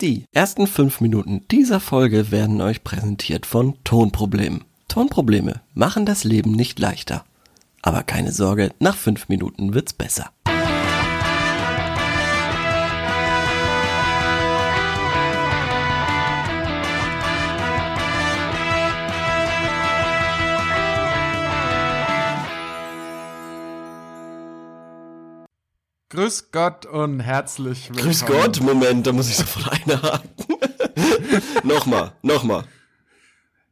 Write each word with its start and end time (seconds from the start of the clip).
Die 0.00 0.24
ersten 0.32 0.66
fünf 0.66 1.00
Minuten 1.00 1.46
dieser 1.52 1.78
Folge 1.78 2.32
werden 2.32 2.60
euch 2.60 2.82
präsentiert 2.82 3.46
von 3.46 3.76
Tonproblemen. 3.84 4.64
Tonprobleme 4.88 5.60
machen 5.72 6.04
das 6.04 6.24
Leben 6.24 6.50
nicht 6.50 6.80
leichter. 6.80 7.24
Aber 7.80 8.02
keine 8.02 8.32
Sorge, 8.32 8.72
nach 8.80 8.96
fünf 8.96 9.28
Minuten 9.28 9.72
wird's 9.72 9.92
besser. 9.92 10.30
Grüß 26.14 26.52
Gott 26.52 26.86
und 26.86 27.18
herzlich 27.18 27.88
willkommen. 27.88 28.06
Grüß 28.06 28.26
Gott, 28.26 28.60
Moment, 28.60 29.04
da 29.04 29.12
muss 29.12 29.28
ich 29.28 29.36
sofort 29.36 29.72
einhaken. 29.72 30.30
nochmal, 31.64 32.12
nochmal. 32.22 32.62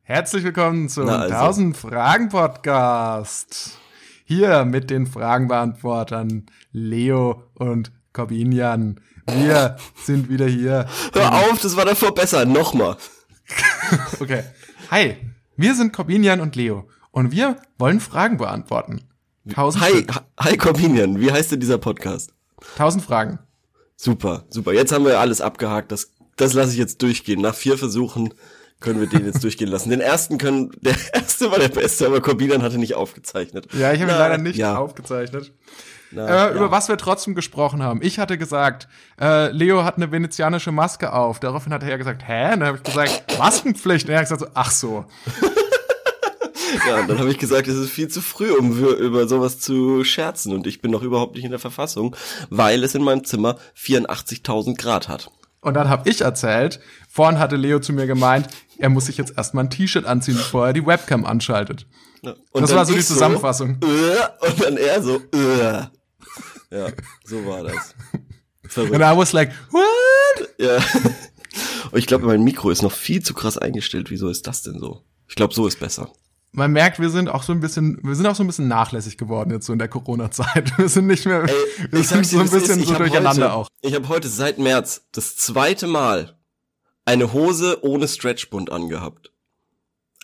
Herzlich 0.02 0.42
willkommen 0.42 0.88
zum 0.88 1.06
Na 1.06 1.20
also. 1.20 1.34
1000 1.36 1.76
Fragen 1.76 2.30
Podcast. 2.30 3.78
Hier 4.24 4.64
mit 4.64 4.90
den 4.90 5.06
Fragenbeantwortern 5.06 6.46
Leo 6.72 7.44
und 7.54 7.92
Corbinian. 8.12 8.98
Wir 9.24 9.76
sind 10.02 10.28
wieder 10.28 10.46
hier. 10.48 10.88
Hör 11.12 11.44
auf, 11.44 11.60
das 11.60 11.76
war 11.76 11.84
davor 11.84 12.12
besser. 12.12 12.44
Nochmal. 12.44 12.96
Okay. 14.18 14.42
Hi, 14.90 15.16
wir 15.56 15.76
sind 15.76 15.92
Corbinian 15.92 16.40
und 16.40 16.56
Leo 16.56 16.88
und 17.12 17.30
wir 17.30 17.58
wollen 17.78 18.00
Fragen 18.00 18.38
beantworten. 18.38 19.02
1000 19.46 19.84
Hi, 19.84 20.06
hi 20.38 20.56
Corbinian, 20.56 21.20
wie 21.20 21.32
heißt 21.32 21.52
denn 21.52 21.60
dieser 21.60 21.78
Podcast? 21.78 22.32
1000 22.74 23.04
Fragen. 23.04 23.38
Super, 23.96 24.44
super. 24.48 24.72
Jetzt 24.72 24.92
haben 24.92 25.04
wir 25.04 25.18
alles 25.18 25.40
abgehakt. 25.40 25.90
Das, 25.90 26.12
das 26.36 26.52
lasse 26.52 26.72
ich 26.72 26.78
jetzt 26.78 27.02
durchgehen. 27.02 27.40
Nach 27.40 27.54
vier 27.54 27.76
Versuchen 27.76 28.34
können 28.80 29.00
wir 29.00 29.08
den 29.08 29.26
jetzt 29.26 29.42
durchgehen 29.44 29.68
lassen. 29.68 29.90
Den 29.90 30.00
ersten 30.00 30.38
können, 30.38 30.70
der 30.80 30.94
erste 31.12 31.50
war 31.50 31.58
der 31.58 31.68
beste, 31.68 32.06
aber 32.06 32.20
Corbinian 32.20 32.62
hatte 32.62 32.78
nicht 32.78 32.94
aufgezeichnet. 32.94 33.66
Ja, 33.74 33.92
ich 33.92 34.00
habe 34.00 34.12
ihn 34.12 34.18
leider 34.18 34.38
nicht 34.38 34.56
ja. 34.56 34.76
aufgezeichnet. 34.76 35.52
Na, 36.12 36.26
Äh, 36.26 36.30
ja. 36.30 36.50
Über 36.52 36.70
was 36.70 36.88
wir 36.88 36.96
trotzdem 36.96 37.34
gesprochen 37.34 37.82
haben. 37.82 38.00
Ich 38.02 38.18
hatte 38.18 38.38
gesagt, 38.38 38.86
äh, 39.20 39.50
Leo 39.50 39.82
hat 39.84 39.96
eine 39.96 40.12
venezianische 40.12 40.70
Maske 40.70 41.12
auf. 41.12 41.40
Daraufhin 41.40 41.72
hat 41.72 41.82
er 41.82 41.88
ja 41.88 41.96
gesagt, 41.96 42.22
hä? 42.26 42.52
Und 42.52 42.60
dann 42.60 42.68
habe 42.68 42.76
ich 42.78 42.82
gesagt, 42.82 43.38
Maskenpflicht. 43.38 44.06
Und 44.06 44.12
er 44.12 44.18
hat 44.18 44.24
gesagt, 44.26 44.42
so, 44.42 44.48
ach 44.54 44.70
so. 44.70 45.04
Ja, 46.86 47.00
und 47.00 47.08
dann 47.08 47.18
habe 47.18 47.30
ich 47.30 47.38
gesagt, 47.38 47.68
es 47.68 47.76
ist 47.76 47.90
viel 47.90 48.08
zu 48.08 48.20
früh, 48.22 48.50
um 48.52 48.72
über 48.78 49.28
sowas 49.28 49.58
zu 49.58 50.04
scherzen. 50.04 50.52
Und 50.52 50.66
ich 50.66 50.80
bin 50.80 50.90
noch 50.90 51.02
überhaupt 51.02 51.34
nicht 51.34 51.44
in 51.44 51.50
der 51.50 51.58
Verfassung, 51.60 52.16
weil 52.50 52.82
es 52.84 52.94
in 52.94 53.02
meinem 53.02 53.24
Zimmer 53.24 53.58
84.000 53.78 54.76
Grad 54.76 55.08
hat. 55.08 55.30
Und 55.60 55.74
dann 55.74 55.88
habe 55.88 56.08
ich 56.08 56.20
erzählt, 56.22 56.80
vorhin 57.08 57.38
hatte 57.38 57.56
Leo 57.56 57.78
zu 57.78 57.92
mir 57.92 58.06
gemeint, 58.06 58.48
er 58.78 58.88
muss 58.88 59.06
sich 59.06 59.16
jetzt 59.16 59.34
erstmal 59.36 59.64
ein 59.64 59.70
T-Shirt 59.70 60.06
anziehen, 60.06 60.36
bevor 60.36 60.66
er 60.66 60.72
die 60.72 60.84
Webcam 60.84 61.24
anschaltet. 61.24 61.86
Ja. 62.22 62.34
Und 62.52 62.62
Das 62.62 62.74
war 62.74 62.84
so 62.84 62.94
die 62.94 63.00
Zusammenfassung. 63.04 63.78
äh, 63.82 64.46
und 64.46 64.62
dann 64.62 64.76
er 64.76 65.02
so, 65.02 65.16
äh. 65.32 65.82
Ja, 66.70 66.88
so 67.24 67.44
war 67.46 67.64
das. 67.64 67.94
Verrückt. 68.66 68.94
Und 68.94 69.00
I 69.02 69.16
was 69.16 69.32
like, 69.32 69.52
what? 69.70 70.48
Ja. 70.58 70.78
Und 71.90 71.98
ich 71.98 72.06
glaube, 72.06 72.26
mein 72.26 72.42
Mikro 72.42 72.70
ist 72.70 72.82
noch 72.82 72.92
viel 72.92 73.22
zu 73.22 73.34
krass 73.34 73.58
eingestellt. 73.58 74.10
Wieso 74.10 74.28
ist 74.30 74.46
das 74.46 74.62
denn 74.62 74.78
so? 74.78 75.02
Ich 75.28 75.34
glaube, 75.34 75.52
so 75.54 75.66
ist 75.66 75.78
besser. 75.78 76.10
Man 76.54 76.72
merkt, 76.72 77.00
wir 77.00 77.08
sind 77.08 77.30
auch 77.30 77.42
so 77.42 77.52
ein 77.52 77.60
bisschen, 77.60 77.98
wir 78.02 78.14
sind 78.14 78.26
auch 78.26 78.34
so 78.34 78.44
ein 78.44 78.46
bisschen 78.46 78.68
nachlässig 78.68 79.16
geworden 79.16 79.50
jetzt 79.50 79.66
so 79.66 79.72
in 79.72 79.78
der 79.78 79.88
Corona-Zeit. 79.88 80.76
Wir 80.78 80.88
sind 80.88 81.06
nicht 81.06 81.24
mehr, 81.24 81.46
wir 81.46 82.00
ich 82.00 82.08
sag 82.08 82.24
sind 82.24 82.26
so 82.26 82.38
ein 82.40 82.44
ist. 82.44 82.52
bisschen 82.52 82.80
Ich 82.80 82.88
so 82.88 82.94
durcheinander 82.94 83.46
heute, 83.46 83.54
auch. 83.54 83.68
Ich 83.80 83.94
habe 83.94 84.08
heute 84.08 84.28
seit 84.28 84.58
März 84.58 85.06
das 85.12 85.36
zweite 85.36 85.86
Mal 85.86 86.36
eine 87.06 87.32
Hose 87.32 87.78
ohne 87.82 88.06
Stretchbund 88.06 88.70
angehabt. 88.70 89.32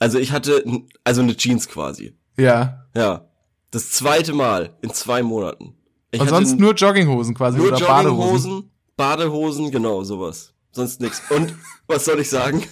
Also 0.00 0.18
ich 0.18 0.32
hatte, 0.32 0.62
also 1.02 1.22
eine 1.22 1.36
Jeans 1.36 1.66
quasi. 1.66 2.14
Ja. 2.36 2.86
Ja. 2.94 3.24
Das 3.70 3.90
zweite 3.90 4.32
Mal 4.34 4.76
in 4.82 4.90
zwei 4.92 5.22
Monaten. 5.22 5.74
Ich 6.10 6.20
Und 6.20 6.28
sonst 6.28 6.58
nur 6.58 6.74
Jogginghosen 6.74 7.34
quasi 7.34 7.58
nur 7.58 7.68
oder 7.68 7.80
Badehosen. 7.80 8.50
Jogginghosen, 8.50 8.70
Badehosen, 8.96 9.70
genau, 9.70 10.04
sowas. 10.04 10.54
Sonst 10.72 11.00
nix. 11.00 11.22
Und 11.30 11.54
was 11.86 12.04
soll 12.04 12.20
ich 12.20 12.30
sagen? 12.30 12.64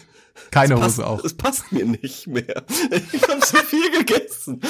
Keine 0.50 0.74
Es 0.74 0.80
passt, 0.80 0.98
Hose 0.98 1.06
auch. 1.06 1.24
Es 1.24 1.34
passt 1.34 1.72
mir 1.72 1.84
nicht 1.84 2.26
mehr. 2.26 2.64
Ich 3.12 3.22
habe 3.22 3.44
so 3.44 3.58
viel 3.58 3.90
gegessen. 3.90 4.60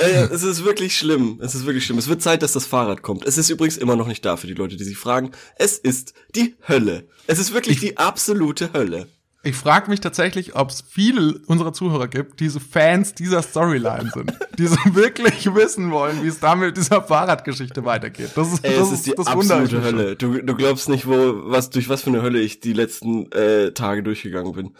Äh, 0.00 0.24
es 0.24 0.42
ist 0.42 0.64
wirklich 0.64 0.96
schlimm. 0.96 1.38
Es 1.42 1.54
ist 1.54 1.66
wirklich 1.66 1.84
schlimm. 1.84 1.98
Es 1.98 2.08
wird 2.08 2.22
Zeit, 2.22 2.42
dass 2.42 2.52
das 2.52 2.66
Fahrrad 2.66 3.02
kommt. 3.02 3.24
Es 3.24 3.38
ist 3.38 3.50
übrigens 3.50 3.76
immer 3.76 3.96
noch 3.96 4.06
nicht 4.06 4.24
da 4.24 4.36
für 4.36 4.46
die 4.46 4.54
Leute, 4.54 4.76
die 4.76 4.84
sich 4.84 4.96
fragen. 4.96 5.32
Es 5.56 5.78
ist 5.78 6.14
die 6.34 6.56
Hölle. 6.68 7.06
Es 7.26 7.38
ist 7.38 7.52
wirklich 7.52 7.80
die 7.80 7.96
absolute 7.96 8.72
Hölle. 8.72 9.08
Ich 9.44 9.56
frage 9.56 9.90
mich 9.90 9.98
tatsächlich, 10.00 10.54
ob 10.54 10.70
es 10.70 10.84
viele 10.88 11.40
unserer 11.46 11.72
Zuhörer 11.72 12.06
gibt, 12.06 12.38
die 12.38 12.48
so 12.48 12.60
Fans 12.60 13.12
dieser 13.14 13.42
Storyline 13.42 14.08
sind, 14.14 14.32
die 14.56 14.68
so 14.68 14.76
wirklich 14.94 15.52
wissen 15.52 15.90
wollen, 15.90 16.22
wie 16.22 16.28
es 16.28 16.38
damit 16.38 16.66
mit 16.68 16.76
dieser 16.76 17.02
Fahrradgeschichte 17.02 17.84
weitergeht. 17.84 18.30
Das 18.36 18.52
ist, 18.52 18.64
Ey, 18.64 18.76
das 18.76 18.88
es 18.88 18.94
ist 18.98 19.06
die 19.06 19.14
das 19.16 19.26
absolute. 19.26 19.82
Hölle. 19.82 20.14
Du, 20.14 20.40
du 20.40 20.54
glaubst 20.54 20.88
nicht, 20.88 21.08
wo, 21.08 21.50
was, 21.50 21.70
durch 21.70 21.88
was 21.88 22.02
für 22.02 22.10
eine 22.10 22.22
Hölle 22.22 22.38
ich 22.40 22.60
die 22.60 22.72
letzten 22.72 23.32
äh, 23.32 23.72
Tage 23.72 24.04
durchgegangen 24.04 24.52
bin. 24.52 24.76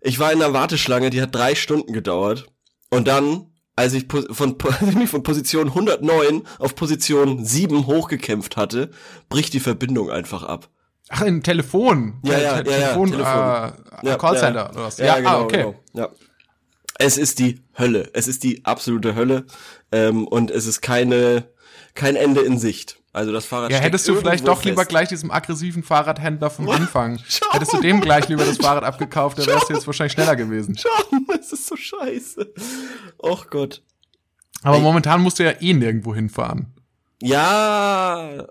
Ich 0.00 0.20
war 0.20 0.32
in 0.32 0.40
einer 0.40 0.52
Warteschlange, 0.52 1.10
die 1.10 1.20
hat 1.20 1.34
drei 1.34 1.56
Stunden 1.56 1.92
gedauert. 1.92 2.46
Und 2.90 3.08
dann, 3.08 3.46
als 3.74 3.92
ich 3.94 4.06
von, 4.30 4.56
po- 4.56 4.68
als 4.80 4.88
ich 4.88 4.94
mich 4.94 5.10
von 5.10 5.24
Position 5.24 5.66
109 5.66 6.42
auf 6.60 6.76
Position 6.76 7.44
7 7.44 7.86
hochgekämpft 7.88 8.56
hatte, 8.56 8.90
bricht 9.28 9.52
die 9.52 9.60
Verbindung 9.60 10.10
einfach 10.10 10.44
ab. 10.44 10.68
Ach, 11.12 11.22
in 11.22 11.42
Telefon. 11.42 12.20
Ja, 12.22 12.34
Äh, 12.34 12.42
ja, 12.42 12.62
Te- 12.62 12.70
ja, 12.70 12.76
ja, 12.78 12.82
Telefon, 12.86 13.10
Telefon. 13.10 13.32
Äh, 14.02 14.06
Ja, 14.06 14.16
Callcenter 14.16 14.60
ja. 14.60 14.70
oder 14.70 14.84
was? 14.84 14.98
Ja, 14.98 15.16
genau, 15.16 15.28
ah, 15.30 15.40
okay. 15.42 15.56
genau. 15.58 15.74
Ja. 15.92 16.08
Es 16.98 17.18
ist 17.18 17.38
die 17.38 17.60
Hölle. 17.78 18.10
Es 18.14 18.28
ist 18.28 18.42
die 18.44 18.64
absolute 18.64 19.14
Hölle. 19.14 19.44
Ähm, 19.92 20.26
und 20.28 20.50
es 20.50 20.66
ist 20.66 20.80
keine, 20.82 21.48
kein 21.94 22.14
Ende 22.16 22.40
in 22.42 22.58
Sicht. 22.58 22.96
Also 23.12 23.32
das 23.32 23.44
Fahrrad 23.44 23.72
Ja, 23.72 23.78
hättest 23.78 24.06
du 24.06 24.14
vielleicht 24.14 24.46
doch 24.46 24.62
lieber 24.62 24.82
fest. 24.82 24.90
gleich 24.90 25.08
diesem 25.08 25.32
aggressiven 25.32 25.82
Fahrradhändler 25.82 26.48
vom 26.48 26.68
Anfang, 26.70 27.18
Schau. 27.26 27.46
hättest 27.52 27.72
du 27.72 27.80
dem 27.80 28.00
gleich 28.00 28.28
lieber 28.28 28.44
das 28.44 28.58
Fahrrad 28.58 28.84
abgekauft, 28.84 29.38
dann 29.38 29.46
wärst 29.46 29.68
du 29.68 29.74
jetzt 29.74 29.86
wahrscheinlich 29.88 30.12
schneller 30.12 30.36
gewesen. 30.36 30.78
Schon, 30.78 31.26
es 31.40 31.52
ist 31.52 31.66
so 31.66 31.74
scheiße. 31.74 32.52
Och 33.18 33.50
Gott. 33.50 33.82
Aber 34.62 34.76
Ey. 34.76 34.82
momentan 34.82 35.22
musst 35.22 35.40
du 35.40 35.42
ja 35.44 35.52
eh 35.60 35.72
nirgendwo 35.74 36.14
hinfahren. 36.14 36.72
Ja, 37.20 38.46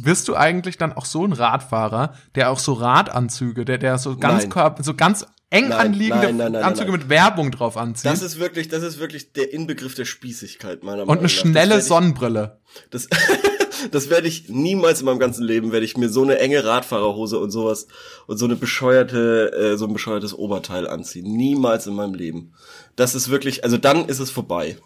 Wirst 0.00 0.28
du 0.28 0.36
eigentlich 0.36 0.78
dann 0.78 0.92
auch 0.92 1.04
so 1.04 1.24
ein 1.24 1.32
Radfahrer, 1.32 2.14
der 2.34 2.50
auch 2.50 2.58
so 2.58 2.72
Radanzüge, 2.72 3.64
der, 3.64 3.78
der 3.78 3.98
so 3.98 4.16
ganz. 4.16 4.48
Körper, 4.48 4.82
so 4.82 4.94
ganz 4.94 5.26
eng 5.52 5.68
Nein, 5.68 5.78
anliegende 5.78 6.32
nein, 6.32 6.52
nein, 6.52 6.62
Anzüge 6.62 6.90
mit 6.92 7.08
Werbung 7.10 7.50
drauf 7.50 7.76
anzieht 7.76 8.10
das 8.10 8.22
ist 8.22 8.38
wirklich, 8.38 8.68
das 8.68 8.82
ist 8.82 8.98
wirklich 8.98 9.32
der 9.32 9.52
Inbegriff 9.52 9.94
der 9.94 10.06
Spießigkeit 10.06 10.82
meiner 10.82 11.02
und 11.02 11.08
Meinung 11.08 11.18
eine 11.18 11.22
nach. 11.24 11.30
schnelle 11.30 11.68
das 11.68 11.76
werd 11.76 11.84
Sonnenbrille. 11.84 12.58
Ich, 12.64 12.90
das, 12.90 13.08
das 13.90 14.10
werde 14.10 14.28
ich 14.28 14.48
niemals 14.48 15.00
in 15.00 15.06
meinem 15.06 15.18
ganzen 15.18 15.44
Leben 15.44 15.70
werde 15.70 15.84
ich 15.84 15.96
mir 15.96 16.08
so 16.08 16.22
eine 16.22 16.38
enge 16.38 16.64
Radfahrerhose 16.64 17.38
und 17.38 17.50
sowas 17.50 17.86
und 18.26 18.38
so 18.38 18.46
eine 18.46 18.56
bescheuerte, 18.56 19.52
äh, 19.52 19.76
so 19.76 19.86
ein 19.86 19.92
bescheuertes 19.92 20.32
Oberteil 20.34 20.88
anziehen. 20.88 21.36
Niemals 21.36 21.86
in 21.86 21.94
meinem 21.94 22.14
Leben. 22.14 22.54
Das 22.96 23.14
ist 23.14 23.28
wirklich, 23.28 23.62
also 23.62 23.76
dann 23.76 24.06
ist 24.06 24.20
es 24.20 24.30
vorbei. 24.30 24.78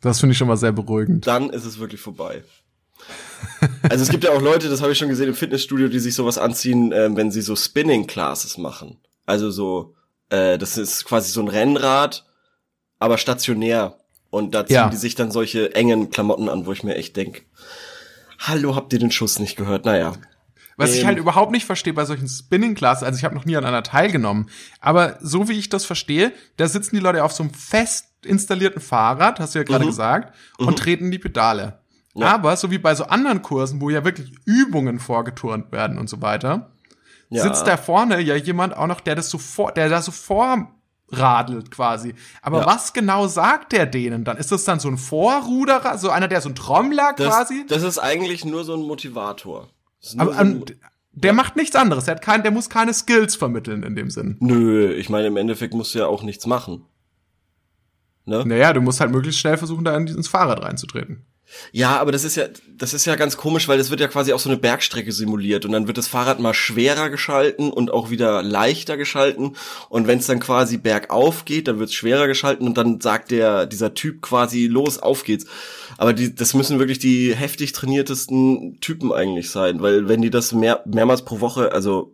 Das 0.00 0.20
finde 0.20 0.32
ich 0.32 0.38
schon 0.38 0.48
mal 0.48 0.56
sehr 0.56 0.72
beruhigend. 0.72 1.26
Dann 1.26 1.50
ist 1.50 1.64
es 1.64 1.78
wirklich 1.78 2.00
vorbei. 2.00 2.44
Also 3.88 4.02
es 4.02 4.10
gibt 4.10 4.24
ja 4.24 4.30
auch 4.32 4.42
Leute, 4.42 4.68
das 4.68 4.82
habe 4.82 4.92
ich 4.92 4.98
schon 4.98 5.08
gesehen 5.08 5.28
im 5.28 5.34
Fitnessstudio, 5.34 5.88
die 5.88 5.98
sich 5.98 6.14
sowas 6.14 6.36
anziehen, 6.38 6.92
ähm, 6.92 7.16
wenn 7.16 7.30
sie 7.30 7.40
so 7.40 7.56
Spinning 7.56 8.06
Classes 8.06 8.58
machen. 8.58 8.98
Also 9.26 9.50
so, 9.50 9.94
äh, 10.30 10.58
das 10.58 10.76
ist 10.76 11.04
quasi 11.04 11.30
so 11.30 11.40
ein 11.40 11.48
Rennrad, 11.48 12.26
aber 12.98 13.16
stationär. 13.18 13.96
Und 14.30 14.54
da 14.54 14.66
ziehen 14.66 14.74
Ja. 14.74 14.88
die 14.90 14.96
sich 14.96 15.14
dann 15.14 15.30
solche 15.30 15.74
engen 15.74 16.10
Klamotten 16.10 16.48
an, 16.48 16.66
wo 16.66 16.72
ich 16.72 16.82
mir 16.82 16.96
echt 16.96 17.16
denk, 17.16 17.46
hallo, 18.38 18.74
habt 18.76 18.92
ihr 18.92 18.98
den 18.98 19.10
Schuss 19.10 19.38
nicht 19.38 19.56
gehört? 19.56 19.84
Naja. 19.86 20.12
Was 20.76 20.92
ich 20.92 21.00
Ähm. 21.02 21.06
halt 21.06 21.18
überhaupt 21.18 21.52
nicht 21.52 21.64
verstehe 21.66 21.94
bei 21.94 22.04
solchen 22.04 22.28
Spinning 22.28 22.74
Classes, 22.74 23.04
also 23.04 23.16
ich 23.16 23.24
habe 23.24 23.34
noch 23.34 23.44
nie 23.44 23.56
an 23.56 23.64
einer 23.64 23.82
teilgenommen, 23.84 24.50
aber 24.80 25.18
so 25.22 25.48
wie 25.48 25.58
ich 25.58 25.68
das 25.68 25.84
verstehe, 25.84 26.32
da 26.56 26.66
sitzen 26.68 26.96
die 26.96 27.00
Leute 27.02 27.22
auf 27.22 27.32
so 27.32 27.44
einem 27.44 27.54
fest 27.54 28.06
installierten 28.24 28.80
Fahrrad, 28.82 29.38
hast 29.38 29.54
du 29.54 29.60
ja 29.60 29.64
gerade 29.64 29.84
Mhm. 29.84 29.88
gesagt, 29.90 30.34
und 30.58 30.78
treten 30.78 31.10
die 31.12 31.18
Pedale. 31.18 31.78
Ja. 32.14 32.32
Aber 32.34 32.56
so 32.56 32.70
wie 32.70 32.78
bei 32.78 32.94
so 32.94 33.04
anderen 33.04 33.42
Kursen, 33.42 33.80
wo 33.80 33.90
ja 33.90 34.04
wirklich 34.04 34.32
Übungen 34.44 34.98
vorgeturnt 35.00 35.72
werden 35.72 35.98
und 35.98 36.08
so 36.08 36.22
weiter, 36.22 36.70
Ja. 37.28 37.42
sitzt 37.42 37.66
da 37.66 37.76
vorne 37.76 38.20
ja 38.20 38.36
jemand 38.36 38.76
auch 38.76 38.86
noch, 38.86 39.00
der 39.00 39.16
das 39.16 39.30
so 39.30 39.38
vor, 39.38 39.72
der 39.72 39.88
da 39.88 40.00
so 40.00 40.12
vorradelt 40.12 41.70
quasi. 41.70 42.14
Aber 42.42 42.60
Ja. 42.60 42.66
was 42.66 42.92
genau 42.92 43.26
sagt 43.26 43.72
der 43.72 43.86
denen 43.86 44.24
dann? 44.24 44.36
Ist 44.36 44.52
das 44.52 44.64
dann 44.64 44.78
so 44.80 44.88
ein 44.88 44.98
Vorruderer, 44.98 45.98
so 45.98 46.10
einer, 46.10 46.28
der 46.28 46.40
so 46.40 46.48
ein 46.50 46.54
Trommler 46.54 47.14
Das, 47.16 47.26
quasi? 47.28 47.64
das 47.68 47.82
ist 47.82 47.98
eigentlich 47.98 48.44
nur 48.44 48.64
so 48.64 48.74
ein 48.74 48.82
Motivator. 48.82 49.68
Aber 50.18 50.32
so 50.34 50.38
ein, 50.38 50.56
ähm, 50.56 50.64
der 51.12 51.32
macht 51.32 51.56
nichts 51.56 51.74
anderes. 51.76 52.04
Der, 52.04 52.14
hat 52.16 52.22
kein, 52.22 52.42
der 52.42 52.52
muss 52.52 52.68
keine 52.70 52.92
Skills 52.94 53.34
vermitteln 53.36 53.82
in 53.82 53.96
dem 53.96 54.10
Sinn. 54.10 54.36
nö, 54.40 54.92
ich 54.92 55.08
meine, 55.08 55.26
im 55.28 55.36
Endeffekt 55.36 55.74
musst 55.74 55.94
du 55.94 55.98
ja 56.00 56.06
auch 56.06 56.22
nichts 56.22 56.46
machen. 56.46 56.84
Ne? 58.24 58.44
Naja, 58.46 58.72
du 58.72 58.80
musst 58.80 59.00
halt 59.00 59.10
möglichst 59.10 59.40
schnell 59.40 59.56
versuchen, 59.58 59.84
da 59.84 59.96
in- 59.96 60.06
ins 60.06 60.28
Fahrrad 60.28 60.62
reinzutreten. 60.62 61.26
Ja, 61.72 61.98
aber 61.98 62.12
das 62.12 62.24
ist 62.24 62.36
ja, 62.36 62.46
das 62.76 62.94
ist 62.94 63.04
ja 63.04 63.16
ganz 63.16 63.36
komisch, 63.36 63.68
weil 63.68 63.78
das 63.78 63.90
wird 63.90 64.00
ja 64.00 64.08
quasi 64.08 64.32
auch 64.32 64.38
so 64.38 64.48
eine 64.48 64.58
Bergstrecke 64.58 65.12
simuliert 65.12 65.64
und 65.64 65.72
dann 65.72 65.86
wird 65.86 65.98
das 65.98 66.08
Fahrrad 66.08 66.40
mal 66.40 66.54
schwerer 66.54 67.10
geschalten 67.10 67.70
und 67.70 67.90
auch 67.90 68.10
wieder 68.10 68.42
leichter 68.42 68.96
geschalten 68.96 69.56
und 69.88 70.06
wenn 70.06 70.18
es 70.18 70.26
dann 70.26 70.40
quasi 70.40 70.78
bergauf 70.78 71.44
geht, 71.44 71.68
dann 71.68 71.78
wird 71.78 71.90
es 71.90 71.94
schwerer 71.94 72.26
geschalten 72.26 72.66
und 72.66 72.78
dann 72.78 73.00
sagt 73.00 73.30
der 73.30 73.66
dieser 73.66 73.94
Typ 73.94 74.22
quasi 74.22 74.66
los, 74.66 74.98
auf 74.98 75.24
geht's. 75.24 75.46
Aber 75.98 76.12
die, 76.12 76.34
das 76.34 76.54
müssen 76.54 76.78
wirklich 76.78 76.98
die 76.98 77.34
heftig 77.34 77.72
trainiertesten 77.72 78.80
Typen 78.80 79.12
eigentlich 79.12 79.50
sein, 79.50 79.80
weil 79.80 80.08
wenn 80.08 80.22
die 80.22 80.30
das 80.30 80.52
mehr, 80.52 80.82
mehrmals 80.86 81.24
pro 81.24 81.40
Woche, 81.40 81.72
also 81.72 82.13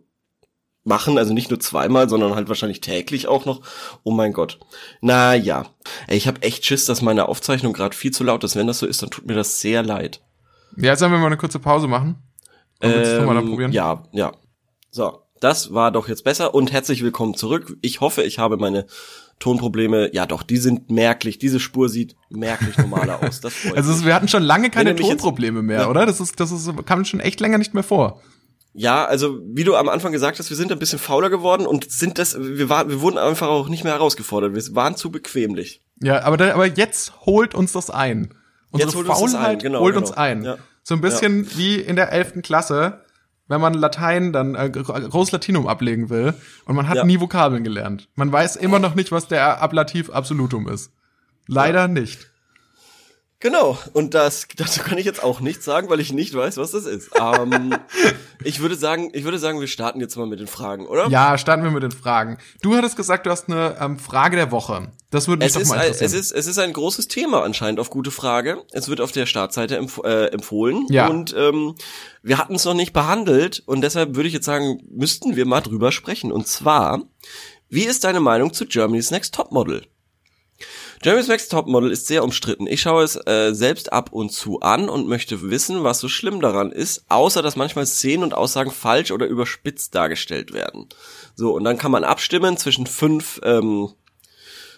machen, 0.83 1.17
also 1.17 1.33
nicht 1.33 1.49
nur 1.49 1.59
zweimal, 1.59 2.09
sondern 2.09 2.35
halt 2.35 2.47
wahrscheinlich 2.47 2.81
täglich 2.81 3.27
auch 3.27 3.45
noch. 3.45 3.61
Oh 4.03 4.11
mein 4.11 4.33
Gott. 4.33 4.59
Na 5.01 5.35
ja, 5.35 5.67
Ey, 6.07 6.17
ich 6.17 6.27
habe 6.27 6.41
echt 6.41 6.65
Schiss, 6.65 6.85
dass 6.85 7.01
meine 7.01 7.27
Aufzeichnung 7.27 7.73
gerade 7.73 7.95
viel 7.95 8.11
zu 8.11 8.23
laut 8.23 8.43
ist. 8.43 8.55
Wenn 8.55 8.67
das 8.67 8.79
so 8.79 8.85
ist, 8.85 9.01
dann 9.01 9.09
tut 9.09 9.25
mir 9.25 9.35
das 9.35 9.59
sehr 9.61 9.83
leid. 9.83 10.21
Ja, 10.77 10.95
sollen 10.95 11.11
wir 11.11 11.19
mal 11.19 11.27
eine 11.27 11.37
kurze 11.37 11.59
Pause 11.59 11.87
machen? 11.87 12.15
Ähm, 12.81 13.25
mal 13.25 13.41
probieren? 13.43 13.71
Ja, 13.71 14.03
ja. 14.11 14.31
So, 14.89 15.19
das 15.39 15.73
war 15.73 15.91
doch 15.91 16.07
jetzt 16.07 16.23
besser 16.23 16.53
und 16.53 16.71
herzlich 16.71 17.03
willkommen 17.03 17.35
zurück. 17.35 17.77
Ich 17.81 18.01
hoffe, 18.01 18.23
ich 18.23 18.39
habe 18.39 18.57
meine 18.57 18.85
Tonprobleme, 19.39 20.13
ja 20.13 20.25
doch, 20.25 20.43
die 20.43 20.57
sind 20.57 20.89
merklich. 20.89 21.39
Diese 21.39 21.59
Spur 21.59 21.89
sieht 21.89 22.15
merklich 22.29 22.77
normaler 22.77 23.21
aus. 23.23 23.41
Das 23.41 23.53
also 23.75 24.05
wir 24.05 24.15
hatten 24.15 24.27
schon 24.27 24.43
lange 24.43 24.69
keine 24.69 24.95
Tonprobleme 24.95 25.61
mehr, 25.61 25.81
ja. 25.81 25.89
oder? 25.89 26.05
Das 26.05 26.19
ist, 26.19 26.39
das 26.39 26.51
ist, 26.51 26.69
kam 26.85 27.05
schon 27.05 27.19
echt 27.19 27.39
länger 27.39 27.57
nicht 27.57 27.73
mehr 27.73 27.83
vor. 27.83 28.21
Ja, 28.73 29.05
also 29.05 29.39
wie 29.43 29.63
du 29.63 29.75
am 29.75 29.89
Anfang 29.89 30.11
gesagt 30.11 30.39
hast, 30.39 30.49
wir 30.49 30.57
sind 30.57 30.71
ein 30.71 30.79
bisschen 30.79 30.99
fauler 30.99 31.29
geworden 31.29 31.65
und 31.65 31.91
sind 31.91 32.17
das, 32.17 32.37
wir 32.39 32.69
waren, 32.69 32.89
wir 32.89 33.01
wurden 33.01 33.17
einfach 33.17 33.47
auch 33.47 33.67
nicht 33.67 33.83
mehr 33.83 33.93
herausgefordert. 33.93 34.55
Wir 34.55 34.75
waren 34.75 34.95
zu 34.95 35.11
bequemlich. 35.11 35.83
Ja, 36.01 36.23
aber, 36.23 36.37
da, 36.37 36.53
aber 36.53 36.65
jetzt 36.65 37.25
holt 37.25 37.53
uns 37.53 37.73
das 37.73 37.89
ein. 37.89 38.33
Unsere 38.71 38.89
jetzt 38.89 38.95
holt 38.95 39.07
Faulheit 39.07 39.23
uns 39.23 39.35
ein. 39.35 39.59
Genau, 39.59 39.79
holt 39.81 39.95
genau. 39.95 40.07
uns 40.07 40.17
ein. 40.17 40.43
Ja. 40.43 40.57
So 40.83 40.95
ein 40.95 41.01
bisschen 41.01 41.43
ja. 41.43 41.57
wie 41.57 41.75
in 41.75 41.97
der 41.97 42.11
elften 42.13 42.41
Klasse, 42.41 43.01
wenn 43.47 43.59
man 43.59 43.73
Latein 43.73 44.31
dann 44.31 44.55
äh, 44.55 44.69
Großlatinum 44.69 45.67
ablegen 45.67 46.09
will 46.09 46.33
und 46.65 46.75
man 46.75 46.87
hat 46.87 46.95
ja. 46.95 47.03
nie 47.03 47.19
Vokabeln 47.19 47.65
gelernt. 47.65 48.07
Man 48.15 48.31
weiß 48.31 48.55
immer 48.55 48.79
noch 48.79 48.95
nicht, 48.95 49.11
was 49.11 49.27
der 49.27 49.61
Ablativ 49.61 50.09
Absolutum 50.09 50.69
ist. 50.69 50.93
Leider 51.47 51.89
nicht. 51.89 52.30
Genau, 53.41 53.75
und 53.93 54.13
das, 54.13 54.47
dazu 54.55 54.81
kann 54.81 54.99
ich 54.99 55.05
jetzt 55.05 55.23
auch 55.23 55.39
nichts 55.39 55.65
sagen, 55.65 55.89
weil 55.89 55.99
ich 55.99 56.13
nicht 56.13 56.35
weiß, 56.35 56.57
was 56.57 56.71
das 56.71 56.85
ist. 56.85 57.09
Ähm, 57.19 57.75
ich 58.43 58.59
würde 58.61 58.75
sagen, 58.75 59.09
ich 59.13 59.23
würde 59.23 59.39
sagen, 59.39 59.59
wir 59.59 59.67
starten 59.67 59.99
jetzt 59.99 60.15
mal 60.15 60.27
mit 60.27 60.39
den 60.39 60.45
Fragen, 60.45 60.85
oder? 60.85 61.07
Ja, 61.09 61.35
starten 61.39 61.63
wir 61.63 61.71
mit 61.71 61.81
den 61.81 61.91
Fragen. 61.91 62.37
Du 62.61 62.75
hattest 62.75 62.95
gesagt, 62.95 63.25
du 63.25 63.31
hast 63.31 63.49
eine 63.49 63.77
ähm, 63.81 63.97
Frage 63.97 64.37
der 64.37 64.51
Woche. 64.51 64.91
Das 65.09 65.27
würde 65.27 65.43
mich 65.43 65.55
es 65.55 65.61
doch 65.61 65.75
mal 65.75 65.81
interessieren. 65.81 66.05
es 66.05 66.13
ist, 66.13 66.31
es 66.31 66.45
ist 66.45 66.59
ein 66.59 66.71
großes 66.71 67.07
Thema 67.07 67.43
anscheinend 67.43 67.79
auf 67.79 67.89
gute 67.89 68.11
Frage. 68.11 68.63
Es 68.73 68.89
wird 68.89 69.01
auf 69.01 69.11
der 69.11 69.25
Startseite 69.25 69.75
empf 69.75 69.99
äh, 70.03 70.27
empfohlen. 70.27 70.85
Ja. 70.89 71.07
Und 71.07 71.35
ähm, 71.35 71.73
wir 72.21 72.37
hatten 72.37 72.55
es 72.55 72.65
noch 72.65 72.75
nicht 72.75 72.93
behandelt 72.93 73.63
und 73.65 73.81
deshalb 73.81 74.15
würde 74.15 74.27
ich 74.27 74.35
jetzt 74.35 74.45
sagen, 74.45 74.83
müssten 74.87 75.35
wir 75.35 75.47
mal 75.47 75.61
drüber 75.61 75.91
sprechen. 75.91 76.31
Und 76.31 76.47
zwar, 76.47 77.01
wie 77.69 77.85
ist 77.85 78.03
deine 78.03 78.19
Meinung 78.19 78.53
zu 78.53 78.67
Germany's 78.67 79.09
Next 79.09 79.33
Topmodel? 79.33 79.87
Jeremy's 81.03 81.27
Next 81.27 81.51
Topmodel 81.51 81.89
ist 81.89 82.05
sehr 82.05 82.23
umstritten. 82.23 82.67
Ich 82.67 82.81
schaue 82.81 83.03
es 83.03 83.15
äh, 83.15 83.55
selbst 83.55 83.91
ab 83.91 84.11
und 84.11 84.31
zu 84.31 84.59
an 84.59 84.87
und 84.87 85.07
möchte 85.07 85.49
wissen, 85.49 85.83
was 85.83 85.99
so 85.99 86.07
schlimm 86.07 86.41
daran 86.41 86.71
ist, 86.71 87.05
außer 87.09 87.41
dass 87.41 87.55
manchmal 87.55 87.87
Szenen 87.87 88.23
und 88.23 88.35
Aussagen 88.35 88.69
falsch 88.69 89.09
oder 89.09 89.25
überspitzt 89.25 89.95
dargestellt 89.95 90.53
werden. 90.53 90.89
So, 91.33 91.55
und 91.55 91.63
dann 91.63 91.79
kann 91.79 91.89
man 91.89 92.03
abstimmen 92.03 92.55
zwischen 92.55 92.85
fünf, 92.85 93.41
ähm, 93.43 93.89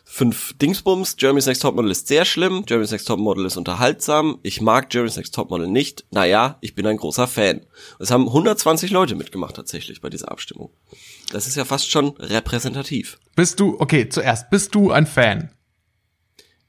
fünf 0.05 0.57
Dingsbums. 0.59 1.17
Jeremy's 1.19 1.45
Next 1.45 1.61
Topmodel 1.61 1.91
ist 1.91 2.07
sehr 2.07 2.23
schlimm, 2.23 2.63
Jeremy's 2.69 2.91
Next 2.91 3.09
Topmodel 3.09 3.45
ist 3.45 3.57
unterhaltsam, 3.57 4.39
ich 4.43 4.61
mag 4.61 4.93
Jeremy's 4.93 5.17
Next 5.17 5.35
Topmodel 5.35 5.67
nicht, 5.67 6.05
naja, 6.11 6.57
ich 6.61 6.73
bin 6.73 6.87
ein 6.87 6.97
großer 6.97 7.27
Fan. 7.27 7.65
Es 7.99 8.11
haben 8.11 8.27
120 8.27 8.91
Leute 8.91 9.15
mitgemacht 9.15 9.57
tatsächlich 9.57 9.99
bei 9.99 10.09
dieser 10.09 10.31
Abstimmung. 10.31 10.71
Das 11.33 11.47
ist 11.47 11.57
ja 11.57 11.65
fast 11.65 11.91
schon 11.91 12.15
repräsentativ. 12.17 13.19
Bist 13.35 13.59
du, 13.59 13.75
okay, 13.79 14.07
zuerst, 14.07 14.49
bist 14.49 14.73
du 14.73 14.91
ein 14.91 15.05
Fan? 15.05 15.51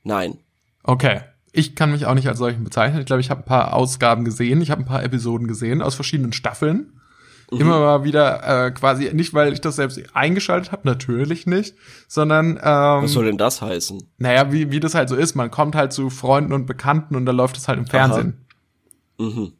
Nein. 0.04 0.38
Okay. 0.82 1.20
Ich 1.52 1.76
kann 1.76 1.92
mich 1.92 2.06
auch 2.06 2.14
nicht 2.14 2.28
als 2.28 2.38
solchen 2.38 2.64
bezeichnen. 2.64 3.00
Ich 3.00 3.06
glaube, 3.06 3.20
ich 3.20 3.30
habe 3.30 3.42
ein 3.42 3.46
paar 3.46 3.74
Ausgaben 3.74 4.24
gesehen, 4.24 4.60
ich 4.60 4.70
habe 4.70 4.82
ein 4.82 4.86
paar 4.86 5.04
Episoden 5.04 5.46
gesehen 5.46 5.82
aus 5.82 5.94
verschiedenen 5.94 6.32
Staffeln. 6.32 7.00
Mhm. 7.50 7.60
Immer 7.60 7.78
mal 7.78 8.04
wieder 8.04 8.66
äh, 8.66 8.70
quasi, 8.72 9.12
nicht 9.12 9.34
weil 9.34 9.52
ich 9.52 9.60
das 9.60 9.76
selbst 9.76 10.00
eingeschaltet 10.14 10.72
habe, 10.72 10.82
natürlich 10.84 11.46
nicht, 11.46 11.76
sondern 12.08 12.56
ähm, 12.56 13.04
Was 13.04 13.12
soll 13.12 13.26
denn 13.26 13.38
das 13.38 13.62
heißen? 13.62 14.02
Naja, 14.18 14.52
wie, 14.52 14.70
wie 14.70 14.80
das 14.80 14.94
halt 14.94 15.08
so 15.08 15.16
ist. 15.16 15.34
Man 15.34 15.50
kommt 15.50 15.74
halt 15.74 15.92
zu 15.92 16.10
Freunden 16.10 16.52
und 16.52 16.66
Bekannten 16.66 17.14
und 17.16 17.26
da 17.26 17.32
läuft 17.32 17.56
es 17.56 17.68
halt 17.68 17.78
im 17.78 17.86
Fernsehen. 17.86 18.44
Aha. 19.20 19.28
Mhm. 19.28 19.52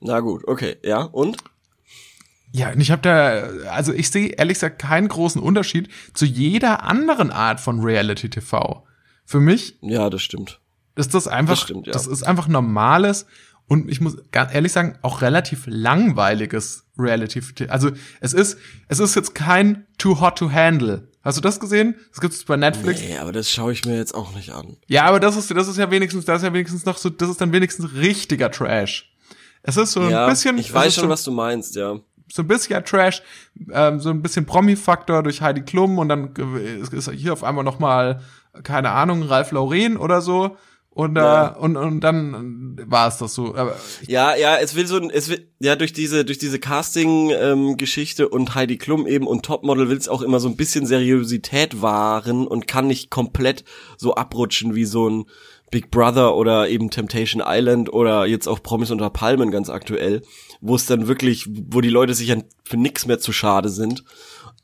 Na 0.00 0.20
gut, 0.20 0.46
okay, 0.46 0.76
ja, 0.84 1.02
und? 1.02 1.38
Ja, 2.52 2.70
und 2.72 2.80
ich 2.80 2.90
habe 2.90 3.02
da, 3.02 3.70
also 3.70 3.92
ich 3.92 4.10
sehe 4.10 4.28
ehrlich 4.28 4.56
gesagt 4.56 4.78
keinen 4.78 5.08
großen 5.08 5.40
Unterschied 5.40 5.88
zu 6.12 6.26
jeder 6.26 6.82
anderen 6.84 7.30
Art 7.30 7.60
von 7.60 7.80
Reality 7.80 8.28
TV. 8.28 8.84
Für 9.24 9.40
mich. 9.40 9.78
Ja, 9.80 10.10
das 10.10 10.22
stimmt. 10.22 10.60
Ist 10.94 11.14
das 11.14 11.26
einfach, 11.26 11.54
das, 11.54 11.62
stimmt, 11.62 11.86
ja. 11.86 11.92
das 11.92 12.06
ist 12.06 12.22
einfach 12.22 12.48
normales 12.48 13.26
und 13.66 13.90
ich 13.90 14.00
muss 14.00 14.18
ganz 14.32 14.52
ehrlich 14.52 14.72
sagen, 14.72 14.98
auch 15.00 15.22
relativ 15.22 15.62
langweiliges 15.66 16.84
Reality. 16.98 17.40
Also 17.68 17.90
es 18.20 18.34
ist, 18.34 18.58
es 18.88 18.98
ist 18.98 19.14
jetzt 19.16 19.34
kein 19.34 19.86
Too 19.96 20.20
Hot 20.20 20.36
to 20.38 20.52
Handle. 20.52 21.08
Hast 21.22 21.38
du 21.38 21.40
das 21.40 21.60
gesehen? 21.60 21.94
Das 22.10 22.20
gibt's 22.20 22.44
bei 22.44 22.56
Netflix. 22.56 23.00
Nee, 23.00 23.16
aber 23.16 23.32
das 23.32 23.50
schaue 23.50 23.72
ich 23.72 23.84
mir 23.84 23.96
jetzt 23.96 24.14
auch 24.14 24.34
nicht 24.34 24.50
an. 24.50 24.76
Ja, 24.88 25.04
aber 25.04 25.20
das 25.20 25.36
ist, 25.36 25.50
das 25.52 25.68
ist 25.68 25.78
ja 25.78 25.90
wenigstens, 25.90 26.24
das 26.24 26.42
ist 26.42 26.46
ja 26.46 26.52
wenigstens 26.52 26.84
noch 26.84 26.98
so, 26.98 27.08
das 27.08 27.30
ist 27.30 27.40
dann 27.40 27.52
wenigstens 27.52 27.94
richtiger 27.94 28.50
Trash. 28.50 29.10
Es 29.62 29.76
ist 29.76 29.92
so 29.92 30.08
ja, 30.08 30.24
ein 30.24 30.30
bisschen. 30.30 30.58
Ich 30.58 30.74
weiß 30.74 30.94
schon, 30.94 31.04
so, 31.04 31.08
was 31.08 31.22
du 31.22 31.30
meinst, 31.30 31.76
ja. 31.76 31.98
So 32.30 32.42
ein 32.42 32.48
bisschen 32.48 32.84
Trash, 32.84 33.22
ähm, 33.72 34.00
so 34.00 34.10
ein 34.10 34.20
bisschen 34.20 34.46
Promi-Faktor 34.46 35.22
durch 35.22 35.40
Heidi 35.40 35.62
Klum 35.62 35.98
und 35.98 36.08
dann 36.08 36.34
ist 36.90 37.10
hier 37.10 37.32
auf 37.32 37.44
einmal 37.44 37.62
noch 37.62 37.78
mal 37.78 38.20
keine 38.62 38.90
Ahnung, 38.90 39.22
Ralf 39.22 39.50
Lauren 39.52 39.96
oder 39.96 40.20
so. 40.20 40.56
Und, 40.94 41.16
ja. 41.16 41.54
äh, 41.54 41.58
und, 41.58 41.76
und 41.76 42.00
dann 42.00 42.76
war 42.84 43.08
es 43.08 43.16
das 43.16 43.34
so. 43.34 43.54
Aber 43.54 43.76
ja, 44.06 44.36
ja, 44.36 44.58
es 44.58 44.74
will 44.74 44.86
so 44.86 45.00
es 45.08 45.30
will, 45.30 45.48
ja, 45.58 45.74
durch 45.74 45.94
diese, 45.94 46.24
durch 46.26 46.36
diese 46.36 46.58
Casting-Geschichte 46.58 48.24
ähm, 48.24 48.28
und 48.30 48.54
Heidi 48.54 48.76
Klum 48.76 49.06
eben 49.06 49.26
und 49.26 49.42
Topmodel 49.42 49.88
will 49.88 49.96
es 49.96 50.08
auch 50.08 50.20
immer 50.20 50.38
so 50.38 50.48
ein 50.48 50.56
bisschen 50.56 50.84
Seriosität 50.84 51.80
wahren 51.80 52.46
und 52.46 52.68
kann 52.68 52.86
nicht 52.88 53.10
komplett 53.10 53.64
so 53.96 54.16
abrutschen 54.16 54.74
wie 54.74 54.84
so 54.84 55.08
ein 55.08 55.24
Big 55.70 55.90
Brother 55.90 56.36
oder 56.36 56.68
eben 56.68 56.90
Temptation 56.90 57.42
Island 57.44 57.90
oder 57.90 58.26
jetzt 58.26 58.46
auch 58.46 58.62
Promis 58.62 58.90
unter 58.90 59.08
Palmen 59.08 59.50
ganz 59.50 59.70
aktuell, 59.70 60.20
wo 60.60 60.74
es 60.74 60.84
dann 60.84 61.08
wirklich, 61.08 61.48
wo 61.48 61.80
die 61.80 61.88
Leute 61.88 62.12
sich 62.12 62.36
für 62.64 62.76
nix 62.76 63.06
mehr 63.06 63.18
zu 63.18 63.32
schade 63.32 63.70
sind. 63.70 64.04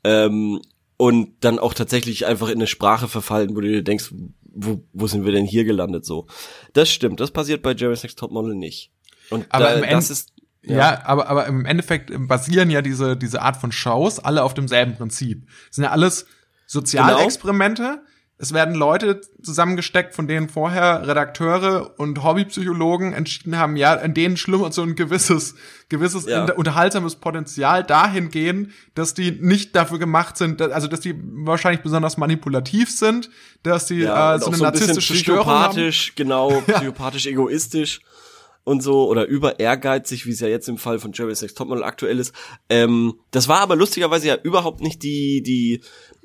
Ähm, 0.05 0.61
und 0.99 1.31
dann 1.41 1.59
auch 1.59 1.73
tatsächlich 1.73 2.27
einfach 2.27 2.49
in 2.49 2.57
eine 2.57 2.67
Sprache 2.67 3.09
verfallen, 3.09 3.57
wo 3.57 3.61
du 3.61 3.69
dir 3.69 3.83
denkst, 3.83 4.13
wo, 4.43 4.85
wo 4.93 5.07
sind 5.07 5.25
wir 5.25 5.33
denn 5.33 5.47
hier 5.47 5.65
gelandet 5.65 6.05
so? 6.05 6.27
Das 6.75 6.91
stimmt, 6.91 7.21
das 7.21 7.31
passiert 7.31 7.63
bei 7.63 7.73
Jerry's 7.73 8.03
Next 8.03 8.19
Topmodel 8.19 8.55
nicht. 8.55 8.93
Und 9.31 9.47
aber 9.49 9.65
da, 9.65 9.75
im 9.75 9.89
das 9.89 10.11
ist 10.11 10.33
ja. 10.63 10.77
ja, 10.77 11.05
aber 11.07 11.29
aber 11.29 11.47
im 11.47 11.65
Endeffekt 11.65 12.11
basieren 12.27 12.69
ja 12.69 12.83
diese 12.83 13.17
diese 13.17 13.41
Art 13.41 13.57
von 13.57 13.73
Shows 13.73 14.19
alle 14.19 14.43
auf 14.43 14.55
demselben 14.55 14.97
Prinzip. 14.97 15.47
Das 15.69 15.77
sind 15.77 15.85
ja 15.85 15.93
alles 15.93 16.27
Sozialexperimente, 16.67 17.83
genau 17.83 18.08
es 18.41 18.55
werden 18.55 18.77
Leute 18.77 19.21
zusammengesteckt, 19.43 20.15
von 20.15 20.29
denen 20.29 20.49
vorher 20.49 21.07
Redakteure 21.09 21.99
und 21.99 22.23
Hobbypsychologen 22.23 23.13
entschieden 23.13 23.59
haben, 23.59 23.77
ja, 23.77 23.95
in 23.95 24.15
denen 24.15 24.37
schlummert 24.37 24.73
so 24.73 24.83
ein 24.83 24.95
gewisses, 24.95 25.57
gewisses 25.89 26.27
ja. 26.27 26.53
unterhaltsames 26.53 27.17
Potenzial 27.17 27.83
dahingehend, 27.83 28.71
dass 28.95 29.13
die 29.13 29.33
nicht 29.33 29.75
dafür 29.75 29.99
gemacht 29.99 30.37
sind, 30.37 30.63
also 30.63 30.87
dass 30.87 31.01
die 31.01 31.17
wahrscheinlich 31.21 31.83
besonders 31.83 32.17
manipulativ 32.17 32.97
sind, 32.97 33.29
dass 33.65 33.87
die 33.87 34.01
ja, 34.01 34.37
äh, 34.37 34.39
so 34.39 34.47
eine 34.47 34.57
so 34.57 34.65
ein 34.65 34.73
narzisstische 34.73 35.15
psychopathisch, 35.15 36.13
genau, 36.15 36.61
psychopathisch 36.67 37.27
egoistisch 37.27 38.01
und 38.69 38.83
so 38.83 39.09
oder 39.09 39.27
über 39.27 39.59
ehrgeizig, 39.59 40.27
wie 40.27 40.31
es 40.31 40.41
ja 40.41 40.49
jetzt 40.49 40.69
im 40.69 40.77
Fall 40.77 40.99
von 40.99 41.13
Jerry 41.13 41.35
Sex 41.35 41.55
Topmodel 41.55 41.83
aktuell 41.83 42.19
ist. 42.19 42.35
Ähm, 42.69 43.15
das 43.31 43.49
war 43.49 43.61
aber 43.61 43.77
lustigerweise 43.77 44.29
ja 44.29 44.37
überhaupt 44.37 44.81
nicht 44.81 45.03
die 45.03 45.43
die 45.43 45.81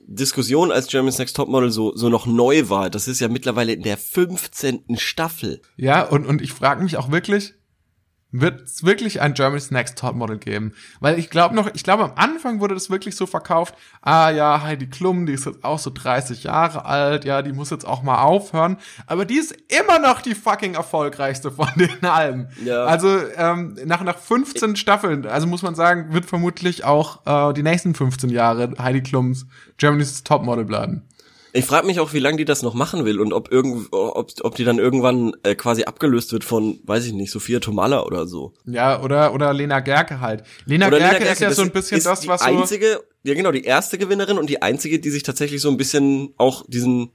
Diskussion, 0.07 0.71
als 0.71 0.87
Germany's 0.87 1.17
Next 1.17 1.35
Topmodel 1.35 1.71
so, 1.71 1.95
so 1.95 2.09
noch 2.09 2.25
neu 2.25 2.69
war. 2.69 2.89
Das 2.89 3.07
ist 3.07 3.19
ja 3.19 3.27
mittlerweile 3.27 3.73
in 3.73 3.83
der 3.83 3.97
15. 3.97 4.97
Staffel. 4.97 5.61
Ja, 5.75 6.03
und, 6.03 6.25
und 6.25 6.41
ich 6.41 6.53
frage 6.53 6.83
mich 6.83 6.97
auch 6.97 7.11
wirklich, 7.11 7.53
wird 8.33 8.63
es 8.63 8.83
wirklich 8.83 9.21
ein 9.21 9.35
Germany's 9.35 9.71
Next 9.71 9.97
Topmodel 9.97 10.39
geben. 10.39 10.73
Weil 10.99 11.17
ich 11.19 11.29
glaube 11.29 11.55
noch, 11.55 11.69
ich 11.73 11.83
glaube 11.83 12.03
am 12.03 12.13
Anfang 12.15 12.59
wurde 12.59 12.73
das 12.73 12.89
wirklich 12.89 13.15
so 13.15 13.27
verkauft, 13.27 13.75
ah 14.01 14.31
ja, 14.31 14.63
Heidi 14.63 14.87
Klum, 14.87 15.25
die 15.25 15.33
ist 15.33 15.45
jetzt 15.45 15.63
auch 15.63 15.79
so 15.79 15.91
30 15.93 16.43
Jahre 16.43 16.85
alt, 16.85 17.25
ja, 17.25 17.43
die 17.43 17.53
muss 17.53 17.69
jetzt 17.69 17.85
auch 17.85 18.01
mal 18.01 18.23
aufhören. 18.23 18.77
Aber 19.05 19.25
die 19.25 19.37
ist 19.37 19.55
immer 19.69 19.99
noch 19.99 20.21
die 20.21 20.33
fucking 20.35 20.73
erfolgreichste 20.73 21.51
von 21.51 21.69
den 21.75 22.03
allen. 22.03 22.49
Ja. 22.65 22.85
Also 22.85 23.19
ähm, 23.37 23.77
nach, 23.85 24.03
nach 24.03 24.17
15 24.17 24.73
ich 24.73 24.79
Staffeln, 24.79 25.27
also 25.27 25.45
muss 25.45 25.61
man 25.61 25.75
sagen, 25.75 26.11
wird 26.11 26.25
vermutlich 26.25 26.83
auch 26.83 27.25
äh, 27.27 27.53
die 27.53 27.63
nächsten 27.63 27.93
15 27.93 28.31
Jahre 28.31 28.73
Heidi 28.79 29.03
Klums 29.03 29.45
Germany's 29.77 30.23
Topmodel 30.23 30.65
bleiben. 30.65 31.03
Ich 31.55 31.65
frage 31.65 31.85
mich 31.85 31.99
auch, 31.99 32.13
wie 32.13 32.19
lange 32.19 32.37
die 32.37 32.45
das 32.45 32.63
noch 32.63 32.73
machen 32.73 33.05
will 33.05 33.19
und 33.19 33.31
ob 33.31 33.51
irgend, 33.51 33.87
ob, 33.91 34.31
ob 34.41 34.55
die 34.55 34.63
dann 34.63 34.79
irgendwann 34.79 35.33
äh, 35.43 35.53
quasi 35.53 35.83
abgelöst 35.83 36.33
wird 36.33 36.43
von, 36.43 36.79
weiß 36.83 37.05
ich 37.05 37.13
nicht, 37.13 37.31
Sophia 37.31 37.59
Tomala 37.59 38.03
oder 38.03 38.25
so. 38.25 38.53
Ja, 38.65 39.01
oder 39.01 39.35
oder 39.35 39.53
Lena 39.53 39.79
Gerke 39.79 40.19
halt. 40.19 40.43
Lena, 40.65 40.89
Gerke, 40.89 41.05
Lena 41.05 41.17
Gerke, 41.19 41.31
ist 41.31 41.41
ja 41.41 41.51
so 41.51 41.61
ein 41.61 41.71
bisschen 41.71 41.99
ist 41.99 42.07
das, 42.07 42.27
was 42.27 42.41
die 42.41 42.47
einzige, 42.47 43.03
ja 43.23 43.35
genau, 43.35 43.51
die 43.51 43.63
erste 43.63 43.99
Gewinnerin 43.99 44.39
und 44.39 44.49
die 44.49 44.63
einzige, 44.63 44.99
die 44.99 45.11
sich 45.11 45.21
tatsächlich 45.21 45.61
so 45.61 45.69
ein 45.69 45.77
bisschen 45.77 46.33
auch 46.37 46.65
diesen 46.67 47.11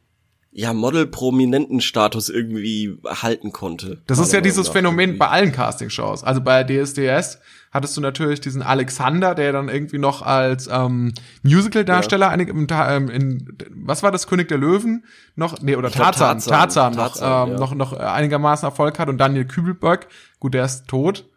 ja, 0.52 0.72
Model-Prominenten-Status 0.72 2.30
irgendwie 2.30 2.96
halten 3.06 3.52
konnte. 3.52 4.02
Das 4.06 4.18
ist 4.18 4.32
ja 4.32 4.40
dieses 4.40 4.68
Phänomen 4.68 5.00
irgendwie. 5.00 5.18
bei 5.18 5.28
allen 5.28 5.52
Castingshows. 5.52 6.24
Also 6.24 6.40
bei 6.40 6.64
DSDS 6.64 7.38
hattest 7.70 7.96
du 7.96 8.00
natürlich 8.00 8.40
diesen 8.40 8.62
Alexander, 8.62 9.34
der 9.34 9.52
dann 9.52 9.68
irgendwie 9.68 9.98
noch 9.98 10.22
als 10.22 10.68
ähm, 10.70 11.12
Musical-Darsteller 11.42 12.34
ja. 12.36 12.96
ähm, 12.96 13.08
in, 13.08 13.58
was 13.70 14.02
war 14.02 14.10
das, 14.10 14.26
König 14.26 14.48
der 14.48 14.58
Löwen 14.58 15.04
noch, 15.36 15.60
nee, 15.60 15.76
oder 15.76 15.90
Tarzan, 15.90 16.38
Tarzan, 16.38 16.52
Tarzan, 16.52 16.92
noch, 16.94 17.12
Tarzan, 17.14 17.48
ähm, 17.48 17.54
ja. 17.54 17.60
noch, 17.60 17.74
noch 17.74 17.92
einigermaßen 17.92 18.66
Erfolg 18.66 18.98
hat 18.98 19.08
und 19.08 19.18
Daniel 19.18 19.44
Kübelböck, 19.44 20.08
gut, 20.40 20.54
der 20.54 20.64
ist 20.64 20.88
tot. 20.88 21.28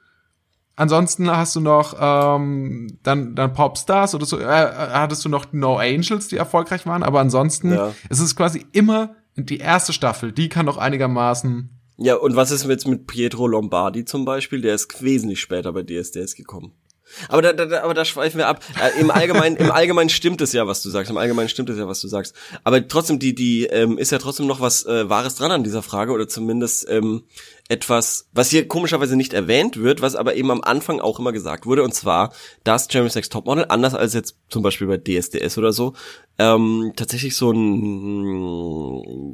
Ansonsten 0.75 1.29
hast 1.29 1.55
du 1.55 1.59
noch 1.59 1.95
ähm, 1.99 2.97
dann 3.03 3.35
dann 3.35 3.53
Popstars 3.53 4.15
oder 4.15 4.25
so 4.25 4.39
äh, 4.39 4.45
hattest 4.47 5.23
du 5.23 5.29
noch 5.29 5.51
No 5.51 5.77
Angels, 5.77 6.29
die 6.29 6.37
erfolgreich 6.37 6.85
waren, 6.85 7.03
aber 7.03 7.19
ansonsten 7.19 7.73
ja. 7.73 7.91
es 8.09 8.19
ist 8.19 8.35
quasi 8.35 8.65
immer 8.71 9.15
die 9.35 9.57
erste 9.57 9.93
Staffel, 9.93 10.31
die 10.31 10.49
kann 10.49 10.65
doch 10.65 10.77
einigermaßen 10.77 11.80
Ja, 12.03 12.15
und 12.15 12.35
was 12.35 12.49
ist 12.49 12.65
jetzt 12.65 12.87
mit 12.87 13.05
Pietro 13.05 13.45
Lombardi 13.45 14.05
zum 14.05 14.25
Beispiel? 14.25 14.59
Der 14.61 14.73
ist 14.73 15.03
wesentlich 15.03 15.39
später 15.39 15.71
bei 15.71 15.83
DSDS 15.83 16.33
gekommen. 16.35 16.73
Aber 17.27 17.43
da, 17.43 17.53
da, 17.53 17.83
aber 17.83 17.93
da 17.93 18.05
schweifen 18.05 18.39
wir 18.39 18.47
ab. 18.47 18.63
Äh, 18.81 18.99
Im 18.99 19.11
Allgemeinen, 19.11 19.57
im 19.57 19.69
Allgemeinen 19.69 20.09
stimmt 20.09 20.41
es 20.41 20.51
ja, 20.53 20.65
was 20.65 20.81
du 20.81 20.89
sagst. 20.89 21.11
Im 21.11 21.17
Allgemeinen 21.17 21.49
stimmt 21.49 21.69
es 21.69 21.77
ja, 21.77 21.87
was 21.87 22.01
du 22.01 22.07
sagst. 22.07 22.33
Aber 22.63 22.87
trotzdem, 22.87 23.19
die, 23.19 23.35
die 23.35 23.65
ähm, 23.65 23.99
ist 23.99 24.11
ja 24.11 24.17
trotzdem 24.17 24.47
noch 24.47 24.61
was 24.61 24.85
äh, 24.85 25.09
Wahres 25.09 25.35
dran 25.35 25.51
an 25.51 25.63
dieser 25.63 25.83
Frage 25.83 26.11
oder 26.11 26.27
zumindest 26.27 26.89
ähm, 26.89 27.23
etwas, 27.71 28.27
was 28.33 28.49
hier 28.49 28.67
komischerweise 28.67 29.15
nicht 29.15 29.33
erwähnt 29.33 29.77
wird, 29.77 30.01
was 30.01 30.15
aber 30.15 30.35
eben 30.35 30.51
am 30.51 30.61
Anfang 30.61 30.99
auch 30.99 31.19
immer 31.19 31.31
gesagt 31.31 31.65
wurde, 31.65 31.83
und 31.83 31.93
zwar, 31.93 32.33
dass 32.65 32.87
Jeremy's 32.91 33.15
Next 33.15 33.31
Topmodel, 33.31 33.65
anders 33.69 33.95
als 33.95 34.13
jetzt 34.13 34.35
zum 34.49 34.61
Beispiel 34.61 34.87
bei 34.87 34.97
DSDS 34.97 35.57
oder 35.57 35.71
so, 35.71 35.93
ähm, 36.37 36.91
tatsächlich 36.97 37.37
so 37.37 37.51
ein, 37.51 39.33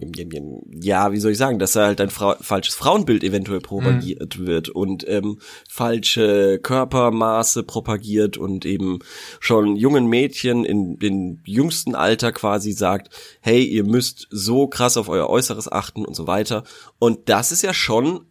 ja, 0.81 1.11
wie 1.11 1.19
soll 1.19 1.31
ich 1.31 1.37
sagen, 1.39 1.57
dass 1.57 1.75
er 1.75 1.85
halt 1.87 1.99
ein 1.99 2.11
Fra 2.11 2.37
falsches 2.39 2.75
Frauenbild 2.75 3.23
eventuell 3.23 3.59
propagiert 3.59 4.37
mhm. 4.37 4.45
wird 4.45 4.69
und 4.69 5.07
ähm, 5.07 5.39
falsche 5.67 6.59
Körpermaße 6.59 7.63
propagiert 7.63 8.37
und 8.37 8.65
eben 8.65 8.99
schon 9.39 9.77
jungen 9.77 10.05
Mädchen 10.05 10.63
in 10.63 10.99
den 10.99 11.41
jüngsten 11.45 11.95
Alter 11.95 12.31
quasi 12.31 12.71
sagt, 12.71 13.09
hey, 13.41 13.63
ihr 13.63 13.83
müsst 13.83 14.27
so 14.29 14.67
krass 14.67 14.95
auf 14.97 15.09
euer 15.09 15.27
Äußeres 15.27 15.71
achten 15.71 16.05
und 16.05 16.15
so 16.15 16.27
weiter. 16.27 16.63
Und 16.99 17.29
das 17.29 17.51
ist 17.51 17.63
ja 17.63 17.73
schon 17.73 18.26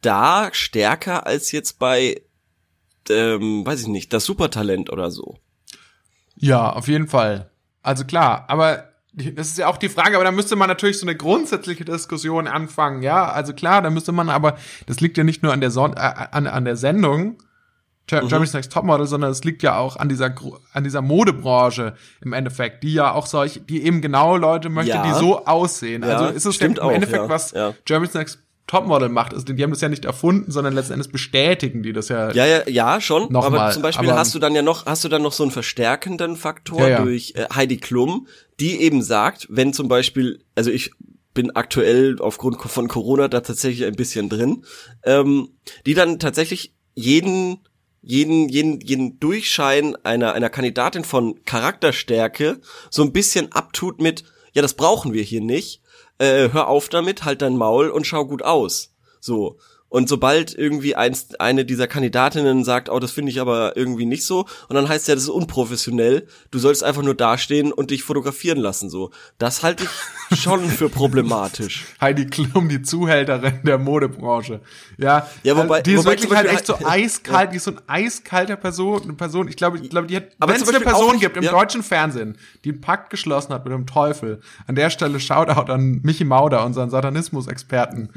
da 0.00 0.50
stärker 0.52 1.26
als 1.26 1.52
jetzt 1.52 1.78
bei, 1.78 2.20
ähm, 3.08 3.66
weiß 3.66 3.82
ich 3.82 3.88
nicht, 3.88 4.12
das 4.12 4.24
Supertalent 4.24 4.90
oder 4.90 5.10
so. 5.10 5.38
Ja, 6.36 6.72
auf 6.72 6.88
jeden 6.88 7.08
Fall. 7.08 7.50
Also 7.82 8.04
klar, 8.04 8.44
aber 8.48 8.88
das 9.12 9.48
ist 9.48 9.58
ja 9.58 9.66
auch 9.66 9.78
die 9.78 9.88
Frage, 9.88 10.14
aber 10.16 10.24
da 10.24 10.30
müsste 10.30 10.54
man 10.54 10.68
natürlich 10.68 10.98
so 10.98 11.06
eine 11.06 11.16
grundsätzliche 11.16 11.84
Diskussion 11.84 12.46
anfangen, 12.46 13.02
ja. 13.02 13.26
Also 13.30 13.52
klar, 13.52 13.82
da 13.82 13.90
müsste 13.90 14.12
man 14.12 14.28
aber, 14.28 14.56
das 14.86 15.00
liegt 15.00 15.18
ja 15.18 15.24
nicht 15.24 15.42
nur 15.42 15.52
an 15.52 15.60
der, 15.60 15.70
Son 15.70 15.94
äh, 15.94 16.26
an, 16.30 16.46
an 16.46 16.64
der 16.64 16.76
Sendung, 16.76 17.38
mhm. 18.10 18.28
Germany's 18.28 18.52
Next 18.52 18.72
Topmodel, 18.72 19.06
sondern 19.06 19.30
es 19.30 19.44
liegt 19.44 19.62
ja 19.62 19.76
auch 19.76 19.96
an 19.96 20.08
dieser 20.08 20.34
an 20.72 20.84
dieser 20.84 21.02
Modebranche 21.02 21.94
im 22.20 22.32
Endeffekt, 22.32 22.84
die 22.84 22.94
ja 22.94 23.12
auch 23.12 23.26
solch, 23.26 23.62
die 23.68 23.82
eben 23.82 24.00
genau 24.00 24.36
Leute 24.36 24.68
möchte, 24.68 24.92
ja. 24.92 25.02
die 25.02 25.18
so 25.18 25.44
aussehen. 25.44 26.02
Ja, 26.02 26.16
also 26.16 26.34
ist 26.34 26.44
es 26.46 26.58
ja 26.58 26.66
im 26.66 26.78
auch, 26.78 26.90
Endeffekt, 26.90 27.22
ja, 27.22 27.28
was 27.28 27.50
ja. 27.52 27.74
Germany's 27.84 28.14
Next 28.14 28.38
Topmodel 28.68 29.08
macht. 29.08 29.34
Also 29.34 29.46
die 29.46 29.60
haben 29.62 29.70
das 29.70 29.80
ja 29.80 29.88
nicht 29.88 30.04
erfunden, 30.04 30.52
sondern 30.52 30.74
letzten 30.74 30.92
Endes 30.92 31.08
bestätigen 31.08 31.82
die 31.82 31.92
das 31.92 32.08
ja. 32.08 32.30
Ja, 32.32 32.46
ja, 32.46 32.68
ja, 32.68 33.00
schon. 33.00 33.32
Noch 33.32 33.44
aber 33.44 33.72
zum 33.72 33.82
Beispiel 33.82 34.08
aber, 34.10 34.18
hast 34.18 34.34
du 34.34 34.38
dann 34.38 34.54
ja 34.54 34.62
noch, 34.62 34.86
hast 34.86 35.02
du 35.02 35.08
dann 35.08 35.22
noch 35.22 35.32
so 35.32 35.42
einen 35.42 35.50
verstärkenden 35.50 36.36
Faktor 36.36 36.82
ja, 36.82 36.88
ja. 36.88 37.02
durch 37.02 37.32
äh, 37.34 37.46
Heidi 37.52 37.78
Klum, 37.78 38.28
die 38.60 38.80
eben 38.80 39.02
sagt, 39.02 39.48
wenn 39.50 39.72
zum 39.72 39.88
Beispiel, 39.88 40.44
also 40.54 40.70
ich 40.70 40.92
bin 41.34 41.50
aktuell 41.56 42.20
aufgrund 42.20 42.60
von 42.60 42.88
Corona 42.88 43.28
da 43.28 43.40
tatsächlich 43.40 43.86
ein 43.86 43.96
bisschen 43.96 44.28
drin, 44.28 44.64
ähm, 45.04 45.48
die 45.86 45.94
dann 45.94 46.18
tatsächlich 46.18 46.74
jeden 46.94 47.60
jeden, 48.00 48.48
jeden, 48.48 48.80
jeden 48.80 49.18
Durchschein 49.18 49.96
einer, 50.04 50.32
einer 50.32 50.50
Kandidatin 50.50 51.04
von 51.04 51.44
Charakterstärke 51.44 52.60
so 52.90 53.02
ein 53.02 53.12
bisschen 53.12 53.52
abtut 53.52 54.00
mit, 54.00 54.24
ja, 54.52 54.62
das 54.62 54.74
brauchen 54.74 55.12
wir 55.12 55.22
hier 55.22 55.40
nicht, 55.40 55.82
äh, 56.18 56.50
hör 56.52 56.68
auf 56.68 56.88
damit, 56.88 57.24
halt 57.24 57.42
dein 57.42 57.56
Maul 57.56 57.90
und 57.90 58.06
schau 58.06 58.24
gut 58.26 58.42
aus. 58.42 58.94
So. 59.20 59.58
Und 59.90 60.08
sobald 60.08 60.54
irgendwie 60.54 60.96
eins, 60.96 61.34
eine 61.36 61.64
dieser 61.64 61.86
Kandidatinnen 61.86 62.62
sagt, 62.64 62.90
oh, 62.90 62.98
das 62.98 63.12
finde 63.12 63.32
ich 63.32 63.40
aber 63.40 63.76
irgendwie 63.76 64.04
nicht 64.04 64.26
so, 64.26 64.40
und 64.68 64.76
dann 64.76 64.88
heißt 64.88 65.08
ja, 65.08 65.14
das 65.14 65.24
ist 65.24 65.30
unprofessionell, 65.30 66.26
du 66.50 66.58
sollst 66.58 66.84
einfach 66.84 67.02
nur 67.02 67.14
dastehen 67.14 67.72
und 67.72 67.90
dich 67.90 68.02
fotografieren 68.02 68.58
lassen, 68.58 68.90
so. 68.90 69.10
Das 69.38 69.62
halte 69.62 69.84
ich 70.30 70.40
schon 70.40 70.68
für 70.68 70.88
problematisch. 70.90 71.86
Heidi 72.00 72.26
Klum, 72.26 72.68
die 72.68 72.82
Zuhälterin 72.82 73.60
der 73.62 73.78
Modebranche. 73.78 74.60
Ja, 74.98 75.26
ja 75.42 75.56
wobei, 75.56 75.80
die 75.80 75.92
ist 75.92 76.00
wobei 76.00 76.10
wirklich 76.10 76.34
halt 76.34 76.48
echt 76.48 76.66
so 76.66 76.74
eiskalt, 76.84 77.46
ja. 77.46 77.50
die 77.52 77.56
ist 77.56 77.64
so 77.64 77.70
ein 77.70 77.80
eiskalter 77.86 78.56
Person, 78.56 79.02
eine 79.04 79.14
Person, 79.14 79.48
ich 79.48 79.56
glaube, 79.56 79.78
ich 79.78 79.88
glaube, 79.88 80.06
die 80.06 80.16
hat, 80.16 80.24
wenn 80.38 80.56
es 80.56 80.68
eine 80.68 80.80
Person 80.80 81.12
nicht, 81.12 81.20
gibt 81.20 81.38
im 81.38 81.44
ja. 81.44 81.50
deutschen 81.50 81.82
Fernsehen, 81.82 82.36
die 82.64 82.70
einen 82.70 82.82
Pakt 82.82 83.08
geschlossen 83.08 83.54
hat 83.54 83.64
mit 83.64 83.72
dem 83.72 83.86
Teufel, 83.86 84.40
an 84.66 84.74
der 84.74 84.90
Stelle 84.90 85.18
Shoutout 85.18 85.72
an 85.72 86.00
Michi 86.02 86.24
Mauder, 86.24 86.66
unseren 86.66 86.90
Satanismus-Experten, 86.90 88.10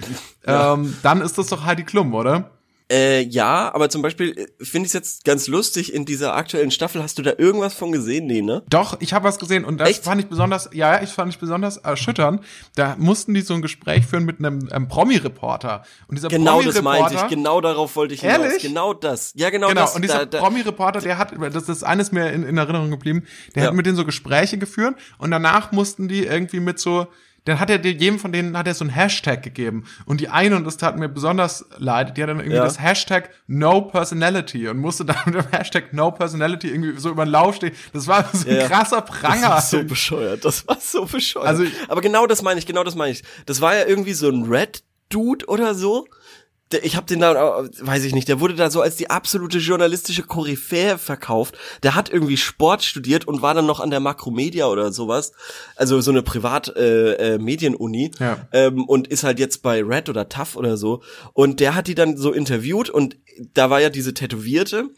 ja. 0.46 0.74
ähm, 0.74 0.98
dann 1.01 1.22
ist 1.22 1.38
das 1.38 1.48
doch 1.48 1.61
doch 1.62 1.68
Heidi 1.68 1.84
Klum, 1.84 2.13
oder? 2.13 2.51
Äh, 2.91 3.22
ja, 3.22 3.74
aber 3.74 3.89
zum 3.89 4.01
Beispiel 4.01 4.38
äh, 4.38 4.65
finde 4.65 4.86
ich 4.86 4.89
es 4.89 4.94
jetzt 4.94 5.24
ganz 5.24 5.48
lustig, 5.48 5.94
in 5.94 6.03
dieser 6.03 6.36
aktuellen 6.36 6.72
Staffel, 6.72 7.01
hast 7.01 7.18
du 7.18 7.22
da 7.22 7.32
irgendwas 7.38 7.74
von 7.74 7.94
gesehen? 7.94 8.25
Nee, 8.25 8.41
ne? 8.41 8.63
Doch, 8.70 9.00
ich 9.00 9.13
habe 9.13 9.24
was 9.24 9.39
gesehen 9.39 9.63
und 9.63 9.77
das 9.77 9.91
Echt? 9.91 10.03
fand 10.03 10.20
ich 10.20 10.27
besonders, 10.27 10.70
ja, 10.74 11.01
ich 11.01 11.12
fand 11.12 11.32
ich 11.32 11.39
besonders 11.39 11.77
erschütternd. 11.77 12.41
Da 12.75 12.98
mussten 13.00 13.34
die 13.34 13.41
so 13.41 13.53
ein 13.53 13.62
Gespräch 13.62 14.06
führen 14.06 14.25
mit 14.25 14.39
einem, 14.39 14.68
einem 14.70 14.89
Promi-Reporter. 14.89 15.84
Und 16.10 16.18
dieser 16.18 16.27
genau 16.27 16.58
Promi 16.58 16.65
das 16.65 16.82
meinte 16.82 17.13
ich, 17.13 17.27
genau 17.27 17.62
darauf 17.62 17.96
wollte 17.96 18.13
ich 18.13 18.22
hinaus. 18.22 18.39
Ehrlich? 18.39 18.62
Genau 18.62 18.94
das. 18.94 19.32
Ja, 19.36 19.51
genau, 19.51 19.70
genau. 19.70 19.82
das. 19.82 19.96
Und 19.96 20.01
dieser 20.01 20.25
Promi-Reporter, 20.25 21.00
der 21.00 21.18
hat, 21.18 21.32
das 21.53 21.70
ist 21.70 21.84
eines 21.84 22.12
mir 22.12 22.32
in, 22.34 22.44
in 22.44 22.58
Erinnerung 22.58 22.91
geblieben, 22.91 23.24
der 23.56 23.63
ja. 23.63 23.70
hat 23.70 23.75
mit 23.75 23.86
denen 23.86 23.96
so 23.96 24.03
Gespräche 24.03 24.58
geführt 24.58 24.96
und 25.18 25.32
danach 25.32 25.72
mussten 25.72 26.10
die 26.10 26.25
irgendwie 26.25 26.60
mit 26.60 26.77
so, 26.77 27.08
dann 27.45 27.60
hat 27.60 27.69
er 27.69 27.79
dir 27.79 27.91
jedem 27.91 28.19
von 28.19 28.31
denen 28.31 28.55
hat 28.57 28.67
er 28.67 28.74
so 28.74 28.86
ein 28.86 28.89
Hashtag 28.89 29.41
gegeben 29.41 29.86
und 30.05 30.21
die 30.21 30.29
eine 30.29 30.55
und 30.55 30.63
das 30.63 30.77
tat 30.77 30.98
mir 30.98 31.10
besonders 31.10 31.65
leid, 31.77 32.15
die 32.15 32.21
hat 32.21 32.29
dann 32.29 32.39
irgendwie 32.39 32.57
ja. 32.57 32.63
das 32.63 32.79
Hashtag 32.79 33.31
No 33.48 33.81
Personality 33.81 34.67
und 34.67 34.77
musste 34.77 35.05
dann 35.05 35.17
mit 35.25 35.36
dem 35.36 35.51
Hashtag 35.51 35.93
No 35.93 36.12
Personality 36.12 36.69
irgendwie 36.69 37.00
so 37.00 37.10
über 37.10 37.25
den 37.25 37.31
Lauf 37.31 37.55
stehen. 37.55 37.74
Das 37.93 38.07
war 38.07 38.29
so 38.31 38.48
ein 38.48 38.55
ja. 38.55 38.67
krasser 38.67 39.01
Pranger. 39.01 39.41
Das 39.41 39.74
war 39.74 39.79
so 39.79 39.83
bescheuert. 39.83 40.45
Das 40.45 40.67
war 40.67 40.77
so 40.79 41.05
bescheuert. 41.05 41.48
Also, 41.48 41.63
aber 41.88 42.01
genau 42.01 42.27
das 42.27 42.41
meine 42.43 42.60
ich, 42.60 42.67
genau 42.67 42.83
das 42.83 42.95
meine 42.95 43.12
ich. 43.12 43.24
Das 43.45 43.60
war 43.60 43.75
ja 43.75 43.86
irgendwie 43.86 44.13
so 44.13 44.29
ein 44.29 44.43
Red 44.43 44.83
Dude 45.10 45.45
oder 45.48 45.75
so 45.75 46.07
ich 46.74 46.96
habe 46.96 47.08
den 47.08 47.20
da, 47.20 47.68
weiß 47.80 48.04
ich 48.04 48.13
nicht, 48.13 48.28
der 48.28 48.40
wurde 48.40 48.56
da 48.56 48.70
so 48.70 48.82
als 48.82 48.96
die 48.96 49.10
absolute 49.10 49.60
journalistische 49.60 50.24
Koryphäe 50.24 50.98
verkauft. 50.98 51.58
Der 51.84 51.96
hat 51.96 52.10
irgendwie 52.10 52.38
Sport 52.38 52.84
studiert 52.84 53.28
und 53.28 53.42
war 53.42 53.54
dann 53.54 53.66
noch 53.66 53.80
an 53.80 53.90
der 53.90 54.00
Makromedia 54.00 54.68
oder 54.68 54.92
sowas, 54.92 55.34
also 55.75 56.01
so 56.01 56.12
eine 56.12 56.24
Privat 56.24 56.75
äh, 56.75 57.36
äh, 57.36 58.08
ja. 58.20 58.38
ähm, 58.51 58.86
und 58.86 59.08
ist 59.08 59.24
halt 59.24 59.40
jetzt 59.40 59.62
bei 59.62 59.84
Red 59.84 60.10
oder 60.10 60.30
Tough 60.30 60.56
oder 60.56 60.78
so. 60.78 61.01
Und 61.34 61.60
der 61.60 61.75
hat 61.75 61.88
die 61.88 61.96
dann 61.96 62.18
so 62.18 62.32
interviewt 62.32 62.90
und 62.90 63.18
da 63.54 63.70
war 63.70 63.82
ja 63.82 63.90
diese 63.90 64.13
Tätowierte 64.13 64.90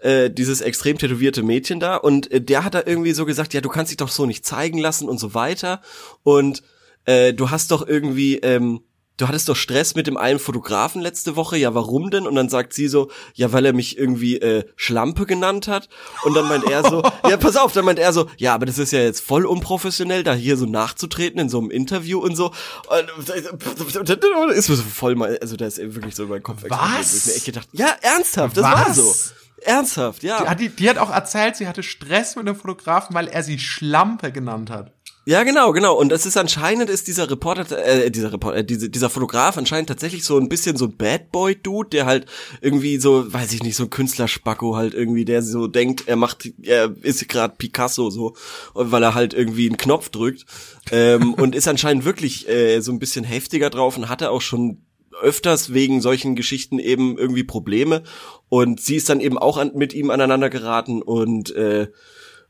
äh, 0.00 0.30
dieses 0.30 0.60
extrem 0.60 0.98
tätowierte 0.98 1.42
Mädchen 1.42 1.80
da 1.80 1.96
und 1.96 2.30
äh, 2.30 2.40
der 2.40 2.64
hat 2.64 2.74
da 2.74 2.82
irgendwie 2.84 3.12
so 3.12 3.24
gesagt, 3.24 3.54
ja, 3.54 3.60
du 3.60 3.68
kannst 3.68 3.90
dich 3.90 3.96
doch 3.96 4.10
so 4.10 4.26
nicht 4.26 4.44
zeigen 4.44 4.78
lassen 4.78 5.08
und 5.08 5.18
so 5.18 5.34
weiter 5.34 5.80
und 6.22 6.62
äh, 7.06 7.32
du 7.32 7.50
hast 7.50 7.70
doch 7.70 7.86
irgendwie 7.86 8.36
ähm, 8.36 8.80
du 9.16 9.28
hattest 9.28 9.48
doch 9.48 9.56
Stress 9.56 9.94
mit 9.94 10.06
dem 10.06 10.16
einen 10.16 10.38
Fotografen 10.38 11.00
letzte 11.00 11.36
Woche, 11.36 11.56
ja, 11.56 11.74
warum 11.74 12.10
denn? 12.10 12.26
Und 12.26 12.34
dann 12.34 12.48
sagt 12.48 12.72
sie 12.72 12.88
so, 12.88 13.10
ja, 13.34 13.52
weil 13.52 13.64
er 13.64 13.72
mich 13.72 13.98
irgendwie 13.98 14.38
äh, 14.38 14.64
Schlampe 14.76 15.26
genannt 15.26 15.68
hat. 15.68 15.88
Und 16.24 16.34
dann 16.34 16.48
meint 16.48 16.64
er 16.64 16.88
so, 16.88 17.02
ja, 17.28 17.36
pass 17.36 17.56
auf, 17.56 17.72
dann 17.72 17.84
meint 17.84 17.98
er 17.98 18.12
so, 18.12 18.28
ja, 18.36 18.54
aber 18.54 18.66
das 18.66 18.78
ist 18.78 18.92
ja 18.92 19.00
jetzt 19.00 19.20
voll 19.20 19.46
unprofessionell, 19.46 20.22
da 20.22 20.34
hier 20.34 20.56
so 20.56 20.66
nachzutreten 20.66 21.40
in 21.40 21.48
so 21.48 21.58
einem 21.58 21.70
Interview 21.70 22.18
und 22.18 22.36
so. 22.36 22.46
Und 22.46 24.50
ist 24.50 24.68
mir 24.68 24.76
so 24.76 24.82
voll 24.82 25.14
mal, 25.14 25.38
also 25.40 25.56
da 25.56 25.66
ist 25.66 25.78
wirklich 25.78 26.14
so 26.14 26.24
in 26.24 26.28
meinem 26.28 26.42
Kopf 26.42 26.64
Was? 26.68 27.14
Ich 27.14 27.26
mir 27.26 27.34
echt 27.34 27.44
gedacht, 27.46 27.68
ja, 27.72 27.96
ernsthaft, 28.00 28.56
das 28.56 28.64
Was? 28.64 28.86
war 28.86 28.94
so. 28.94 29.14
Ernsthaft, 29.62 30.22
ja. 30.22 30.54
Die, 30.54 30.68
die, 30.68 30.76
die 30.76 30.90
hat 30.90 30.98
auch 30.98 31.10
erzählt, 31.10 31.56
sie 31.56 31.66
hatte 31.66 31.82
Stress 31.82 32.36
mit 32.36 32.46
dem 32.46 32.54
Fotografen, 32.54 33.14
weil 33.14 33.26
er 33.26 33.42
sie 33.42 33.58
Schlampe 33.58 34.30
genannt 34.30 34.70
hat. 34.70 34.92
Ja, 35.28 35.42
genau, 35.42 35.72
genau. 35.72 35.98
Und 35.98 36.10
das 36.10 36.24
ist 36.24 36.36
anscheinend 36.36 36.88
ist 36.88 37.08
dieser 37.08 37.28
Reporter, 37.28 37.84
äh, 37.84 38.12
dieser 38.12 38.32
Reporter, 38.32 38.58
äh, 38.58 38.64
diese, 38.64 38.88
dieser 38.88 39.10
Fotograf 39.10 39.58
anscheinend 39.58 39.88
tatsächlich 39.88 40.22
so 40.22 40.38
ein 40.38 40.48
bisschen 40.48 40.76
so 40.76 40.84
ein 40.84 40.96
Bad 40.96 41.32
Boy 41.32 41.56
Dude, 41.60 41.88
der 41.88 42.06
halt 42.06 42.26
irgendwie 42.60 42.98
so, 42.98 43.32
weiß 43.32 43.52
ich 43.52 43.64
nicht, 43.64 43.74
so 43.74 43.82
ein 43.82 43.90
Künstlerspacko 43.90 44.76
halt 44.76 44.94
irgendwie, 44.94 45.24
der 45.24 45.42
so 45.42 45.66
denkt, 45.66 46.04
er 46.06 46.14
macht, 46.14 46.48
er 46.62 46.94
ist 47.02 47.28
gerade 47.28 47.56
Picasso 47.58 48.08
so, 48.08 48.36
weil 48.74 49.02
er 49.02 49.14
halt 49.14 49.34
irgendwie 49.34 49.66
einen 49.66 49.78
Knopf 49.78 50.10
drückt 50.10 50.46
ähm, 50.92 51.34
und 51.40 51.56
ist 51.56 51.66
anscheinend 51.66 52.04
wirklich 52.04 52.48
äh, 52.48 52.78
so 52.78 52.92
ein 52.92 53.00
bisschen 53.00 53.24
heftiger 53.24 53.68
drauf 53.68 53.96
und 53.96 54.08
hatte 54.08 54.30
auch 54.30 54.42
schon 54.42 54.82
öfters 55.20 55.74
wegen 55.74 56.00
solchen 56.00 56.36
Geschichten 56.36 56.78
eben 56.78 57.18
irgendwie 57.18 57.42
Probleme 57.42 58.04
und 58.48 58.80
sie 58.80 58.94
ist 58.94 59.08
dann 59.08 59.18
eben 59.18 59.38
auch 59.38 59.56
an, 59.56 59.72
mit 59.74 59.92
ihm 59.92 60.10
aneinander 60.10 60.50
geraten 60.50 61.02
und 61.02 61.52
äh, 61.56 61.88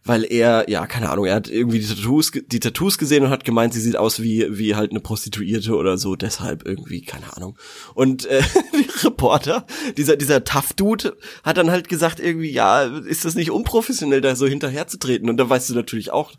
weil 0.06 0.24
er, 0.24 0.68
ja, 0.68 0.86
keine 0.86 1.10
Ahnung, 1.10 1.26
er 1.26 1.34
hat 1.34 1.48
irgendwie 1.48 1.80
die 1.80 1.86
Tattoos, 1.86 2.30
die 2.32 2.60
Tattoos 2.60 2.98
gesehen 2.98 3.24
und 3.24 3.30
hat 3.30 3.44
gemeint, 3.44 3.74
sie 3.74 3.80
sieht 3.80 3.96
aus 3.96 4.22
wie, 4.22 4.46
wie 4.56 4.74
halt 4.74 4.90
eine 4.90 5.00
Prostituierte 5.00 5.74
oder 5.74 5.98
so, 5.98 6.16
deshalb 6.16 6.66
irgendwie, 6.66 7.02
keine 7.02 7.36
Ahnung. 7.36 7.58
Und 7.94 8.26
äh, 8.26 8.42
die 8.72 9.04
Reporter, 9.04 9.66
dieser, 9.96 10.16
dieser 10.16 10.44
Tough-Dude, 10.44 11.16
hat 11.42 11.56
dann 11.56 11.70
halt 11.70 11.88
gesagt, 11.88 12.20
irgendwie, 12.20 12.50
ja, 12.50 12.82
ist 12.82 13.24
das 13.24 13.34
nicht 13.34 13.50
unprofessionell, 13.50 14.20
da 14.20 14.36
so 14.36 14.46
hinterherzutreten? 14.46 15.28
Und 15.28 15.36
da 15.38 15.48
weißt 15.48 15.70
du 15.70 15.74
natürlich 15.74 16.12
auch, 16.12 16.32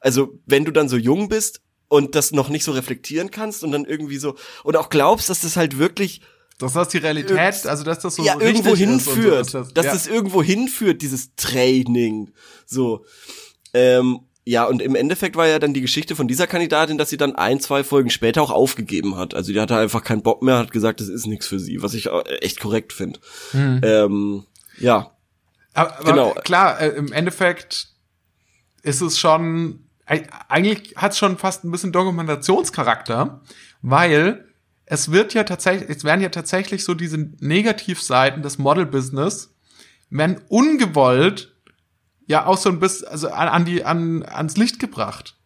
also, 0.00 0.38
wenn 0.46 0.64
du 0.64 0.70
dann 0.70 0.88
so 0.88 0.96
jung 0.96 1.28
bist 1.28 1.60
und 1.88 2.14
das 2.14 2.32
noch 2.32 2.48
nicht 2.48 2.64
so 2.64 2.72
reflektieren 2.72 3.30
kannst 3.30 3.64
und 3.64 3.72
dann 3.72 3.84
irgendwie 3.84 4.18
so, 4.18 4.36
und 4.62 4.76
auch 4.76 4.90
glaubst, 4.90 5.28
dass 5.28 5.40
das 5.40 5.56
halt 5.56 5.78
wirklich 5.78 6.20
dass 6.58 6.72
das 6.72 6.88
die 6.88 6.98
Realität, 6.98 7.66
also 7.66 7.84
dass 7.84 8.00
das 8.00 8.16
so 8.16 8.24
ja, 8.24 8.38
irgendwo 8.38 8.74
hinführt, 8.74 9.50
so, 9.50 9.58
dass, 9.60 9.68
das, 9.68 9.74
dass 9.74 9.86
ja. 9.86 9.92
das 9.92 10.06
irgendwo 10.08 10.42
hinführt, 10.42 11.02
dieses 11.02 11.34
Training, 11.36 12.32
so. 12.66 13.04
Ähm, 13.72 14.20
ja, 14.44 14.64
und 14.64 14.80
im 14.80 14.94
Endeffekt 14.94 15.36
war 15.36 15.46
ja 15.46 15.58
dann 15.58 15.74
die 15.74 15.82
Geschichte 15.82 16.16
von 16.16 16.26
dieser 16.26 16.46
Kandidatin, 16.46 16.96
dass 16.96 17.10
sie 17.10 17.18
dann 17.18 17.36
ein, 17.36 17.60
zwei 17.60 17.84
Folgen 17.84 18.08
später 18.08 18.40
auch 18.40 18.50
aufgegeben 18.50 19.16
hat. 19.16 19.34
Also 19.34 19.52
die 19.52 19.60
hatte 19.60 19.76
einfach 19.76 20.02
keinen 20.02 20.22
Bock 20.22 20.42
mehr, 20.42 20.56
hat 20.56 20.72
gesagt, 20.72 21.00
das 21.00 21.08
ist 21.08 21.26
nichts 21.26 21.46
für 21.46 21.58
sie, 21.58 21.82
was 21.82 21.92
ich 21.92 22.08
echt 22.40 22.58
korrekt 22.58 22.94
finde. 22.94 23.20
Hm. 23.50 23.80
Ähm, 23.84 24.46
ja. 24.78 25.12
Aber, 25.74 25.98
aber 25.98 26.04
genau. 26.04 26.34
klar, 26.42 26.80
äh, 26.80 26.88
im 26.88 27.12
Endeffekt 27.12 27.88
ist 28.82 29.02
es 29.02 29.18
schon, 29.18 29.84
eigentlich 30.06 30.96
hat 30.96 31.12
es 31.12 31.18
schon 31.18 31.36
fast 31.36 31.64
ein 31.64 31.70
bisschen 31.70 31.92
Dokumentationscharakter, 31.92 33.42
weil 33.82 34.47
es 34.90 35.10
wird 35.10 35.34
ja 35.34 35.44
tatsächlich, 35.44 35.90
es 35.90 36.04
werden 36.04 36.20
ja 36.20 36.30
tatsächlich 36.30 36.84
so 36.84 36.94
diese 36.94 37.18
Negativseiten 37.40 38.42
des 38.42 38.58
Model-Business, 38.58 39.54
werden 40.10 40.40
ungewollt 40.48 41.54
ja 42.26 42.46
auch 42.46 42.56
so 42.56 42.70
ein 42.70 42.80
bisschen, 42.80 43.08
also 43.08 43.28
an, 43.28 43.48
an 43.48 43.64
die, 43.64 43.84
an, 43.84 44.22
ans 44.22 44.56
Licht 44.56 44.78
gebracht. 44.78 45.37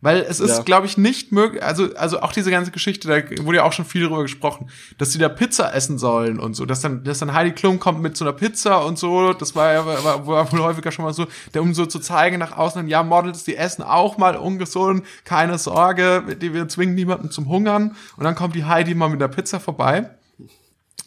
Weil 0.00 0.18
es 0.18 0.38
ist, 0.38 0.58
ja. 0.58 0.62
glaube 0.62 0.86
ich, 0.86 0.96
nicht 0.96 1.32
möglich, 1.32 1.60
also, 1.60 1.92
also 1.96 2.20
auch 2.20 2.32
diese 2.32 2.52
ganze 2.52 2.70
Geschichte, 2.70 3.08
da 3.08 3.44
wurde 3.44 3.58
ja 3.58 3.64
auch 3.64 3.72
schon 3.72 3.84
viel 3.84 4.02
drüber 4.02 4.22
gesprochen, 4.22 4.70
dass 4.96 5.10
sie 5.10 5.18
da 5.18 5.28
Pizza 5.28 5.74
essen 5.74 5.98
sollen 5.98 6.38
und 6.38 6.54
so, 6.54 6.66
dass 6.66 6.80
dann, 6.80 7.02
dass 7.02 7.18
dann 7.18 7.34
Heidi 7.34 7.50
Klum 7.50 7.80
kommt 7.80 8.00
mit 8.00 8.16
so 8.16 8.24
einer 8.24 8.32
Pizza 8.32 8.84
und 8.84 8.96
so, 8.96 9.32
das 9.32 9.56
war 9.56 9.72
ja, 9.72 9.84
war, 9.84 10.24
war 10.24 10.52
wohl 10.52 10.60
häufiger 10.60 10.92
schon 10.92 11.04
mal 11.04 11.12
so, 11.12 11.26
der, 11.52 11.62
um 11.62 11.74
so 11.74 11.84
zu 11.84 11.98
zeigen 11.98 12.38
nach 12.38 12.56
außen, 12.56 12.86
ja, 12.86 13.02
Models, 13.02 13.42
die 13.42 13.56
essen 13.56 13.82
auch 13.82 14.18
mal 14.18 14.36
ungesund, 14.36 15.04
keine 15.24 15.58
Sorge, 15.58 16.36
die, 16.40 16.54
wir 16.54 16.68
zwingen 16.68 16.94
niemanden 16.94 17.32
zum 17.32 17.48
Hungern 17.48 17.96
und 18.16 18.22
dann 18.22 18.36
kommt 18.36 18.54
die 18.54 18.66
Heidi 18.66 18.94
mal 18.94 19.08
mit 19.08 19.20
der 19.20 19.28
Pizza 19.28 19.58
vorbei. 19.58 20.10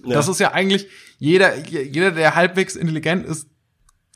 Ja. 0.04 0.16
Das 0.16 0.28
ist 0.28 0.40
ja 0.40 0.52
eigentlich, 0.52 0.88
jeder, 1.18 1.56
jeder, 1.58 2.12
der 2.12 2.36
halbwegs 2.36 2.76
intelligent 2.76 3.26
ist, 3.26 3.48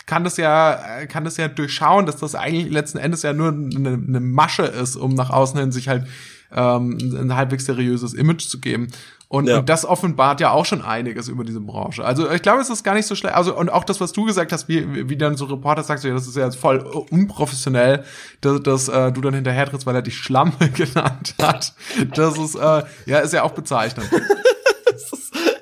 kann 0.05 0.23
das 0.23 0.37
ja, 0.37 1.05
kann 1.07 1.23
das 1.23 1.37
ja 1.37 1.47
durchschauen, 1.47 2.05
dass 2.05 2.17
das 2.17 2.35
eigentlich 2.35 2.71
letzten 2.71 2.97
Endes 2.97 3.23
ja 3.23 3.33
nur 3.33 3.49
eine, 3.49 3.93
eine 3.93 4.19
Masche 4.19 4.63
ist, 4.63 4.95
um 4.95 5.13
nach 5.15 5.29
außen 5.29 5.59
hin 5.59 5.71
sich 5.71 5.87
halt 5.87 6.07
ähm, 6.51 6.97
ein 7.13 7.35
halbwegs 7.35 7.65
seriöses 7.65 8.13
Image 8.13 8.47
zu 8.47 8.59
geben. 8.59 8.87
Und, 9.27 9.47
ja. 9.47 9.57
und 9.59 9.69
das 9.69 9.85
offenbart 9.85 10.39
ja 10.39 10.51
auch 10.51 10.65
schon 10.65 10.83
einiges 10.83 11.27
über 11.27 11.43
diese 11.43 11.59
Branche. 11.59 12.05
Also 12.05 12.29
ich 12.29 12.43
glaube, 12.43 12.61
es 12.61 12.69
ist 12.69 12.83
gar 12.83 12.93
nicht 12.93 13.07
so 13.07 13.15
schlecht. 13.15 13.35
Also 13.35 13.57
und 13.57 13.69
auch 13.69 13.83
das, 13.83 13.99
was 13.99 14.13
du 14.13 14.23
gesagt 14.25 14.51
hast, 14.51 14.67
wie, 14.67 15.09
wie 15.09 15.17
dann 15.17 15.35
so 15.35 15.45
Reporter 15.45 15.83
sagst, 15.83 16.05
ja, 16.05 16.13
das 16.13 16.27
ist 16.27 16.37
ja 16.37 16.49
voll 16.51 16.79
unprofessionell, 17.09 18.03
dass, 18.41 18.61
dass 18.61 18.87
äh, 18.87 19.11
du 19.11 19.21
dann 19.21 19.33
hinterher 19.33 19.65
trittst, 19.65 19.87
weil 19.87 19.95
er 19.95 20.03
dich 20.03 20.17
Schlamme 20.17 20.53
genannt 20.73 21.35
hat. 21.41 21.73
Das 22.13 22.37
ist 22.37 22.55
äh, 22.55 22.83
ja 23.07 23.19
ist 23.19 23.33
ja 23.33 23.43
auch 23.43 23.51
bezeichnend. 23.51 24.09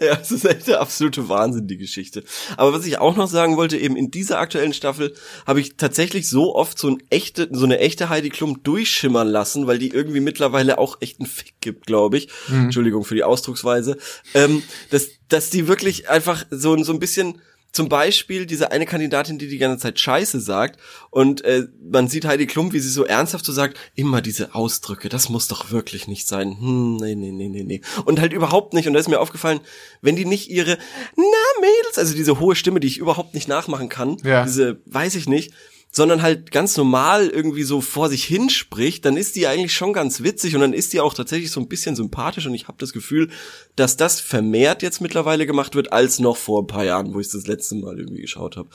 Ja, 0.13 0.17
es 0.21 0.31
ist 0.31 0.45
echt 0.45 0.67
der 0.67 0.81
absolute 0.81 1.29
Wahnsinn, 1.29 1.67
die 1.67 1.77
Geschichte. 1.77 2.23
Aber 2.57 2.73
was 2.73 2.85
ich 2.85 2.99
auch 2.99 3.15
noch 3.15 3.27
sagen 3.27 3.57
wollte, 3.57 3.77
eben 3.77 3.95
in 3.95 4.11
dieser 4.11 4.39
aktuellen 4.39 4.73
Staffel 4.73 5.13
habe 5.47 5.61
ich 5.61 5.77
tatsächlich 5.77 6.29
so 6.29 6.55
oft 6.55 6.77
so, 6.77 6.89
ein 6.89 6.97
echte, 7.09 7.47
so 7.51 7.65
eine 7.65 7.79
echte 7.79 8.09
Heidi 8.09 8.29
Klum 8.29 8.63
durchschimmern 8.63 9.27
lassen, 9.27 9.67
weil 9.67 9.79
die 9.79 9.89
irgendwie 9.89 10.19
mittlerweile 10.19 10.77
auch 10.77 10.97
echt 10.99 11.19
einen 11.19 11.27
Fick 11.27 11.55
gibt, 11.61 11.85
glaube 11.85 12.17
ich. 12.17 12.29
Mhm. 12.47 12.65
Entschuldigung 12.65 13.03
für 13.03 13.15
die 13.15 13.23
Ausdrucksweise. 13.23 13.97
Ähm, 14.33 14.63
dass, 14.89 15.07
dass 15.29 15.49
die 15.49 15.67
wirklich 15.67 16.09
einfach 16.09 16.45
so, 16.49 16.81
so 16.83 16.91
ein 16.91 16.99
bisschen 16.99 17.41
zum 17.73 17.89
Beispiel 17.89 18.45
diese 18.45 18.71
eine 18.71 18.85
Kandidatin, 18.85 19.39
die 19.39 19.47
die 19.47 19.57
ganze 19.57 19.81
Zeit 19.81 19.99
Scheiße 19.99 20.39
sagt 20.39 20.79
und 21.09 21.43
äh, 21.43 21.67
man 21.91 22.07
sieht 22.07 22.23
Heidi 22.25 22.45
Klum, 22.45 22.71
wie 22.71 22.79
sie 22.79 22.89
so 22.89 23.03
ernsthaft 23.03 23.43
so 23.43 23.51
sagt, 23.51 23.77
immer 23.95 24.21
diese 24.21 24.53
Ausdrücke, 24.55 25.09
das 25.09 25.27
muss 25.27 25.47
doch 25.47 25.71
wirklich 25.71 26.07
nicht 26.07 26.27
sein. 26.27 26.57
Hm, 26.59 26.97
nee, 26.97 27.15
nee, 27.15 27.31
nee, 27.31 27.49
nee, 27.49 27.63
nee. 27.63 27.81
Und 28.05 28.21
halt 28.21 28.31
überhaupt 28.31 28.73
nicht, 28.73 28.87
und 28.87 28.93
da 28.93 28.99
ist 28.99 29.09
mir 29.09 29.19
aufgefallen, 29.19 29.59
wenn 30.01 30.15
die 30.15 30.25
nicht 30.25 30.49
ihre, 30.49 30.77
na 31.15 31.61
Mädels, 31.61 31.97
also 31.97 32.13
diese 32.13 32.39
hohe 32.39 32.55
Stimme, 32.55 32.79
die 32.79 32.87
ich 32.87 32.99
überhaupt 32.99 33.33
nicht 33.33 33.47
nachmachen 33.47 33.89
kann, 33.89 34.17
ja. 34.23 34.43
diese, 34.43 34.79
weiß 34.85 35.15
ich 35.15 35.27
nicht, 35.27 35.51
sondern 35.95 36.23
halt 36.23 36.49
ganz 36.51 36.75
normal 36.75 37.29
irgendwie 37.29 37.61
so 37.61 37.79
vor 37.79 38.09
sich 38.09 38.23
hinspricht, 38.23 39.05
dann 39.05 39.15
ist 39.15 39.35
die 39.35 39.45
eigentlich 39.45 39.75
schon 39.75 39.93
ganz 39.93 40.23
witzig 40.23 40.55
und 40.55 40.61
dann 40.61 40.73
ist 40.73 40.91
die 40.91 40.99
auch 40.99 41.13
tatsächlich 41.13 41.51
so 41.51 41.61
ein 41.61 41.67
bisschen 41.67 41.95
sympathisch 41.95 42.47
und 42.47 42.55
ich 42.55 42.67
habe 42.67 42.79
das 42.79 42.93
Gefühl, 42.93 43.29
dass 43.75 43.95
das 43.95 44.19
vermehrt 44.19 44.81
jetzt 44.81 45.01
mittlerweile 45.01 45.45
gemacht 45.45 45.75
wird 45.75 45.93
als 45.93 46.17
noch 46.17 46.35
vor 46.35 46.63
ein 46.63 46.67
paar 46.67 46.83
Jahren, 46.83 47.13
wo 47.13 47.19
ich 47.19 47.29
das 47.29 47.45
letzte 47.45 47.75
Mal 47.75 47.99
irgendwie 47.99 48.21
geschaut 48.21 48.57
habe. 48.57 48.69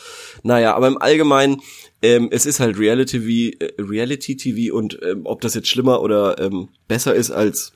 Naja, 0.44 0.76
aber 0.76 0.86
im 0.86 0.96
Allgemeinen, 0.96 1.60
ähm, 2.02 2.28
es 2.30 2.46
ist 2.46 2.60
halt 2.60 2.78
Reality 2.78 3.18
TV, 3.18 3.56
äh, 3.64 3.82
Reality 3.82 4.36
TV 4.36 4.74
und 4.74 5.00
ähm, 5.02 5.22
ob 5.24 5.40
das 5.40 5.54
jetzt 5.54 5.68
schlimmer 5.68 6.00
oder 6.02 6.38
ähm, 6.40 6.68
besser 6.86 7.16
ist 7.16 7.32
als, 7.32 7.72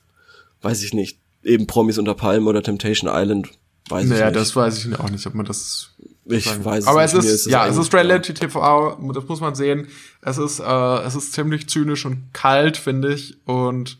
weiß 0.61 0.81
ich 0.83 0.93
nicht, 0.93 1.19
eben 1.43 1.67
Promis 1.67 1.97
unter 1.97 2.13
Palmen 2.13 2.47
oder 2.47 2.63
Temptation 2.63 3.11
Island, 3.13 3.49
weiß 3.89 3.89
naja, 3.89 3.99
ich 4.03 4.09
nicht. 4.09 4.19
Naja, 4.19 4.31
das 4.31 4.55
weiß 4.55 4.85
ich 4.85 4.97
auch 4.97 5.09
nicht, 5.09 5.27
ob 5.27 5.33
man 5.33 5.45
das 5.45 5.92
ich 6.25 6.45
sagen. 6.45 6.63
weiß 6.63 6.87
Aber 6.87 7.03
es 7.03 7.13
ist, 7.13 7.25
ist 7.25 7.45
ja, 7.47 7.67
es 7.67 7.77
ist 7.77 7.93
Reality 7.93 8.33
TV, 8.33 8.97
das 9.13 9.27
muss 9.27 9.41
man 9.41 9.55
sehen. 9.55 9.87
Es 10.21 10.37
ist, 10.37 10.59
äh, 10.59 10.97
es 11.03 11.15
ist 11.15 11.33
ziemlich 11.33 11.67
zynisch 11.67 12.05
und 12.05 12.33
kalt, 12.33 12.77
finde 12.77 13.13
ich. 13.13 13.37
Und 13.45 13.99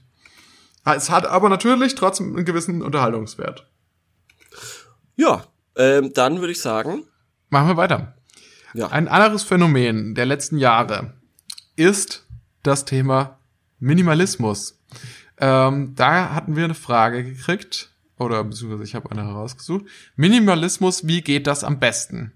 es 0.86 1.10
hat 1.10 1.26
aber 1.26 1.50
natürlich 1.50 1.96
trotzdem 1.96 2.36
einen 2.36 2.46
gewissen 2.46 2.82
Unterhaltungswert. 2.82 3.68
Ja, 5.16 5.46
ähm, 5.76 6.12
dann 6.14 6.40
würde 6.40 6.52
ich 6.52 6.62
sagen. 6.62 7.04
Machen 7.50 7.68
wir 7.68 7.78
weiter. 7.78 8.16
Ja. 8.74 8.88
Ein 8.88 9.08
anderes 9.08 9.44
Phänomen 9.44 10.16
der 10.16 10.26
letzten 10.26 10.58
Jahre 10.58 11.14
ist 11.76 12.26
das 12.64 12.86
Thema 12.86 13.38
Minimalismus. 13.80 14.80
Ähm, 15.38 15.94
da 15.96 16.34
hatten 16.34 16.56
wir 16.56 16.64
eine 16.64 16.76
Frage 16.76 17.24
gekriegt 17.24 17.93
oder 18.18 18.44
beziehungsweise 18.44 18.84
ich 18.84 18.96
habe 18.96 19.12
eine 19.12 19.24
herausgesucht. 19.24 19.86
Minimalismus, 20.16 21.08
wie 21.08 21.22
geht 21.22 21.48
das 21.48 21.64
am 21.64 21.80
besten? 21.80 22.34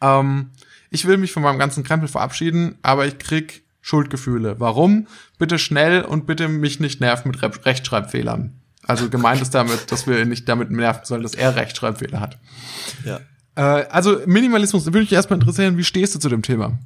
Ähm, 0.00 0.50
ich 0.90 1.06
will 1.06 1.16
mich 1.16 1.32
von 1.32 1.42
meinem 1.42 1.58
ganzen 1.58 1.84
Krempel 1.84 2.08
verabschieden, 2.08 2.78
aber 2.82 3.06
ich 3.06 3.18
krieg 3.18 3.64
Schuldgefühle. 3.80 4.60
Warum? 4.60 5.06
Bitte 5.38 5.58
schnell 5.58 6.02
und 6.02 6.26
bitte 6.26 6.48
mich 6.48 6.80
nicht 6.80 7.00
nerven 7.00 7.30
mit 7.30 7.42
Re 7.42 7.50
Rechtschreibfehlern. 7.64 8.60
Also 8.86 9.08
gemeint 9.08 9.40
ist 9.42 9.54
damit, 9.54 9.90
dass 9.92 10.06
wir 10.06 10.24
nicht 10.24 10.48
damit 10.48 10.70
nerven 10.70 11.04
sollen, 11.04 11.22
dass 11.22 11.34
er 11.34 11.56
Rechtschreibfehler 11.56 12.20
hat. 12.20 12.38
Ja. 13.04 13.20
Äh, 13.56 13.86
also 13.88 14.20
Minimalismus, 14.26 14.84
da 14.84 14.88
würde 14.88 15.00
mich 15.00 15.12
erstmal 15.12 15.38
interessieren, 15.38 15.76
wie 15.76 15.84
stehst 15.84 16.14
du 16.14 16.18
zu 16.18 16.28
dem 16.28 16.42
Thema? 16.42 16.78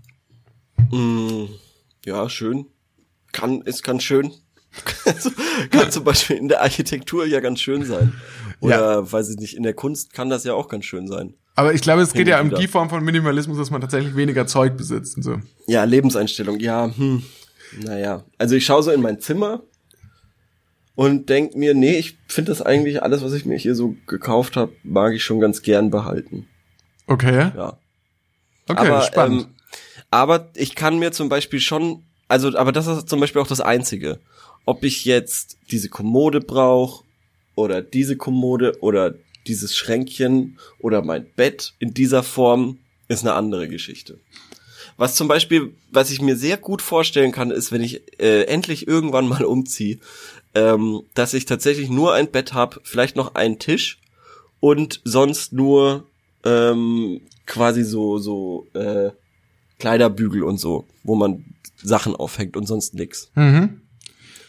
Mm, 0.90 1.46
ja, 2.04 2.28
schön. 2.28 2.66
Kann, 3.32 3.62
ist 3.62 3.82
ganz 3.82 4.02
schön. 4.02 4.32
Also, 5.04 5.30
kann 5.70 5.90
zum 5.90 6.04
Beispiel 6.04 6.36
in 6.36 6.48
der 6.48 6.60
Architektur 6.60 7.24
ja 7.26 7.40
ganz 7.40 7.60
schön 7.60 7.84
sein. 7.84 8.12
Oder, 8.60 8.92
ja. 8.92 9.12
weiß 9.12 9.30
ich 9.30 9.38
nicht, 9.38 9.56
in 9.56 9.62
der 9.62 9.72
Kunst 9.72 10.12
kann 10.12 10.28
das 10.28 10.44
ja 10.44 10.52
auch 10.52 10.68
ganz 10.68 10.84
schön 10.84 11.08
sein. 11.08 11.34
Aber 11.54 11.74
ich 11.74 11.80
glaube, 11.80 12.02
es 12.02 12.12
geht 12.12 12.28
ja 12.28 12.40
um 12.40 12.54
die 12.54 12.68
Form 12.68 12.90
von 12.90 13.02
Minimalismus, 13.02 13.56
dass 13.56 13.70
man 13.70 13.80
tatsächlich 13.80 14.14
weniger 14.14 14.46
Zeug 14.46 14.76
besitzt 14.76 15.16
und 15.16 15.22
so. 15.22 15.40
Ja, 15.66 15.84
Lebenseinstellung, 15.84 16.60
ja, 16.60 16.90
hm. 16.94 17.24
Naja. 17.76 18.24
Also 18.38 18.54
ich 18.54 18.64
schaue 18.64 18.82
so 18.82 18.90
in 18.90 19.02
mein 19.02 19.20
Zimmer 19.20 19.62
und 20.94 21.28
denk 21.28 21.54
mir, 21.54 21.74
nee, 21.74 21.96
ich 21.96 22.18
finde 22.28 22.52
das 22.52 22.62
eigentlich 22.62 23.02
alles, 23.02 23.22
was 23.22 23.32
ich 23.32 23.44
mir 23.44 23.56
hier 23.56 23.74
so 23.74 23.96
gekauft 24.06 24.56
habe, 24.56 24.72
mag 24.82 25.14
ich 25.14 25.24
schon 25.24 25.40
ganz 25.40 25.62
gern 25.62 25.90
behalten. 25.90 26.46
Okay. 27.06 27.50
Ja. 27.56 27.78
Okay, 28.68 28.86
aber, 28.86 29.02
spannend. 29.02 29.42
Ähm, 29.42 29.48
aber 30.10 30.50
ich 30.54 30.74
kann 30.74 30.98
mir 30.98 31.12
zum 31.12 31.28
Beispiel 31.28 31.60
schon, 31.60 32.04
also, 32.28 32.56
aber 32.56 32.72
das 32.72 32.86
ist 32.86 33.08
zum 33.08 33.20
Beispiel 33.20 33.40
auch 33.40 33.46
das 33.46 33.60
Einzige 33.60 34.20
ob 34.68 34.84
ich 34.84 35.06
jetzt 35.06 35.56
diese 35.70 35.88
Kommode 35.88 36.42
brauche 36.42 37.02
oder 37.54 37.80
diese 37.80 38.18
Kommode 38.18 38.76
oder 38.82 39.14
dieses 39.46 39.74
Schränkchen 39.74 40.58
oder 40.78 41.00
mein 41.00 41.24
Bett 41.36 41.72
in 41.78 41.94
dieser 41.94 42.22
Form, 42.22 42.78
ist 43.08 43.22
eine 43.22 43.32
andere 43.32 43.66
Geschichte. 43.66 44.18
Was 44.98 45.14
zum 45.14 45.26
Beispiel, 45.26 45.72
was 45.90 46.10
ich 46.10 46.20
mir 46.20 46.36
sehr 46.36 46.58
gut 46.58 46.82
vorstellen 46.82 47.32
kann, 47.32 47.50
ist, 47.50 47.72
wenn 47.72 47.80
ich 47.80 48.20
äh, 48.20 48.42
endlich 48.42 48.86
irgendwann 48.86 49.26
mal 49.26 49.46
umziehe, 49.46 50.00
ähm, 50.54 51.00
dass 51.14 51.32
ich 51.32 51.46
tatsächlich 51.46 51.88
nur 51.88 52.12
ein 52.12 52.30
Bett 52.30 52.52
habe, 52.52 52.78
vielleicht 52.84 53.16
noch 53.16 53.36
einen 53.36 53.58
Tisch 53.58 53.98
und 54.60 55.00
sonst 55.04 55.54
nur 55.54 56.04
ähm, 56.44 57.22
quasi 57.46 57.84
so 57.84 58.18
so 58.18 58.66
äh, 58.74 59.12
Kleiderbügel 59.78 60.42
und 60.42 60.58
so, 60.58 60.84
wo 61.04 61.14
man 61.14 61.46
Sachen 61.82 62.14
aufhängt 62.14 62.54
und 62.54 62.66
sonst 62.66 62.92
nix. 62.92 63.30
Mhm. 63.34 63.80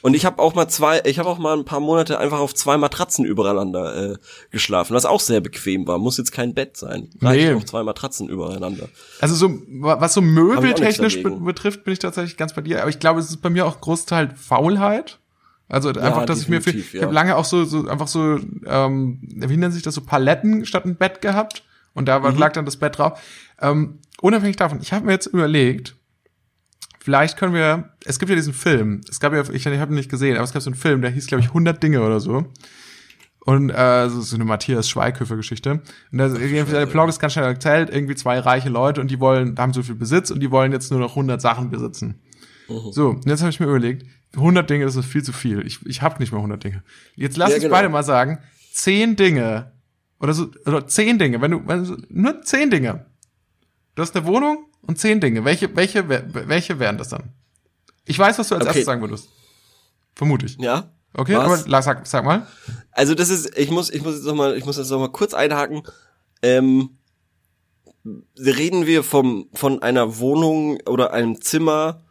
Und 0.01 0.13
ich 0.15 0.25
habe 0.25 0.41
auch 0.41 0.55
mal 0.55 0.67
zwei, 0.69 1.01
ich 1.05 1.19
habe 1.19 1.27
auch 1.27 1.37
mal 1.39 1.57
ein 1.57 1.65
paar 1.65 1.81
Monate 1.81 2.19
einfach 2.19 2.39
auf 2.39 2.55
zwei 2.55 2.77
Matratzen 2.77 3.25
übereinander 3.25 4.13
äh, 4.13 4.17
geschlafen, 4.49 4.93
was 4.93 5.05
auch 5.05 5.19
sehr 5.19 5.41
bequem 5.41 5.85
war. 5.87 5.97
Muss 5.97 6.17
jetzt 6.17 6.31
kein 6.31 6.53
Bett 6.53 6.77
sein. 6.77 7.09
Reicht 7.21 7.47
Nee. 7.47 7.53
auf 7.53 7.65
zwei 7.65 7.83
Matratzen 7.83 8.29
übereinander. 8.29 8.87
Also 9.19 9.35
so, 9.35 9.49
wa- 9.67 9.99
was 9.99 10.13
so 10.13 10.21
auch 10.21 10.25
möbeltechnisch 10.25 11.21
betrifft, 11.21 11.83
bin 11.83 11.91
ich 11.93 11.99
tatsächlich 11.99 12.37
ganz 12.37 12.53
bei 12.53 12.61
dir. 12.61 12.79
Aber 12.81 12.89
ich 12.89 12.99
glaube, 12.99 13.19
es 13.19 13.29
ist 13.29 13.41
bei 13.41 13.49
mir 13.49 13.65
auch 13.65 13.81
Großteil 13.81 14.33
Faulheit. 14.37 15.19
Also 15.67 15.89
einfach, 15.89 16.25
dass 16.25 16.41
ich 16.41 16.47
mir 16.49 16.59
definitiv, 16.59 16.95
ich 16.95 17.01
habe 17.01 17.13
ja. 17.13 17.19
lange 17.19 17.35
auch 17.35 17.45
so, 17.45 17.63
so 17.63 17.87
einfach 17.87 18.07
so, 18.07 18.39
ähm, 18.65 19.19
wie 19.21 19.55
nennt 19.57 19.73
sich 19.73 19.83
das, 19.83 19.93
so 19.95 20.01
Paletten 20.01 20.65
statt 20.65 20.85
ein 20.85 20.95
Bett 20.95 21.21
gehabt. 21.21 21.63
Und 21.93 22.07
da 22.07 22.19
Mhm. 22.19 22.37
lag 22.37 22.53
dann 22.53 22.65
das 22.65 22.77
Bett 22.77 22.97
drauf. 22.97 23.19
Ähm, 23.61 23.99
unabhängig 24.21 24.55
davon, 24.55 24.79
ich 24.81 24.93
habe 24.93 25.05
mir 25.05 25.11
jetzt 25.11 25.27
überlegt, 25.27 25.95
vielleicht 27.09 27.37
können 27.37 27.55
wir, 27.55 27.89
es 28.05 28.19
gibt 28.19 28.29
ja 28.29 28.35
diesen 28.35 28.53
Film, 28.53 29.01
es 29.09 29.19
gab 29.19 29.33
ja, 29.33 29.41
ich, 29.41 29.65
ich 29.65 29.79
habe 29.79 29.91
ihn 29.91 29.95
nicht 29.95 30.11
gesehen, 30.11 30.35
aber 30.35 30.43
es 30.43 30.53
gab 30.53 30.61
so 30.61 30.69
einen 30.69 30.75
Film, 30.77 31.01
der 31.01 31.09
hieß, 31.09 31.25
glaube 31.25 31.41
ich, 31.41 31.47
100 31.47 31.81
Dinge 31.81 32.03
oder 32.03 32.19
so. 32.19 32.45
Und 33.39 33.71
äh, 33.71 34.09
so, 34.09 34.21
so 34.21 34.35
eine 34.35 34.45
Matthias 34.45 34.87
Schweighöfer-Geschichte. 34.89 35.81
Und 36.11 36.17
da 36.19 36.27
der 36.27 36.85
Plot 36.85 37.09
ist 37.09 37.19
ganz 37.19 37.33
schnell 37.33 37.45
erzählt, 37.45 37.89
irgendwie 37.89 38.13
zwei 38.13 38.37
reiche 38.37 38.69
Leute 38.69 39.01
und 39.01 39.09
die 39.09 39.19
wollen, 39.19 39.57
haben 39.57 39.73
so 39.73 39.81
viel 39.81 39.95
Besitz 39.95 40.29
und 40.29 40.39
die 40.39 40.51
wollen 40.51 40.71
jetzt 40.71 40.91
nur 40.91 40.99
noch 40.99 41.11
100 41.11 41.41
Sachen 41.41 41.71
besitzen. 41.71 42.21
So, 42.91 43.09
und 43.09 43.25
jetzt 43.25 43.39
habe 43.39 43.49
ich 43.49 43.59
mir 43.59 43.65
überlegt, 43.65 44.05
100 44.35 44.69
Dinge, 44.69 44.85
das 44.85 44.95
ist 44.95 45.07
viel 45.07 45.23
zu 45.23 45.33
viel. 45.33 45.65
Ich, 45.65 45.83
ich 45.87 46.03
habe 46.03 46.19
nicht 46.19 46.31
mehr 46.31 46.37
100 46.37 46.63
Dinge. 46.63 46.83
Jetzt 47.15 47.37
lass 47.37 47.49
Ja, 47.49 47.55
uns 47.55 47.63
genau. 47.63 47.75
beide 47.75 47.89
mal 47.89 48.03
sagen, 48.03 48.37
10 48.73 49.15
Dinge 49.15 49.71
oder 50.19 50.33
so, 50.33 50.51
oder 50.67 50.85
10 50.85 51.17
Dinge, 51.17 51.41
wenn 51.41 51.49
du, 51.49 51.67
wenn 51.67 51.85
du 51.85 51.97
nur 52.09 52.43
10 52.43 52.69
Dinge. 52.69 53.07
Du 53.95 54.03
hast 54.03 54.15
eine 54.15 54.27
Wohnung 54.27 54.68
und 54.81 54.97
10 54.99 55.19
Dinge. 55.19 55.45
Welche, 55.45 55.75
welche, 55.75 56.07
welche 56.09 56.79
wären 56.79 56.97
das 56.97 57.09
dann? 57.09 57.29
Ich 58.05 58.17
weiß, 58.17 58.39
was 58.39 58.47
du 58.49 58.55
als 58.55 58.61
Okay. 58.63 58.69
erstes 58.69 58.85
sagen 58.85 59.01
würdest. 59.01 59.29
Vermute 60.15 60.45
ich. 60.45 60.57
Ja. 60.59 60.91
Okay, 61.13 61.35
Was? 61.35 61.65
aber 61.65 61.81
sag, 61.81 62.05
sag 62.07 62.23
mal. 62.25 62.45
Also 62.91 63.15
das 63.15 63.29
ist, 63.29 63.57
ich 63.57 63.71
muss, 63.71 63.89
ich 63.89 64.03
muss 64.03 64.15
jetzt 64.15 64.25
noch 64.25 64.35
mal, 64.35 64.55
ich 64.57 64.65
muss 64.65 64.77
jetzt 64.77 64.89
noch 64.91 64.99
mal 64.99 65.11
kurz 65.11 65.33
einhaken. 65.33 65.83
Ähm, 66.41 66.97
reden 68.37 68.85
wir 68.85 69.03
vom 69.03 69.49
von 69.53 69.81
einer 69.81 70.19
Wohnung 70.19 70.79
oder 70.87 71.11
einem 71.13 71.41
Zimmer, 71.41 72.03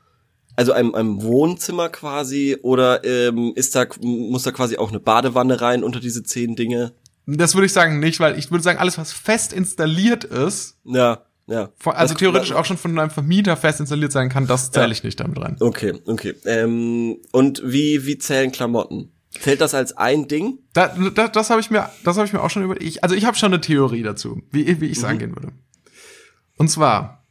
also 0.56 0.72
einem, 0.72 0.94
einem 0.94 1.22
Wohnzimmer 1.22 1.88
quasi, 1.88 2.56
oder 2.62 3.04
ähm, 3.04 3.52
ist 3.54 3.74
da 3.74 3.86
muss 4.00 4.42
da 4.42 4.50
quasi 4.50 4.76
auch 4.78 4.90
eine 4.90 5.00
Badewanne 5.00 5.60
rein 5.60 5.84
unter 5.84 6.00
diese 6.00 6.22
zehn 6.22 6.56
Dinge? 6.56 6.92
Das 7.26 7.54
würde 7.54 7.66
ich 7.66 7.72
sagen 7.72 8.00
nicht, 8.00 8.20
weil 8.20 8.38
ich 8.38 8.50
würde 8.50 8.64
sagen, 8.64 8.78
alles, 8.78 8.98
was 8.98 9.12
fest 9.12 9.52
installiert 9.52 10.24
ist, 10.24 10.76
Ja, 10.84 11.22
ja. 11.48 11.70
also 11.84 12.14
Das- 12.14 12.18
theoretisch 12.18 12.52
auch 12.52 12.64
schon 12.64 12.76
von 12.76 12.96
einem 12.98 13.10
Vermieter 13.10 13.56
fest 13.56 13.80
installiert 13.80 14.12
sein 14.12 14.28
kann, 14.28 14.46
das 14.46 14.70
zähle 14.70 14.86
Ja. 14.86 14.92
ich 14.92 15.02
nicht 15.02 15.18
damit 15.18 15.40
rein. 15.40 15.56
Okay, 15.60 15.94
okay. 16.06 16.34
Ähm, 16.44 17.16
und 17.32 17.60
wie 17.64 18.06
wie 18.06 18.18
zählen 18.18 18.52
Klamotten? 18.52 19.10
Zählt 19.40 19.60
das 19.60 19.74
als 19.74 19.96
ein 19.96 20.26
Ding? 20.28 20.58
Da, 20.72 20.88
da, 21.14 21.28
das 21.28 21.50
habe 21.50 21.60
ich 21.60 21.70
mir, 21.70 21.90
das 22.04 22.16
habe 22.16 22.26
ich 22.26 22.32
mir 22.32 22.42
auch 22.42 22.50
schon 22.50 22.62
über. 22.64 22.80
Ich, 22.80 23.02
also 23.02 23.14
ich 23.14 23.24
habe 23.26 23.36
schon 23.36 23.52
eine 23.52 23.60
Theorie 23.60 24.02
dazu, 24.02 24.40
wie, 24.50 24.80
wie 24.80 24.86
ich 24.86 24.98
es 24.98 25.04
angehen 25.04 25.34
würde. 25.36 25.52
Und 26.56 26.68
zwar, 26.70 27.24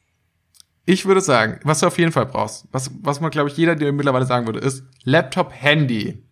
ich 0.86 1.06
würde 1.06 1.22
sagen, 1.22 1.60
was 1.64 1.80
du 1.80 1.88
auf 1.88 1.98
jeden 1.98 2.12
Fall 2.12 2.28
brauchst, 2.28 2.66
was, 2.72 2.92
was 3.02 3.20
man 3.20 3.32
glaube 3.32 3.50
ich 3.50 3.58
jeder 3.58 3.76
dir 3.76 3.92
mittlerweile 3.92 4.26
sagen 4.26 4.46
würde, 4.46 4.60
ist 4.60 4.84
Laptop, 5.04 5.52
Handy 5.52 6.24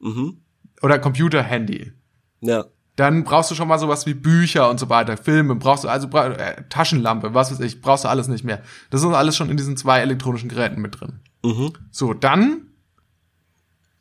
Mhm. 0.00 0.42
oder 0.82 0.98
Computer, 0.98 1.42
Handy. 1.42 1.92
Ja. 2.40 2.66
Dann 2.98 3.22
brauchst 3.22 3.48
du 3.48 3.54
schon 3.54 3.68
mal 3.68 3.78
sowas 3.78 4.06
wie 4.06 4.14
Bücher 4.14 4.68
und 4.68 4.80
so 4.80 4.88
weiter, 4.88 5.16
Filme, 5.16 5.54
brauchst 5.54 5.84
du 5.84 5.88
also 5.88 6.08
äh, 6.08 6.64
Taschenlampe, 6.68 7.32
was 7.32 7.52
weiß 7.52 7.60
ich, 7.60 7.80
brauchst 7.80 8.02
du 8.02 8.08
alles 8.08 8.26
nicht 8.26 8.42
mehr. 8.42 8.60
Das 8.90 9.02
ist 9.02 9.06
alles 9.06 9.36
schon 9.36 9.50
in 9.50 9.56
diesen 9.56 9.76
zwei 9.76 10.00
elektronischen 10.00 10.48
Geräten 10.48 10.80
mit 10.80 11.00
drin. 11.00 11.20
Mhm. 11.44 11.74
So, 11.92 12.12
dann 12.12 12.72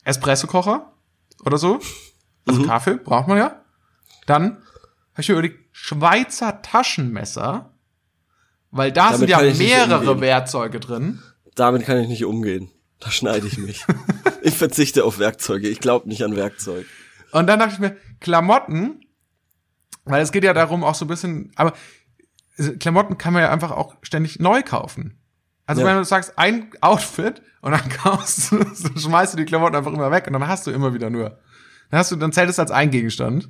Espresso-Kocher 0.04 0.94
oder 1.46 1.60
so. 1.60 1.80
Also 2.48 2.64
Kaffee 2.64 2.96
braucht 2.96 3.28
man 3.28 3.38
ja. 3.38 3.62
Dann 4.26 4.54
habe 5.12 5.22
ich 5.22 5.30
mir 5.30 5.34
überlegt, 5.34 5.60
Schweizer 5.72 6.64
Taschenmesser, 6.64 7.70
weil 8.72 8.92
da 8.92 9.12
Damit 9.12 9.20
sind 9.20 9.30
ja 9.30 9.42
mehrere. 9.42 10.22
Werkzeuge 10.22 10.80
drin. 10.80 11.22
Damit 11.54 11.84
kann 11.84 12.00
ich 12.00 12.08
nicht 12.08 12.26
umgehen. 12.26 12.72
Da 13.00 13.12
schneide 13.12 13.46
ich 13.46 13.60
mich. 13.60 13.86
ich 14.42 14.56
verzichte 14.56 15.04
auf 15.04 15.20
Werkzeuge. 15.20 15.70
Ich 15.70 15.82
glaube 15.82 16.10
nicht 16.10 16.24
an 16.24 16.36
Werkzeug. 16.36 16.88
Und 17.32 17.48
dann 17.48 17.60
dachte 17.60 17.74
ich 17.74 17.80
mir, 17.80 17.98
Klamotten, 18.20 19.02
weil 20.06 20.22
es 20.22 20.32
geht 20.32 20.44
ja 20.44 20.54
darum 20.54 20.84
auch 20.84 20.96
so 20.96 21.06
ein 21.06 21.10
bisschen, 21.10 21.52
aber 21.56 21.74
also 22.58 22.74
Klamotten 22.78 23.18
kann 23.18 23.34
man 23.34 23.44
ja 23.44 23.52
einfach 23.52 23.72
auch 23.72 23.96
ständig 24.02 24.40
neu 24.40 24.64
kaufen. 24.64 25.20
Also 25.66 25.82
Ja. 25.82 25.88
wenn 25.88 25.98
du 25.98 26.06
sagst, 26.06 26.38
ein 26.40 26.72
Outfit 26.82 27.42
und 27.62 27.72
dann 27.74 27.90
kaufst 28.04 28.52
du, 28.52 28.64
so 28.74 28.90
schmeißt 28.98 29.34
du 29.34 29.38
die 29.38 29.46
Klamotten 29.46 29.76
einfach 29.76 29.94
immer 29.94 30.12
weg 30.12 30.26
und 30.28 30.34
dann 30.34 30.48
hast 30.48 30.66
du 30.66 30.72
immer 30.72 30.94
wieder 30.94 31.10
nur. 31.10 31.40
Dann 31.90 32.00
hast 32.00 32.12
du, 32.12 32.16
dann 32.16 32.32
zählt 32.32 32.50
es 32.50 32.60
als 32.60 32.72
ein 32.72 32.90
Gegenstand. 32.92 33.50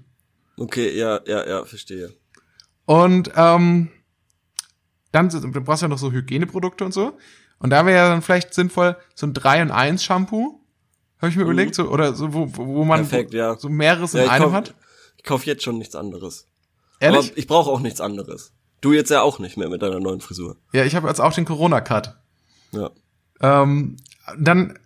Okay, 0.58 0.98
ja, 0.98 1.20
ja, 1.28 1.48
ja, 1.48 1.66
verstehe. 1.66 2.12
Und 2.86 3.32
ähm, 3.36 3.90
dann 5.12 5.30
du 5.30 5.62
brauchst 5.62 5.82
ja 5.84 5.88
noch 5.88 5.98
so 5.98 6.12
Hygieneprodukte 6.12 6.84
und 6.84 6.94
so. 6.94 7.18
Und 7.60 7.70
da 7.72 7.86
wäre 7.86 7.98
ja 7.98 8.10
dann 8.10 8.22
vielleicht 8.22 8.54
sinnvoll, 8.54 8.98
so 9.16 9.26
ein 9.28 9.34
3 9.34 9.62
in 9.62 9.72
1 9.72 10.04
Shampoo, 10.04 10.62
habe 11.20 11.30
ich 11.30 11.36
mir 11.36 11.44
überlegt, 11.44 11.76
so, 11.76 11.90
oder 11.90 12.14
so, 12.14 12.34
wo, 12.34 12.48
wo 12.56 12.84
man 12.84 13.02
Mhm. 13.02 13.08
Perfekt, 13.08 13.34
ja. 13.34 13.58
so 13.58 13.70
mehreres 13.70 14.14
Ja, 14.14 14.24
in 14.24 14.30
einem 14.30 14.44
kauf, 14.46 14.54
hat. 14.54 14.74
Ich 15.18 15.24
kaufe 15.24 15.46
jetzt 15.46 15.64
schon 15.64 15.78
nichts 15.78 15.96
anderes. 15.96 16.46
Ehrlich? 17.00 17.30
Aber 17.30 17.38
ich 17.38 17.48
brauche 17.48 17.70
auch 17.70 17.80
nichts 17.80 18.02
anderes. 18.02 18.52
Du 18.82 18.94
jetzt 18.94 19.10
ja 19.10 19.22
auch 19.22 19.40
nicht 19.40 19.58
mehr 19.58 19.70
mit 19.70 19.82
deiner 19.82 20.00
neuen 20.00 20.22
Frisur. 20.22 20.58
Ja, 20.74 20.84
ich 20.86 20.96
habe 20.96 21.08
jetzt 21.08 21.20
auch 21.20 21.34
den 21.34 21.46
Corona-Cut. 21.46 22.16
Ja. 22.72 22.92
Ähm, 23.42 23.98
dann, 24.38 24.78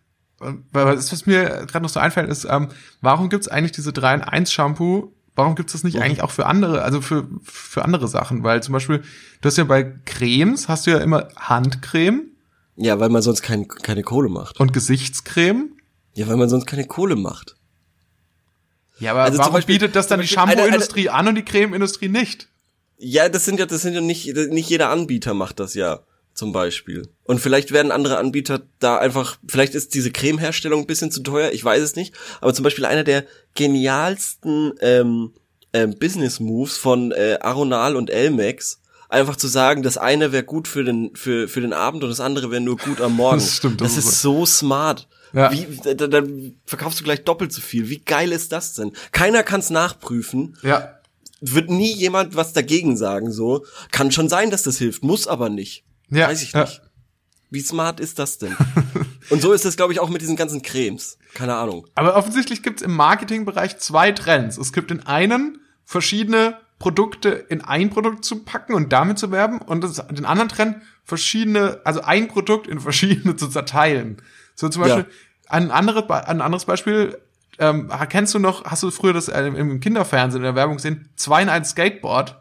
was 0.72 1.12
was 1.12 1.26
mir 1.26 1.44
gerade 1.68 1.82
noch 1.82 1.90
so 1.90 2.00
einfällt, 2.00 2.30
ist, 2.30 2.46
ähm, 2.50 2.70
warum 3.02 3.30
gibt's 3.30 3.48
eigentlich 3.48 3.72
diese 3.74 3.92
3 3.94 4.16
in 4.16 4.22
1 4.22 4.52
Shampoo? 4.52 5.14
Warum 5.36 5.56
gibt's 5.56 5.74
das 5.74 5.84
nicht 5.84 5.96
Mhm. 5.96 6.02
eigentlich 6.04 6.22
auch 6.22 6.32
für 6.32 6.46
andere, 6.46 6.82
also 6.84 7.02
für, 7.02 7.28
für 7.44 7.84
andere 7.86 8.08
Sachen? 8.08 8.44
Weil 8.44 8.62
zum 8.64 8.74
Beispiel, 8.74 9.00
du 9.42 9.48
hast 9.48 9.58
ja 9.58 9.64
bei 9.64 9.84
Cremes, 10.06 10.68
hast 10.68 10.88
du 10.88 10.92
ja 10.92 10.98
immer 11.00 11.30
Handcreme 11.38 12.24
Ja, 12.76 13.00
weil 13.00 13.10
man 13.10 13.22
sonst 13.22 13.42
kein, 13.42 13.68
keine 13.68 14.04
Kohle 14.04 14.30
macht. 14.30 14.60
und 14.60 14.74
Gesichtscreme. 14.74 15.72
Ja, 16.14 16.28
weil 16.28 16.38
man 16.38 16.50
sonst 16.50 16.66
keine 16.66 16.86
Kohle 16.86 17.16
macht. 17.16 17.56
Ja, 19.00 19.12
aber 19.12 19.22
Also 19.24 19.36
zum 19.38 19.40
warum 19.40 19.54
Beispiel- 19.54 19.76
bietet 19.76 19.96
das 19.96 20.08
dann 20.08 20.22
die 20.22 20.28
Shampoo-Industrie 20.28 21.10
an 21.10 21.28
und 21.28 21.36
die 21.36 21.46
Creme-Industrie 21.46 22.10
nicht? 22.10 22.48
Ja, 22.98 23.30
das 23.30 23.46
sind 23.46 23.60
ja, 23.60 23.66
das 23.66 23.82
sind 23.82 23.94
ja 23.96 24.02
nicht, 24.02 24.36
nicht 24.36 24.70
jeder 24.70 24.90
Anbieter 24.90 25.34
macht 25.34 25.60
das 25.60 25.74
ja, 25.74 26.02
zum 26.36 26.52
Beispiel. 26.52 27.08
Und 27.24 27.40
vielleicht 27.40 27.72
werden 27.72 27.92
andere 27.92 28.18
Anbieter 28.18 28.62
da 28.80 28.98
einfach, 29.00 29.38
vielleicht 29.48 29.74
ist 29.74 29.96
diese 29.96 30.12
Cremeherstellung 30.12 30.82
ein 30.82 30.88
bisschen 30.88 31.10
zu 31.12 31.22
teuer, 31.24 31.52
ich 31.52 31.64
weiß 31.66 31.82
es 31.82 31.96
nicht. 31.96 32.14
Aber 32.42 32.54
zum 32.54 32.64
Beispiel 32.64 32.86
einer 32.86 33.04
der 33.04 33.26
genialsten 33.56 34.74
ähm, 34.82 35.34
ähm, 35.74 35.96
Business 35.98 36.40
Moves 36.40 36.78
von 36.78 37.12
äh, 37.12 37.40
Aronal 37.42 37.96
und 37.96 38.10
Elmex, 38.12 38.82
einfach 39.10 39.36
zu 39.36 39.48
sagen, 39.48 39.82
das 39.82 39.98
eine 39.98 40.32
wäre 40.32 40.44
gut 40.44 40.68
für 40.68 40.84
den, 40.84 41.16
für, 41.16 41.48
für 41.48 41.62
den 41.62 41.74
Abend 41.74 42.04
und 42.04 42.10
das 42.10 42.20
andere 42.20 42.52
wäre 42.52 42.62
nur 42.62 42.78
gut 42.78 43.02
am 43.02 43.14
Morgen. 43.18 43.40
Das 43.40 43.56
stimmt, 43.56 43.82
das 43.82 43.96
Das, 43.96 44.06
ist 44.06 44.22
so 44.22 44.46
smart. 44.46 45.08
Ja. 45.34 45.52
Wie, 45.52 45.66
da, 45.96 46.08
dann 46.08 46.56
verkaufst 46.66 47.00
du 47.00 47.04
gleich 47.04 47.24
doppelt 47.24 47.54
so 47.54 47.62
viel. 47.62 47.90
Wie 47.90 48.00
geil 48.00 48.32
ist 48.32 48.52
das 48.52 48.74
denn? 48.74 48.92
Keiner 49.12 49.44
kann 49.44 49.60
es 49.62 49.70
nachprüfen 49.70 50.58
Ja. 50.62 50.96
wird 51.40 51.70
nie 51.70 51.94
jemand 51.94 52.36
was 52.36 52.54
dagegen 52.54 52.98
sagen, 52.98 53.32
so. 53.32 53.66
Kann 53.92 54.12
schon 54.12 54.30
sein, 54.30 54.52
dass 54.52 54.64
das 54.64 54.78
hilft, 54.78 55.04
muss 55.04 55.28
aber 55.28 55.50
nicht. 55.50 55.84
Ja, 56.10 56.28
Weiß 56.28 56.42
ich 56.44 56.52
ja. 56.54 56.62
nicht. 56.62 56.82
Wie 57.50 57.62
smart 57.62 58.00
ist 58.00 58.18
das 58.20 58.38
denn? 58.38 58.56
Und 59.30 59.42
so 59.42 59.52
ist 59.52 59.66
es, 59.66 59.76
glaube 59.76 59.92
ich, 59.94 60.00
auch 60.00 60.10
mit 60.10 60.22
diesen 60.22 60.36
ganzen 60.38 60.62
Cremes. 60.62 61.18
Keine 61.34 61.56
Ahnung. 61.56 61.88
Aber 61.96 62.16
offensichtlich 62.16 62.64
gibt's 62.64 62.82
im 62.82 62.96
Marketingbereich 62.96 63.78
zwei 63.78 64.12
Trends. 64.12 64.58
Es 64.58 64.72
gibt 64.74 64.90
den 64.90 65.06
einen, 65.06 65.60
verschiedene 65.86 66.58
Produkte 66.80 67.30
in 67.30 67.62
ein 67.62 67.90
Produkt 67.90 68.26
zu 68.26 68.44
packen 68.44 68.74
und 68.74 68.92
damit 68.94 69.20
zu 69.20 69.32
werben 69.32 69.60
und 69.60 69.82
das, 69.84 69.96
den 70.08 70.26
anderen 70.26 70.50
Trend, 70.50 70.78
verschiedene, 71.04 71.82
also 71.84 72.02
ein 72.02 72.28
Produkt 72.28 72.68
in 72.68 72.80
verschiedene 72.80 73.36
zu 73.36 73.48
zerteilen. 73.50 74.18
So 74.62 74.70
zum 74.70 74.84
Beispiel, 74.84 75.04
Ja. 75.04 75.10
ein, 75.50 75.72
andere, 75.72 76.08
ein 76.28 76.40
anderes 76.42 76.66
Beispiel, 76.66 77.18
ähm, 77.60 77.92
kennst 78.10 78.34
du 78.34 78.40
noch, 78.40 78.64
hast 78.66 78.84
du 78.84 78.92
früher 78.92 79.12
das 79.14 79.28
äh, 79.28 79.44
im 79.48 79.80
Kinderfernsehen 79.80 80.42
in 80.42 80.46
der 80.46 80.56
Werbung 80.56 80.78
gesehen, 80.78 81.10
2 81.16 81.42
in 81.44 81.50
1 81.50 81.70
Skateboard, 81.70 82.38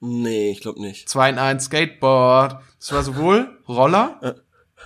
Nee, 0.00 0.50
ich 0.50 0.60
glaube 0.60 0.82
nicht. 0.82 1.08
2 1.08 1.30
in 1.30 1.38
1 1.38 1.64
Skateboard, 1.64 2.60
das 2.78 2.92
war 2.92 3.02
sowohl 3.02 3.58
Roller, 3.66 4.20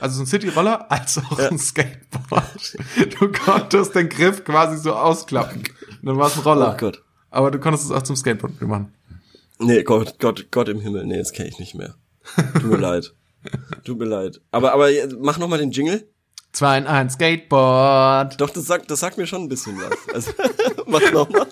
also 0.01 0.17
so 0.17 0.23
ein 0.23 0.27
City-Roller, 0.27 0.93
als 0.93 1.19
auch 1.19 1.39
ein 1.39 1.59
Skateboard. 1.59 2.77
Du 3.19 3.33
konntest 3.33 3.97
den 3.97 4.09
Griff 4.09 4.45
quasi 4.45 4.77
so 4.79 4.95
ausklappen. 4.95 5.63
Und 6.03 6.07
dann 6.07 6.19
war 6.19 6.29
es 6.29 6.37
ein 6.37 6.43
Roller. 6.43 6.73
Oh 6.75 6.77
Gott. 6.77 7.03
Aber 7.31 7.51
du 7.51 7.59
konntest 7.59 7.87
es 7.87 7.91
auch 7.91 8.03
zum 8.03 8.15
Skateboard 8.15 8.61
machen. 8.63 8.95
Nee, 9.59 9.83
Gott, 9.83 10.21
Gott, 10.21 10.53
Gott 10.53 10.69
im 10.69 10.79
Himmel. 10.81 11.05
Nee, 11.05 11.19
das 11.19 11.33
kenne 11.33 11.49
ich 11.49 11.59
nicht 11.59 11.75
mehr. 11.75 11.97
Tut 12.53 12.65
mir 12.71 12.77
leid. 12.89 13.13
Tut 13.85 13.99
mir 13.99 14.05
leid. 14.05 14.41
Aber, 14.53 14.73
aber 14.73 14.89
mach 15.19 15.39
noch 15.39 15.49
mal 15.49 15.59
den 15.59 15.73
Jingle. 15.73 16.09
2 16.59 16.79
in 16.79 16.87
1 16.89 17.13
Skateboard. 17.13 18.41
Doch, 18.41 18.51
das 18.51 18.67
sagt, 18.67 18.91
das 18.91 18.99
sagt 18.99 19.17
mir 19.17 19.29
schon 19.29 19.43
ein 19.43 19.49
bisschen 19.49 19.79
was. 19.79 19.97
Also, 20.13 20.33
mach 20.87 21.13
noch 21.13 21.31
mal. 21.31 21.47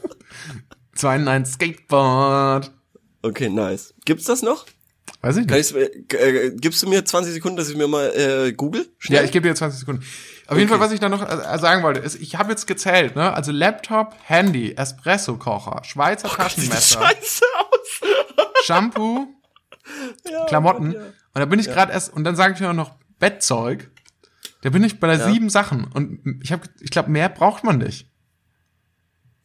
2 0.96 1.16
in 1.16 1.28
1 1.28 1.52
Skateboard. 1.52 2.72
Okay, 3.22 3.48
nice. 3.48 3.94
Gibt's 4.04 4.24
das 4.24 4.42
noch? 4.42 4.66
Weiß 5.20 5.36
ich 5.36 5.46
nicht. 5.46 6.12
Äh, 6.12 6.50
gibst 6.56 6.82
du 6.82 6.88
mir 6.88 7.04
20 7.04 7.34
Sekunden, 7.34 7.56
dass 7.56 7.68
ich 7.70 7.76
mir 7.76 7.86
mal 7.86 8.08
äh, 8.16 8.52
google? 8.52 8.88
Schnell? 8.98 9.20
Ja, 9.20 9.24
ich 9.24 9.30
gebe 9.30 9.46
dir 9.46 9.54
20 9.54 9.78
Sekunden. 9.78 10.02
Auf 10.02 10.50
okay. 10.50 10.58
jeden 10.58 10.70
Fall, 10.70 10.80
was 10.80 10.90
ich 10.90 10.98
da 10.98 11.08
noch 11.08 11.22
äh, 11.22 11.58
sagen 11.60 11.84
wollte, 11.84 12.00
ist, 12.00 12.16
ich 12.16 12.34
habe 12.34 12.50
jetzt 12.50 12.66
gezählt, 12.66 13.14
ne? 13.14 13.32
Also 13.32 13.52
Laptop, 13.52 14.16
Handy, 14.24 14.72
Espresso-Kocher, 14.72 15.84
Schweizer 15.84 16.28
oh 16.32 16.34
Taschenmesser, 16.34 17.00
Scheiße 17.00 17.44
aus. 17.60 18.08
Shampoo, 18.64 19.28
ja, 20.28 20.46
Klamotten. 20.46 20.94
Gott, 20.94 21.00
ja. 21.00 21.06
Und 21.06 21.40
da 21.40 21.44
bin 21.44 21.60
ich 21.60 21.66
ja. 21.66 21.74
gerade 21.74 21.92
erst, 21.92 22.12
und 22.12 22.24
dann 22.24 22.34
sage 22.34 22.54
ich 22.54 22.60
mir 22.60 22.74
noch 22.74 22.96
Bettzeug. 23.20 23.92
Da 24.66 24.70
bin 24.70 24.82
ich 24.82 24.98
bei 24.98 25.06
der 25.06 25.30
sieben 25.30 25.48
Sachen. 25.48 25.84
Und 25.84 26.40
ich 26.42 26.50
habe, 26.50 26.68
ich 26.80 26.90
glaube, 26.90 27.08
mehr 27.08 27.28
braucht 27.28 27.62
man 27.62 27.78
nicht. 27.78 28.10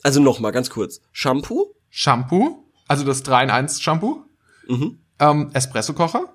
Also 0.02 0.20
noch 0.20 0.40
mal 0.40 0.50
ganz 0.50 0.72
kurz. 0.72 1.00
Shampoo? 1.12 1.76
Shampoo, 1.92 2.66
also 2.88 3.06
das 3.06 3.22
3 3.22 3.44
in 3.44 3.50
1 3.52 3.84
Shampoo. 3.84 4.26
Mhm. 4.68 4.98
Ähm, 5.20 5.52
Espresso-Kocher. 5.54 6.34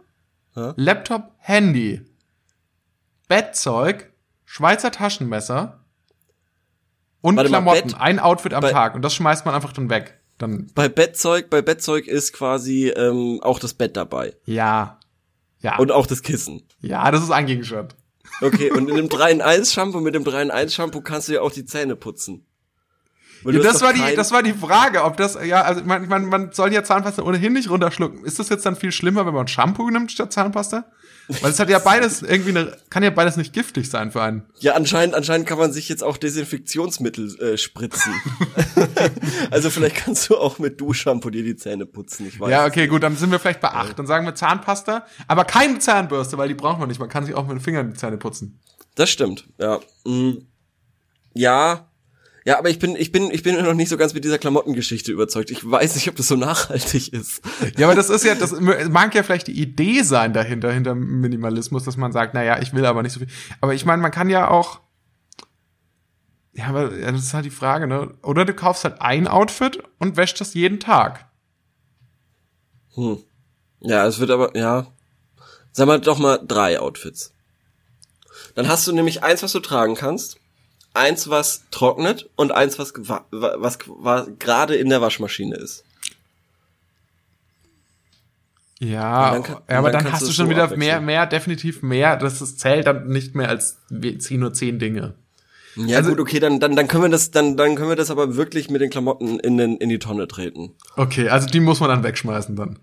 Laptop, 0.77 1.33
Handy. 1.39 2.01
Bettzeug, 3.27 4.13
Schweizer 4.45 4.93
Taschenmesser 4.93 5.85
und 7.23 7.35
Warte 7.35 7.49
Klamotten. 7.49 7.91
Mal, 7.91 7.99
Ein 7.99 8.21
Outfit 8.21 8.55
am 8.55 8.63
Tag. 8.63 8.95
Und 8.95 9.03
das 9.03 9.17
schmeißt 9.17 9.45
man 9.47 9.57
einfach 9.57 9.73
dann 9.73 9.91
weg. 9.91 10.21
Dann 10.39 10.71
bei 10.77 10.89
Bettzeug, 10.89 11.51
bei 11.51 11.61
Bettzeug 11.61 12.07
ist 12.07 12.33
quasi 12.33 12.91
ähm, 12.91 13.41
auch 13.43 13.59
das 13.59 13.75
Bett 13.75 13.97
dabei. 13.97 14.37
Ja. 14.45 15.01
Ja. 15.59 15.77
Und 15.79 15.91
auch 15.91 16.07
das 16.07 16.23
Kissen. 16.23 16.63
Ja, 16.83 17.11
das 17.11 17.25
ist 17.25 17.33
ein 17.33 17.47
Gegenstand. 17.47 17.97
Okay, 18.41 18.71
und 18.71 18.89
in 18.89 18.97
dem 18.97 19.09
3 19.09 19.33
in 19.33 19.41
1 19.41 19.73
Shampoo, 19.73 20.01
mit 20.01 20.15
dem 20.15 20.25
3 20.25 20.43
in 20.43 20.51
1 20.51 20.75
Shampoo 20.75 21.01
kannst 21.01 21.29
du 21.29 21.35
ja 21.35 21.41
auch 21.41 21.53
die 21.53 21.65
Zähne 21.65 21.97
putzen. 21.97 22.47
Ja, 23.45 23.61
das 23.61 23.81
war 23.81 23.93
die, 23.93 24.15
das 24.17 24.33
war 24.33 24.43
die 24.43 24.53
Frage, 24.53 25.05
ob 25.05 25.17
das, 25.17 25.39
ja, 25.45 25.63
also 25.63 25.83
man, 25.85 26.09
man, 26.09 26.27
man 26.27 26.53
soll 26.53 26.73
ja 26.73 26.83
Zahnpasta 26.83 27.23
ohnehin 27.23 27.53
nicht 27.53 27.71
runterschlucken. 27.71 28.25
Ist 28.25 28.39
das 28.39 28.49
jetzt 28.49 28.67
dann 28.67 28.77
viel 28.77 28.93
schlimmer, 28.93 29.27
wenn 29.27 29.35
man 29.35 29.47
Shampoo 29.47 29.89
nimmt 29.91 30.11
statt 30.11 30.33
Zahnpasta? 30.33 30.85
Weil 31.29 31.51
es 31.51 31.59
hat 31.59 31.69
ja 31.69 31.79
beides 31.79 32.23
irgendwie 32.23 32.51
eine, 32.51 32.77
kann 32.89 33.03
ja 33.03 33.11
beides 33.11 33.37
nicht 33.37 33.53
giftig 33.53 33.91
sein 33.91 34.13
für 34.13 34.23
einen. 34.23 34.45
Ja, 34.59 34.75
anscheinend, 34.75 35.15
anscheinend 35.15 35.47
kann 35.47 35.59
man 35.59 35.73
sich 35.73 35.89
jetzt 35.89 36.03
auch 36.03 36.17
Desinfektionsmittel 36.17 37.41
äh, 37.41 37.59
spritzen. 37.59 38.13
also 39.51 39.71
vielleicht 39.71 39.97
kannst 39.97 40.31
du 40.31 40.37
auch 40.37 40.59
mit 40.59 40.81
Duschshampoo 40.81 41.31
dir 41.31 41.43
die 41.43 41.57
Zähne 41.57 41.87
putzen. 41.87 42.27
Ich 42.27 42.39
weiß 42.39 42.51
ja, 42.51 42.65
okay, 42.65 42.87
gut, 42.87 43.03
dann 43.03 43.17
sind 43.17 43.33
wir 43.33 43.39
vielleicht 43.39 43.61
bei 43.61 43.71
acht. 43.71 43.99
Dann 43.99 44.07
sagen 44.07 44.25
wir 44.25 44.35
Zahnpasta, 44.35 45.07
aber 45.27 45.45
keine 45.45 45.79
Zahnbürste, 45.81 46.39
weil 46.39 46.49
die 46.49 46.55
braucht 46.55 46.79
man 46.79 46.89
nicht. 46.89 47.01
Man 47.01 47.09
kann 47.09 47.27
sich 47.27 47.35
auch 47.35 47.47
mit 47.47 47.57
den 47.57 47.61
Fingern 47.61 47.91
die 47.91 47.97
Zähne 47.97 48.19
putzen. 48.19 48.61
Das 48.95 49.11
stimmt, 49.11 49.49
ja. 49.59 49.81
Mm. 50.05 50.47
Ja, 51.35 51.91
ja, 52.47 52.59
aber 52.59 52.71
ich 52.71 52.79
bin, 52.79 52.95
ich 52.95 53.11
bin, 53.11 53.33
ich 53.33 53.43
bin 53.43 53.61
noch 53.61 53.75
nicht 53.75 53.89
so 53.89 53.97
ganz 53.97 54.15
mit 54.15 54.23
dieser 54.23 54.39
Klamottengeschichte 54.39 55.11
überzeugt. 55.11 55.51
Ich 55.51 55.69
weiß 55.69 55.97
nicht, 55.97 56.09
ob 56.09 56.15
das 56.15 56.29
so 56.29 56.37
nachhaltig 56.37 57.13
ist. 57.13 57.43
Ja, 57.77 57.89
aber 57.89 57.97
das 57.97 58.09
ist 58.09 58.25
ja, 58.25 58.37
das 58.37 58.53
mag 58.61 59.17
ja 59.17 59.25
vielleicht 59.25 59.49
die 59.49 59.61
Idee 59.61 60.03
sein 60.03 60.33
dahinter, 60.33 60.73
hinter 60.73 60.95
Minimalismus, 60.95 61.83
dass 61.83 61.97
man 61.97 62.13
sagt, 62.13 62.35
na 62.35 62.45
ja, 62.45 62.63
ich 62.63 62.73
will 62.73 62.87
aber 62.87 63.03
nicht 63.03 63.15
so 63.15 63.19
viel. 63.19 63.29
Aber 63.61 63.75
ich 63.75 63.85
meine, 63.85 64.01
man 64.01 64.13
kann 64.13 64.31
ja 64.31 64.49
auch, 64.49 64.79
ja, 66.53 66.67
aber 66.67 66.91
das 66.91 67.21
ist 67.21 67.35
halt 67.35 67.47
die 67.47 67.51
Frage, 67.51 67.89
ne? 67.89 68.15
Oder 68.23 68.45
du 68.45 68.55
kaufst 68.55 68.85
halt 68.85 69.01
ein 69.01 69.27
Outfit 69.27 69.83
und 69.99 70.17
wäschst 70.17 70.41
das 70.41 70.55
jeden 70.55 70.79
Tag. 70.79 71.29
Hm. 72.95 73.25
Ja, 73.81 74.07
es 74.07 74.21
wird 74.21 74.31
aber, 74.31 74.57
ja. 74.57 74.87
Sag 75.73 75.89
mal 75.89 76.01
doch 76.01 76.21
mal 76.21 76.39
drei 76.47 76.79
Outfits. 76.79 77.35
Dann 78.55 78.69
hast 78.69 78.87
du 78.87 78.93
nämlich 78.93 79.25
eins, 79.25 79.43
was 79.43 79.51
du 79.51 79.59
tragen 79.59 79.97
kannst 79.97 80.39
eins, 80.97 81.29
was 81.29 81.65
trocknet 81.71 82.29
und 82.37 82.53
eins, 82.53 82.79
was, 82.79 82.93
was, 83.31 83.79
was 83.87 84.29
gerade 84.39 84.75
in 84.75 84.89
der 84.89 85.01
Waschmaschine 85.01 85.57
ist. 85.57 85.85
Ja, 88.79 89.39
kann, 89.41 89.57
ja 89.69 89.79
aber 89.79 89.91
dann, 89.91 90.05
dann 90.05 90.13
hast 90.13 90.29
du 90.29 90.33
schon 90.33 90.51
wieder 90.51 90.77
mehr, 90.77 91.01
mehr, 91.01 91.27
definitiv 91.27 91.83
mehr. 91.83 92.17
Das 92.17 92.43
ist, 92.43 92.61
zählt 92.61 92.87
dann 92.87 93.09
nicht 93.09 93.35
mehr 93.35 93.49
als 93.49 93.79
zieh 94.19 94.37
nur 94.37 94.53
zehn 94.53 94.79
Dinge. 94.79 95.15
Ja 95.77 95.99
also, 95.99 96.11
gut, 96.11 96.21
okay, 96.21 96.41
dann, 96.41 96.59
dann, 96.59 96.75
dann 96.75 96.89
können 96.89 97.05
wir 97.05 97.09
das, 97.11 97.31
dann, 97.31 97.57
dann 97.57 97.75
können 97.75 97.91
wir 97.91 97.97
das 97.97 98.11
aber 98.11 98.37
wirklich 98.37 98.71
mit 98.71 98.81
den 98.81 98.91
Klamotten 98.91 99.39
in, 99.39 99.59
den, 99.59 99.77
in 99.77 99.89
die 99.89 99.99
Tonne 99.99 100.27
treten. 100.27 100.75
Okay, 100.97 101.29
also 101.29 101.47
die 101.47 101.61
muss 101.61 101.81
man 101.81 101.91
dann 101.91 102.03
wegschmeißen 102.03 102.57
dann. 102.57 102.79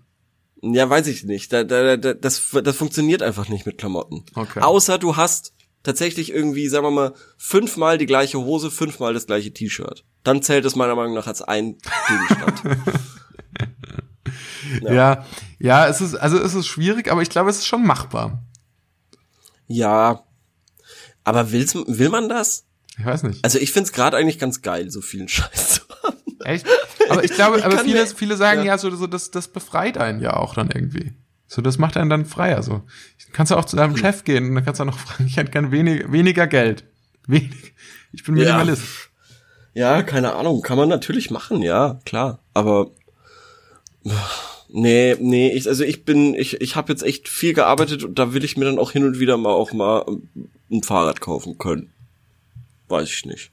Ja, 0.62 0.88
weiß 0.88 1.08
ich 1.08 1.24
nicht. 1.24 1.52
Da, 1.52 1.64
da, 1.64 1.96
da, 1.96 2.14
das, 2.14 2.56
das 2.62 2.76
funktioniert 2.76 3.22
einfach 3.22 3.48
nicht 3.48 3.66
mit 3.66 3.78
Klamotten. 3.78 4.24
Okay. 4.34 4.60
Außer 4.60 4.98
du 4.98 5.16
hast 5.16 5.52
tatsächlich 5.84 6.32
irgendwie, 6.32 6.68
sagen 6.68 6.84
wir 6.84 6.90
mal, 6.90 7.14
fünfmal 7.36 7.98
die 7.98 8.06
gleiche 8.06 8.38
Hose, 8.38 8.72
fünfmal 8.72 9.14
das 9.14 9.26
gleiche 9.26 9.52
T-Shirt. 9.52 10.04
Dann 10.24 10.42
zählt 10.42 10.64
es 10.64 10.74
meiner 10.74 10.96
Meinung 10.96 11.14
nach 11.14 11.28
als 11.28 11.42
ein 11.42 11.76
Gegenstand. 12.08 12.62
ja. 14.82 14.92
ja, 14.92 15.26
ja, 15.60 15.86
es 15.86 16.00
ist, 16.00 16.16
also 16.16 16.38
es 16.38 16.54
ist 16.54 16.66
schwierig, 16.66 17.12
aber 17.12 17.22
ich 17.22 17.30
glaube, 17.30 17.50
es 17.50 17.58
ist 17.58 17.66
schon 17.66 17.86
machbar. 17.86 18.42
Ja, 19.68 20.24
aber 21.22 21.52
will's, 21.52 21.74
will 21.74 22.08
man 22.08 22.28
das? 22.28 22.64
Ich 22.98 23.04
weiß 23.04 23.22
nicht. 23.24 23.44
Also 23.44 23.58
ich 23.58 23.72
find's 23.72 23.92
gerade 23.92 24.16
eigentlich 24.16 24.38
ganz 24.38 24.62
geil, 24.62 24.90
so 24.90 25.00
vielen 25.00 25.28
Scheiß 25.28 25.74
zu 25.74 25.82
haben. 26.02 26.16
Echt? 26.44 26.66
Aber 27.08 27.24
ich 27.24 27.32
glaube, 27.32 27.58
ich 27.58 27.64
aber 27.64 27.78
viele, 27.78 28.06
viele 28.06 28.36
sagen 28.36 28.60
ja, 28.60 28.72
ja 28.72 28.78
so, 28.78 28.90
so 28.94 29.06
das, 29.06 29.30
das 29.30 29.48
befreit 29.48 29.98
einen 29.98 30.20
ja 30.20 30.34
auch 30.34 30.54
dann 30.54 30.70
irgendwie. 30.70 31.12
So, 31.54 31.62
das 31.62 31.78
macht 31.78 31.96
einen 31.96 32.10
dann 32.10 32.24
freier. 32.24 32.64
So, 32.64 32.82
kannst 33.32 33.52
du 33.52 33.56
auch 33.56 33.64
zu 33.64 33.76
deinem 33.76 33.92
hm. 33.92 33.98
Chef 33.98 34.24
gehen 34.24 34.48
und 34.48 34.56
dann 34.56 34.64
kannst 34.64 34.80
du 34.80 34.82
auch 34.82 34.88
noch 34.88 34.98
fragen, 34.98 35.26
ich 35.28 35.36
hätte 35.36 35.52
gern 35.52 35.70
wenig, 35.70 36.10
weniger 36.10 36.48
Geld. 36.48 36.84
Wenig. 37.28 37.74
Ich 38.12 38.24
bin 38.24 38.34
Minimalist. 38.34 38.82
Ja. 39.72 39.96
ja, 39.96 40.02
keine 40.02 40.34
Ahnung, 40.34 40.62
kann 40.62 40.76
man 40.76 40.88
natürlich 40.88 41.30
machen, 41.30 41.62
ja, 41.62 42.00
klar. 42.04 42.40
Aber 42.54 42.90
nee, 44.68 45.16
nee, 45.20 45.52
ich, 45.52 45.68
also 45.68 45.84
ich 45.84 46.04
bin, 46.04 46.34
ich, 46.34 46.60
ich 46.60 46.74
habe 46.74 46.92
jetzt 46.92 47.04
echt 47.04 47.28
viel 47.28 47.54
gearbeitet 47.54 48.02
und 48.02 48.18
da 48.18 48.34
will 48.34 48.42
ich 48.42 48.56
mir 48.56 48.64
dann 48.64 48.80
auch 48.80 48.90
hin 48.90 49.04
und 49.04 49.20
wieder 49.20 49.36
mal 49.36 49.52
auch 49.52 49.72
mal 49.72 50.04
ein 50.72 50.82
Fahrrad 50.82 51.20
kaufen 51.20 51.56
können. 51.58 51.92
Weiß 52.88 53.08
ich 53.10 53.26
nicht. 53.26 53.52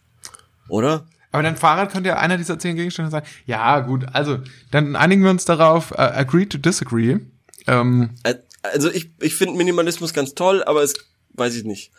Oder? 0.69 1.05
Aber 1.31 1.43
dein 1.43 1.55
Fahrrad 1.55 1.91
könnte 1.91 2.09
ja 2.09 2.17
einer 2.17 2.37
dieser 2.37 2.57
zehn 2.57 2.75
Gegenstände 2.75 3.11
sein. 3.11 3.23
Ja, 3.45 3.79
gut, 3.81 4.05
also 4.11 4.39
dann 4.71 4.95
einigen 4.95 5.23
wir 5.23 5.29
uns 5.29 5.45
darauf, 5.45 5.91
uh, 5.91 5.97
agree 5.97 6.47
to 6.47 6.57
disagree. 6.57 7.19
Ähm, 7.67 8.15
also 8.63 8.91
ich, 8.91 9.11
ich 9.19 9.35
finde 9.35 9.57
Minimalismus 9.57 10.13
ganz 10.13 10.33
toll, 10.33 10.63
aber 10.63 10.83
es 10.83 10.93
weiß 11.33 11.55
ich 11.55 11.63
nicht. 11.63 11.91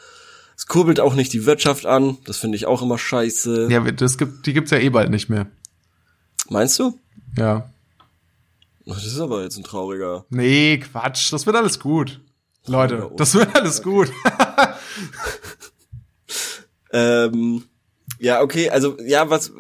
Es 0.57 0.66
kurbelt 0.66 1.01
auch 1.01 1.14
nicht 1.14 1.33
die 1.33 1.46
Wirtschaft 1.46 1.87
an. 1.87 2.18
Das 2.25 2.37
finde 2.37 2.57
ich 2.57 2.66
auch 2.66 2.83
immer 2.83 2.98
scheiße. 2.98 3.68
Ja, 3.70 3.81
das 3.81 4.18
gibt, 4.18 4.46
die 4.46 4.53
gibt's 4.53 4.70
ja 4.70 4.79
eh 4.79 4.90
bald 4.90 5.11
nicht 5.11 5.29
mehr. 5.29 5.46
Meinst 6.48 6.79
du? 6.79 6.98
Ja. 7.37 7.70
Das 8.85 9.05
ist 9.07 9.18
aber 9.18 9.42
jetzt 9.42 9.57
ein 9.57 9.64
trauriger. 9.64 10.27
Nee, 10.29 10.79
Quatsch. 10.79 11.33
Das 11.33 11.46
wird 11.46 11.57
alles 11.57 11.79
gut. 11.79 12.20
Leute, 12.66 13.11
das 13.16 13.35
wird 13.35 13.57
alles 13.57 13.83
gut. 13.83 14.12
ähm, 16.92 17.64
ja, 18.18 18.40
okay, 18.40 18.70
also 18.70 18.96
ja, 19.01 19.29
was 19.31 19.53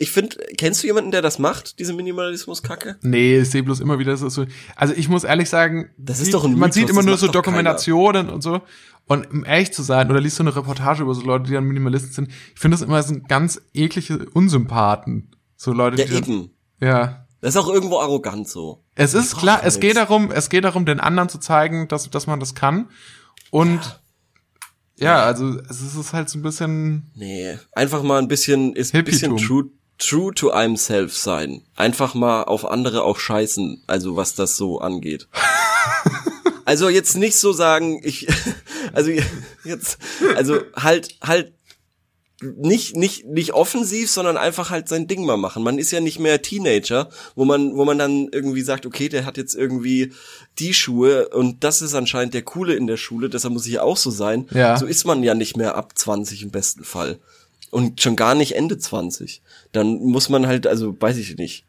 ich 0.00 0.12
finde, 0.12 0.36
kennst 0.56 0.82
du 0.82 0.86
jemanden, 0.86 1.10
der 1.10 1.22
das 1.22 1.40
macht, 1.40 1.80
diese 1.80 1.92
Minimalismus-Kacke? 1.92 2.98
Nee, 3.02 3.40
ich 3.40 3.50
sehe 3.50 3.64
bloß 3.64 3.80
immer 3.80 3.98
wieder 3.98 4.16
so. 4.16 4.46
Also 4.76 4.94
ich 4.94 5.08
muss 5.08 5.24
ehrlich 5.24 5.48
sagen, 5.48 5.90
das 5.98 6.20
ist 6.20 6.32
doch 6.32 6.44
ein 6.44 6.50
Mythos, 6.50 6.60
man 6.60 6.72
sieht 6.72 6.88
immer 6.88 7.02
nur 7.02 7.18
so 7.18 7.26
Dokumentationen 7.26 8.30
und 8.30 8.42
so. 8.42 8.60
Und 9.06 9.30
um 9.30 9.44
ehrlich 9.44 9.72
zu 9.72 9.82
sein, 9.82 10.08
oder 10.08 10.20
liest 10.20 10.36
so 10.36 10.44
eine 10.44 10.54
Reportage 10.54 11.02
über 11.02 11.14
so 11.14 11.22
Leute, 11.22 11.44
die 11.44 11.54
dann 11.54 11.64
Minimalisten 11.64 12.12
sind, 12.12 12.28
ich 12.28 12.60
finde 12.60 12.76
das 12.76 12.86
immer 12.86 13.02
so 13.02 13.16
ganz 13.26 13.60
eklige 13.74 14.28
Unsympathen. 14.30 15.34
So 15.56 15.72
Leute, 15.72 16.00
ja, 16.00 16.06
die. 16.06 16.14
Eben. 16.14 16.50
Dann, 16.78 16.88
ja. 16.88 17.26
Das 17.40 17.54
ist 17.54 17.60
auch 17.60 17.68
irgendwo 17.68 17.98
arrogant 17.98 18.48
so. 18.48 18.84
Es 18.94 19.14
ist 19.14 19.36
klar, 19.36 19.62
es 19.64 19.80
geht 19.80 19.96
darum, 19.96 20.30
es 20.30 20.48
geht 20.48 20.64
darum, 20.64 20.84
den 20.84 21.00
anderen 21.00 21.28
zu 21.28 21.38
zeigen, 21.38 21.88
dass, 21.88 22.08
dass 22.10 22.26
man 22.26 22.38
das 22.38 22.54
kann. 22.54 22.88
Und 23.50 24.00
ja. 24.96 25.18
ja 25.18 25.22
also 25.24 25.58
es 25.68 25.80
ist 25.80 26.12
halt 26.12 26.28
so 26.28 26.38
ein 26.38 26.42
bisschen. 26.42 27.10
Nee, 27.14 27.58
einfach 27.72 28.02
mal 28.02 28.18
ein 28.18 28.28
bisschen, 28.28 28.74
ist 28.74 28.94
ein 28.94 29.04
bisschen 29.04 29.36
true, 29.36 29.70
true 29.98 30.32
to 30.34 30.52
I'm 30.52 30.76
self 30.76 31.16
sein. 31.16 31.62
Einfach 31.76 32.14
mal 32.14 32.44
auf 32.44 32.64
andere 32.64 33.02
auch 33.02 33.18
scheißen, 33.18 33.82
also 33.86 34.16
was 34.16 34.34
das 34.34 34.56
so 34.56 34.80
angeht. 34.80 35.28
also 36.64 36.88
jetzt 36.88 37.16
nicht 37.16 37.36
so 37.36 37.52
sagen, 37.52 38.00
ich, 38.02 38.28
also 38.92 39.10
jetzt, 39.64 39.98
also 40.36 40.60
halt, 40.76 41.16
halt 41.20 41.52
nicht 42.40 42.94
nicht 42.94 43.26
nicht 43.26 43.52
offensiv, 43.52 44.10
sondern 44.10 44.36
einfach 44.36 44.70
halt 44.70 44.88
sein 44.88 45.08
Ding 45.08 45.26
mal 45.26 45.36
machen. 45.36 45.64
Man 45.64 45.76
ist 45.76 45.90
ja 45.90 45.98
nicht 45.98 46.20
mehr 46.20 46.40
Teenager, 46.40 47.08
wo 47.34 47.44
man 47.44 47.76
wo 47.76 47.84
man 47.84 47.98
dann 47.98 48.28
irgendwie 48.30 48.62
sagt, 48.62 48.86
okay, 48.86 49.08
der 49.08 49.26
hat 49.26 49.36
jetzt 49.36 49.56
irgendwie 49.56 50.12
die 50.60 50.72
Schuhe 50.72 51.30
und 51.30 51.64
das 51.64 51.82
ist 51.82 51.94
anscheinend 51.94 52.34
der 52.34 52.42
coole 52.42 52.74
in 52.74 52.86
der 52.86 52.96
Schule, 52.96 53.28
deshalb 53.28 53.54
muss 53.54 53.66
ich 53.66 53.80
auch 53.80 53.96
so 53.96 54.10
sein. 54.10 54.46
Ja. 54.52 54.78
So 54.78 54.86
ist 54.86 55.04
man 55.04 55.24
ja 55.24 55.34
nicht 55.34 55.56
mehr 55.56 55.74
ab 55.74 55.98
20 55.98 56.44
im 56.44 56.50
besten 56.50 56.84
Fall 56.84 57.18
und 57.70 58.00
schon 58.00 58.16
gar 58.16 58.34
nicht 58.34 58.54
Ende 58.54 58.78
20. 58.78 59.42
Dann 59.72 59.98
muss 59.98 60.28
man 60.28 60.46
halt, 60.46 60.66
also 60.66 60.96
weiß 61.00 61.16
ich 61.18 61.36
nicht. 61.36 61.64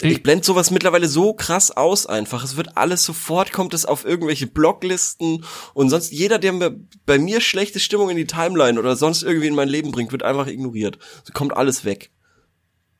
Ich 0.00 0.22
blende 0.22 0.44
sowas 0.44 0.70
mittlerweile 0.70 1.08
so 1.08 1.32
krass 1.32 1.76
aus 1.76 2.06
einfach. 2.06 2.44
Es 2.44 2.56
wird 2.56 2.76
alles 2.76 3.04
sofort, 3.04 3.52
kommt 3.52 3.74
es 3.74 3.84
auf 3.84 4.04
irgendwelche 4.04 4.46
Bloglisten 4.46 5.44
und 5.74 5.90
sonst 5.90 6.12
jeder, 6.12 6.38
der 6.38 6.52
mir, 6.52 6.78
bei 7.04 7.18
mir 7.18 7.40
schlechte 7.40 7.80
Stimmung 7.80 8.08
in 8.08 8.16
die 8.16 8.26
Timeline 8.26 8.78
oder 8.78 8.94
sonst 8.94 9.24
irgendwie 9.24 9.48
in 9.48 9.56
mein 9.56 9.68
Leben 9.68 9.90
bringt, 9.90 10.12
wird 10.12 10.22
einfach 10.22 10.46
ignoriert. 10.46 10.98
So 11.24 11.32
kommt 11.32 11.56
alles 11.56 11.84
weg. 11.84 12.10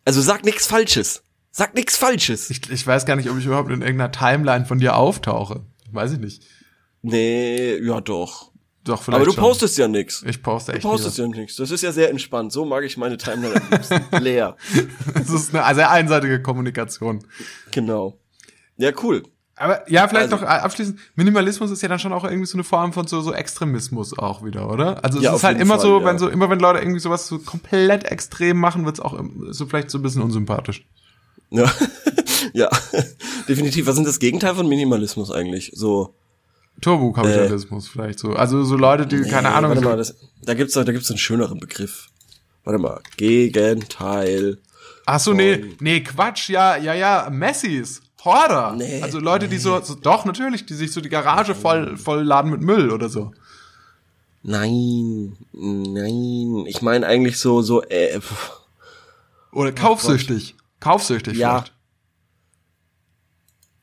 Also 0.05 0.21
sag 0.21 0.45
nichts 0.45 0.67
Falsches. 0.67 1.23
Sag 1.53 1.75
nichts 1.75 1.97
Falsches. 1.97 2.51
Ich, 2.51 2.69
ich 2.69 2.87
weiß 2.87 3.07
gar 3.07 3.15
nicht, 3.15 3.31
ob 3.31 3.39
ich 3.39 3.47
überhaupt 3.47 3.71
in 3.71 3.83
irgendeiner 3.83 4.11
Timeline 4.11 4.67
von 4.67 4.81
dir 4.81 4.97
auftauche. 4.97 5.65
Weiß 5.93 6.13
ich 6.13 6.19
nicht. 6.19 6.43
Nee, 7.03 7.77
ja 7.79 8.01
doch. 8.01 8.51
Doch, 8.85 9.03
vielleicht 9.03 9.17
Aber 9.17 9.25
du 9.27 9.33
schon. 9.33 9.43
postest 9.43 9.77
ja 9.77 9.87
nix. 9.89 10.23
Ich 10.27 10.43
poste 10.43 10.73
echt 10.73 10.85
Du 10.85 10.89
postest 10.89 11.19
ja 11.19 11.27
nichts. 11.27 11.57
Das 11.57 11.71
ist 11.71 11.83
ja 11.83 11.93
sehr 11.93 12.09
entspannt. 12.11 12.53
So 12.53 12.65
mag 12.65 12.85
ich 12.85 12.97
meine 12.97 13.17
Timeline 13.19 13.57
am 13.57 13.71
liebsten. 13.71 14.01
Leer. 14.23 14.57
Das 15.15 15.29
ist 15.29 15.55
eine 15.55 15.75
sehr 15.75 15.91
einseitige 15.91 16.41
Kommunikation. 16.41 17.25
Genau. 17.71 18.19
Ja, 18.79 18.91
cool. 19.03 19.25
Aber 19.57 19.91
ja, 19.91 20.07
vielleicht 20.07 20.33
Also- 20.33 20.45
noch 20.45 20.51
abschließend, 20.51 21.01
Minimalismus 21.17 21.71
ist 21.73 21.83
ja 21.83 21.89
dann 21.89 21.99
schon 21.99 22.13
auch 22.13 22.23
irgendwie 22.25 22.47
so 22.47 22.55
eine 22.57 22.63
Form 22.65 22.93
von 22.93 23.07
so, 23.09 23.21
so 23.21 23.33
Extremismus 23.35 24.17
auch 24.17 24.45
wieder, 24.45 24.71
oder? 24.71 25.05
Also 25.05 25.19
es 25.19 25.25
Ja, 25.25 25.35
ist 25.35 25.43
halt 25.43 25.61
immer 25.61 25.75
Fall, 25.75 25.81
so, 25.83 25.99
ja. 26.01 26.07
wenn 26.07 26.19
so, 26.19 26.29
immer 26.29 26.49
wenn 26.49 26.61
Leute 26.61 26.79
irgendwie 26.79 27.01
sowas 27.01 27.27
so 27.27 27.41
komplett 27.41 28.05
extrem 28.05 28.57
machen, 28.59 28.85
wird's 28.87 29.01
auch 29.01 29.21
so 29.51 29.67
vielleicht 29.67 29.91
so 29.91 29.99
ein 29.99 30.03
bisschen 30.03 30.23
unsympathisch. 30.23 30.87
Ja. 31.51 31.71
ja. 32.55 32.69
Definitiv. 33.49 33.87
Was 33.87 33.97
sind 33.97 34.07
das 34.07 34.21
Gegenteil 34.21 34.55
von 34.55 34.69
Minimalismus 34.69 35.31
eigentlich? 35.33 35.73
So. 35.75 36.15
Turbokapitalismus 36.81 37.89
vielleicht 37.89 38.19
so. 38.19 38.33
Also 38.33 38.65
so 38.65 38.77
Leute, 38.77 39.07
die, 39.07 39.23
keine 39.23 39.49
Nee, 39.49 39.55
Ahnung, 39.55 39.71
Warte 39.71 39.85
mal, 39.85 39.97
das, 39.97 40.15
da 40.43 40.55
gibt's 40.55 40.75
da 40.75 40.85
gibt's 40.85 41.11
einen 41.11 41.19
schöneren 41.19 41.59
Begriff. 41.59 42.09
Warte 42.65 42.79
mal. 42.81 43.01
Gegenteil. 43.17 44.59
ach 45.07 45.21
so, 45.21 45.33
nee, 45.33 45.65
nee, 45.81 46.01
Quatsch, 46.01 46.51
ja, 46.51 46.77
ja, 46.77 46.95
ja, 46.95 47.29
Messis, 47.31 48.03
Horder. 48.25 48.75
Nee, 48.77 49.03
also 49.03 49.19
Leute, 49.21 49.49
die 49.49 49.59
so, 49.59 49.81
so, 49.81 49.95
doch, 49.95 50.25
natürlich, 50.25 50.67
die 50.67 50.75
sich 50.75 50.93
so 50.93 51.01
die 51.01 51.09
Garage 51.09 51.55
voll, 51.55 51.97
voll 51.97 52.23
laden 52.23 52.51
mit 52.51 52.61
Müll 52.61 52.91
oder 52.91 53.09
so. 53.09 53.33
Nein. 54.43 55.37
Nein. 55.53 56.65
Ich 56.67 56.83
meine 56.83 57.07
eigentlich 57.07 57.39
so, 57.39 57.63
so, 57.63 57.83
äh, 57.83 58.21
pff. 58.21 58.53
Oder 59.53 59.73
kaufsüchtig. 59.73 60.55
Kaufsüchtig 60.81 61.37
Ja. 61.37 61.59
vielleicht. 61.61 61.73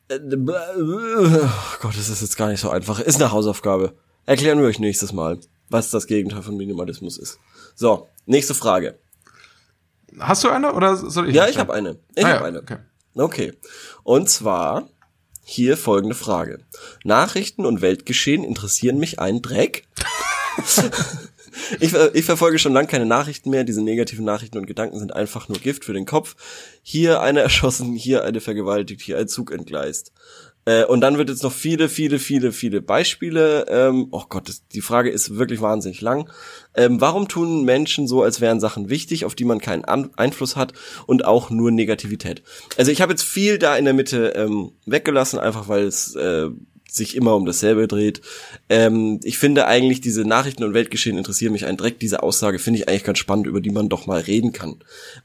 Oh 0.08 1.48
Gott, 1.80 1.96
das 1.96 2.08
ist 2.08 2.22
jetzt 2.22 2.36
gar 2.36 2.48
nicht 2.48 2.60
so 2.60 2.70
einfach. 2.70 3.00
Ist 3.00 3.20
eine 3.20 3.32
Hausaufgabe. 3.32 3.94
Erklären 4.24 4.58
wir 4.60 4.66
euch 4.66 4.78
nächstes 4.78 5.12
Mal, 5.12 5.38
was 5.68 5.90
das 5.90 6.06
Gegenteil 6.06 6.42
von 6.42 6.56
Minimalismus 6.56 7.18
ist. 7.18 7.38
So, 7.74 8.08
nächste 8.24 8.54
Frage. 8.54 8.98
Hast 10.18 10.44
du 10.44 10.48
eine 10.48 10.72
oder 10.72 10.96
soll 10.96 11.28
ich? 11.28 11.34
Ja, 11.34 11.48
ich 11.48 11.58
habe 11.58 11.74
eine. 11.74 11.98
Ich 12.14 12.24
Ah, 12.24 12.28
habe 12.28 12.40
ja, 12.40 12.44
eine. 12.46 12.58
Okay. 12.60 12.78
Okay. 13.14 13.52
Und 14.04 14.30
zwar 14.30 14.88
hier 15.42 15.76
folgende 15.76 16.14
Frage. 16.14 16.60
Nachrichten 17.04 17.66
und 17.66 17.80
Weltgeschehen 17.82 18.44
interessieren 18.44 18.98
mich 18.98 19.18
ein 19.20 19.42
Dreck. 19.42 19.86
ich, 21.80 21.90
ver- 21.90 22.14
ich 22.14 22.24
verfolge 22.24 22.58
schon 22.58 22.72
lange 22.72 22.88
keine 22.88 23.06
Nachrichten 23.06 23.50
mehr. 23.50 23.64
Diese 23.64 23.82
negativen 23.82 24.24
Nachrichten 24.24 24.58
und 24.58 24.66
Gedanken 24.66 24.98
sind 24.98 25.14
einfach 25.14 25.48
nur 25.48 25.58
Gift 25.58 25.84
für 25.84 25.92
den 25.92 26.06
Kopf. 26.06 26.36
Hier 26.82 27.20
eine 27.20 27.40
erschossen, 27.46 27.94
hier 27.94 28.24
eine 28.24 28.40
vergewaltigt, 28.40 29.00
hier 29.02 29.18
ein 29.18 29.28
Zug 29.28 29.52
entgleist. 29.52 30.12
Äh, 30.68 30.84
und 30.84 31.00
dann 31.00 31.16
wird 31.16 31.30
jetzt 31.30 31.44
noch 31.44 31.52
viele, 31.52 31.88
viele, 31.88 32.18
viele, 32.18 32.50
viele 32.52 32.82
Beispiele. 32.82 33.66
Ähm, 33.68 34.08
oh 34.10 34.24
Gott, 34.28 34.48
das, 34.48 34.66
die 34.66 34.80
Frage 34.80 35.10
ist 35.10 35.36
wirklich 35.36 35.60
wahnsinnig 35.60 36.00
lang. 36.00 36.28
Ähm, 36.74 37.00
warum 37.00 37.28
tun 37.28 37.64
Menschen 37.64 38.08
so, 38.08 38.22
als 38.22 38.40
wären 38.40 38.58
Sachen 38.60 38.90
wichtig, 38.90 39.24
auf 39.24 39.36
die 39.36 39.44
man 39.44 39.60
keinen 39.60 39.84
An 39.84 40.10
Einfluss 40.16 40.56
hat 40.56 40.72
und 41.06 41.24
auch 41.24 41.50
nur 41.50 41.70
Negativität? 41.70 42.42
Also 42.76 42.90
ich 42.90 43.00
habe 43.00 43.12
jetzt 43.12 43.22
viel 43.22 43.58
da 43.58 43.76
in 43.76 43.84
der 43.84 43.94
Mitte 43.94 44.30
ähm, 44.36 44.72
weggelassen, 44.86 45.38
einfach 45.38 45.68
weil 45.68 45.84
es 45.84 46.16
äh, 46.16 46.48
sich 46.96 47.16
immer 47.16 47.36
um 47.36 47.46
dasselbe 47.46 47.88
dreht. 47.88 48.20
Ähm, 48.68 49.20
ich 49.22 49.38
finde 49.38 49.66
eigentlich, 49.66 50.00
diese 50.00 50.24
Nachrichten 50.24 50.64
und 50.64 50.74
Weltgeschehen 50.74 51.18
interessieren 51.18 51.52
mich 51.52 51.66
ein 51.66 51.76
Dreck. 51.76 52.00
Diese 52.00 52.22
Aussage 52.22 52.58
finde 52.58 52.80
ich 52.80 52.88
eigentlich 52.88 53.04
ganz 53.04 53.18
spannend, 53.18 53.46
über 53.46 53.60
die 53.60 53.70
man 53.70 53.88
doch 53.88 54.06
mal 54.06 54.20
reden 54.20 54.52
kann. 54.52 54.76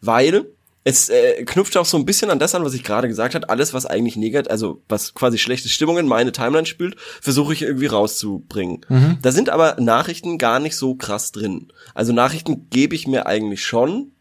Weil 0.02 0.46
es 0.84 1.10
äh, 1.10 1.44
knüpft 1.46 1.78
auch 1.78 1.86
so 1.86 1.98
ein 1.98 2.06
bisschen 2.06 2.32
an 2.32 2.40
das 2.40 2.56
an, 2.56 2.66
was 2.66 2.74
ich 2.74 2.84
gerade 2.84 3.08
gesagt 3.08 3.36
habe. 3.36 3.50
Alles, 3.50 3.74
was 3.74 3.86
eigentlich 3.86 4.16
negativ, 4.16 4.52
also 4.52 4.82
was 4.90 5.14
quasi 5.14 5.38
schlechte 5.38 5.70
Stimmung 5.70 5.98
in 6.00 6.08
meine 6.08 6.32
Timeline 6.32 6.66
spült, 6.66 6.96
versuche 7.22 7.54
ich 7.54 7.62
irgendwie 7.62 7.86
rauszubringen. 7.86 8.86
Da 9.22 9.32
sind 9.32 9.50
aber 9.50 9.78
Nachrichten 9.80 10.38
gar 10.38 10.60
nicht 10.60 10.76
so 10.76 10.96
krass 10.96 11.32
drin. 11.32 11.72
Also 11.94 12.14
Nachrichten 12.14 12.68
gebe 12.72 12.96
ich 12.96 13.08
mir 13.08 13.28
eigentlich 13.28 13.64
schon, 13.64 14.12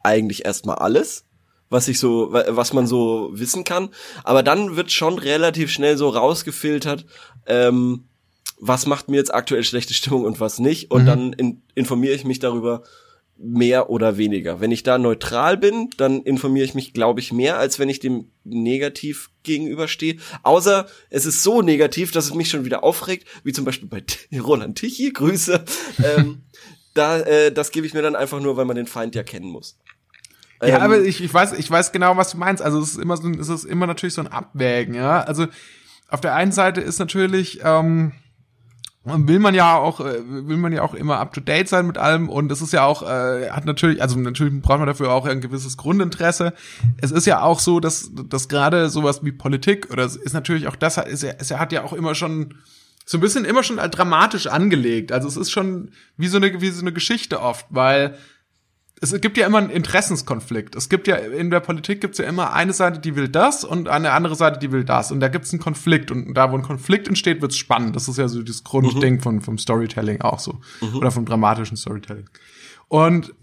eigentlich 0.00 0.44
erstmal 0.44 0.76
alles, 0.76 1.24
was 1.70 1.88
ich 1.88 1.98
so, 1.98 2.32
wa- 2.32 2.44
was 2.48 2.72
man 2.72 2.86
so 2.86 3.30
wissen 3.32 3.64
kann. 3.64 3.90
Aber 4.24 4.42
dann 4.42 4.76
wird 4.76 4.92
schon 4.92 5.18
relativ 5.18 5.70
schnell 5.70 5.96
so 5.96 6.08
rausgefiltert, 6.08 7.06
ähm, 7.46 8.04
was 8.60 8.86
macht 8.86 9.08
mir 9.08 9.16
jetzt 9.16 9.32
aktuell 9.32 9.62
schlechte 9.64 9.94
Stimmung 9.94 10.24
und 10.24 10.40
was 10.40 10.58
nicht. 10.58 10.90
Und 10.90 11.06
dann 11.06 11.32
in, 11.32 11.62
informiere 11.74 12.14
ich 12.14 12.24
mich 12.24 12.38
darüber 12.40 12.82
mehr 13.40 13.88
oder 13.88 14.16
weniger. 14.18 14.60
Wenn 14.60 14.72
ich 14.72 14.82
da 14.82 14.98
neutral 14.98 15.56
bin, 15.56 15.90
dann 15.96 16.22
informiere 16.22 16.64
ich 16.64 16.74
mich, 16.74 16.92
glaube 16.92 17.20
ich, 17.20 17.32
mehr, 17.32 17.56
als 17.56 17.78
wenn 17.78 17.88
ich 17.88 18.00
dem 18.00 18.32
negativ 18.42 19.30
gegenüberstehe. 19.44 20.16
Außer 20.42 20.88
es 21.08 21.24
ist 21.24 21.44
so 21.44 21.62
negativ, 21.62 22.10
dass 22.10 22.24
es 22.24 22.34
mich 22.34 22.50
schon 22.50 22.64
wieder 22.64 22.82
aufregt, 22.82 23.28
wie 23.44 23.52
zum 23.52 23.64
Beispiel 23.64 23.88
bei 23.88 24.02
Roland 24.40 24.76
Tichy, 24.78 25.12
Grüße. 25.12 25.64
ähm, 26.16 26.42
da, 26.94 27.20
äh, 27.20 27.52
das 27.52 27.70
gebe 27.70 27.86
ich 27.86 27.94
mir 27.94 28.02
dann 28.02 28.16
einfach 28.16 28.40
nur, 28.40 28.56
weil 28.56 28.64
man 28.64 28.74
den 28.74 28.88
Feind 28.88 29.14
ja 29.14 29.22
kennen 29.22 29.46
muss. 29.50 29.78
Ja, 30.62 30.76
Ähm, 30.76 30.82
aber 30.82 31.00
ich, 31.00 31.22
ich 31.22 31.32
weiß, 31.32 31.52
ich 31.52 31.70
weiß 31.70 31.92
genau, 31.92 32.16
was 32.16 32.32
du 32.32 32.38
meinst. 32.38 32.62
Also 32.62 32.80
es 32.80 32.90
ist 32.92 32.98
immer 32.98 33.16
so, 33.16 33.28
es 33.30 33.48
ist 33.48 33.64
immer 33.64 33.86
natürlich 33.86 34.14
so 34.14 34.22
ein 34.22 34.28
Abwägen, 34.28 34.94
ja. 34.94 35.20
Also 35.20 35.46
auf 36.08 36.20
der 36.20 36.34
einen 36.34 36.52
Seite 36.52 36.80
ist 36.80 36.98
natürlich, 36.98 37.60
ähm, 37.62 38.12
will 39.04 39.38
man 39.38 39.54
ja 39.54 39.76
auch, 39.76 40.00
äh, 40.00 40.20
will 40.26 40.56
man 40.56 40.72
ja 40.72 40.82
auch 40.82 40.94
immer 40.94 41.18
up 41.18 41.32
to 41.32 41.40
date 41.40 41.68
sein 41.68 41.86
mit 41.86 41.98
allem 41.98 42.28
und 42.28 42.50
es 42.52 42.60
ist 42.60 42.72
ja 42.72 42.84
auch, 42.84 43.02
äh, 43.02 43.50
hat 43.50 43.64
natürlich, 43.64 44.02
also 44.02 44.18
natürlich 44.18 44.60
braucht 44.60 44.78
man 44.78 44.86
dafür 44.86 45.12
auch 45.12 45.26
ein 45.26 45.40
gewisses 45.40 45.76
Grundinteresse. 45.76 46.52
Es 47.00 47.10
ist 47.10 47.26
ja 47.26 47.42
auch 47.42 47.60
so, 47.60 47.80
dass, 47.80 48.10
dass 48.12 48.48
gerade 48.48 48.88
sowas 48.90 49.24
wie 49.24 49.32
Politik 49.32 49.90
oder 49.90 50.04
ist 50.04 50.32
natürlich 50.32 50.66
auch 50.66 50.76
das, 50.76 50.98
ist 50.98 51.22
ja, 51.22 51.32
es 51.38 51.50
hat 51.52 51.72
ja 51.72 51.84
auch 51.84 51.92
immer 51.92 52.14
schon 52.14 52.54
so 53.06 53.16
ein 53.16 53.22
bisschen 53.22 53.46
immer 53.46 53.62
schon 53.62 53.76
dramatisch 53.76 54.48
angelegt. 54.48 55.12
Also 55.12 55.28
es 55.28 55.38
ist 55.38 55.50
schon 55.50 55.92
wie 56.18 56.28
so 56.28 56.36
eine, 56.36 56.60
wie 56.60 56.68
so 56.68 56.82
eine 56.82 56.92
Geschichte 56.92 57.40
oft, 57.40 57.64
weil 57.70 58.18
es 59.00 59.20
gibt 59.20 59.36
ja 59.36 59.46
immer 59.46 59.58
einen 59.58 59.70
Interessenskonflikt. 59.70 60.74
Es 60.74 60.88
gibt 60.88 61.06
ja 61.06 61.16
in 61.16 61.50
der 61.50 61.60
Politik 61.60 62.00
gibt 62.00 62.14
es 62.14 62.18
ja 62.18 62.24
immer 62.24 62.52
eine 62.52 62.72
Seite, 62.72 62.98
die 62.98 63.14
will 63.16 63.28
das 63.28 63.64
und 63.64 63.88
eine 63.88 64.12
andere 64.12 64.34
Seite, 64.34 64.58
die 64.58 64.72
will 64.72 64.84
das. 64.84 65.12
Und 65.12 65.20
da 65.20 65.28
gibt 65.28 65.44
es 65.44 65.52
einen 65.52 65.60
Konflikt. 65.60 66.10
Und 66.10 66.34
da, 66.34 66.50
wo 66.50 66.56
ein 66.56 66.62
Konflikt 66.62 67.06
entsteht, 67.08 67.40
wird 67.40 67.52
es 67.52 67.58
spannend. 67.58 67.94
Das 67.94 68.08
ist 68.08 68.18
ja 68.18 68.28
so 68.28 68.42
das 68.42 68.64
Grundding 68.64 69.20
von, 69.20 69.40
vom 69.40 69.58
Storytelling 69.58 70.20
auch 70.22 70.40
so. 70.40 70.60
Oder 70.94 71.10
vom 71.10 71.24
dramatischen 71.24 71.76
Storytelling. 71.76 72.28
Und 72.88 73.34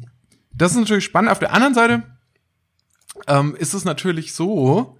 das 0.53 0.71
ist 0.71 0.79
natürlich 0.79 1.05
spannend. 1.05 1.31
Auf 1.31 1.39
der 1.39 1.53
anderen 1.53 1.73
Seite 1.73 2.03
ähm, 3.27 3.55
ist 3.55 3.73
es 3.73 3.85
natürlich 3.85 4.33
so, 4.33 4.97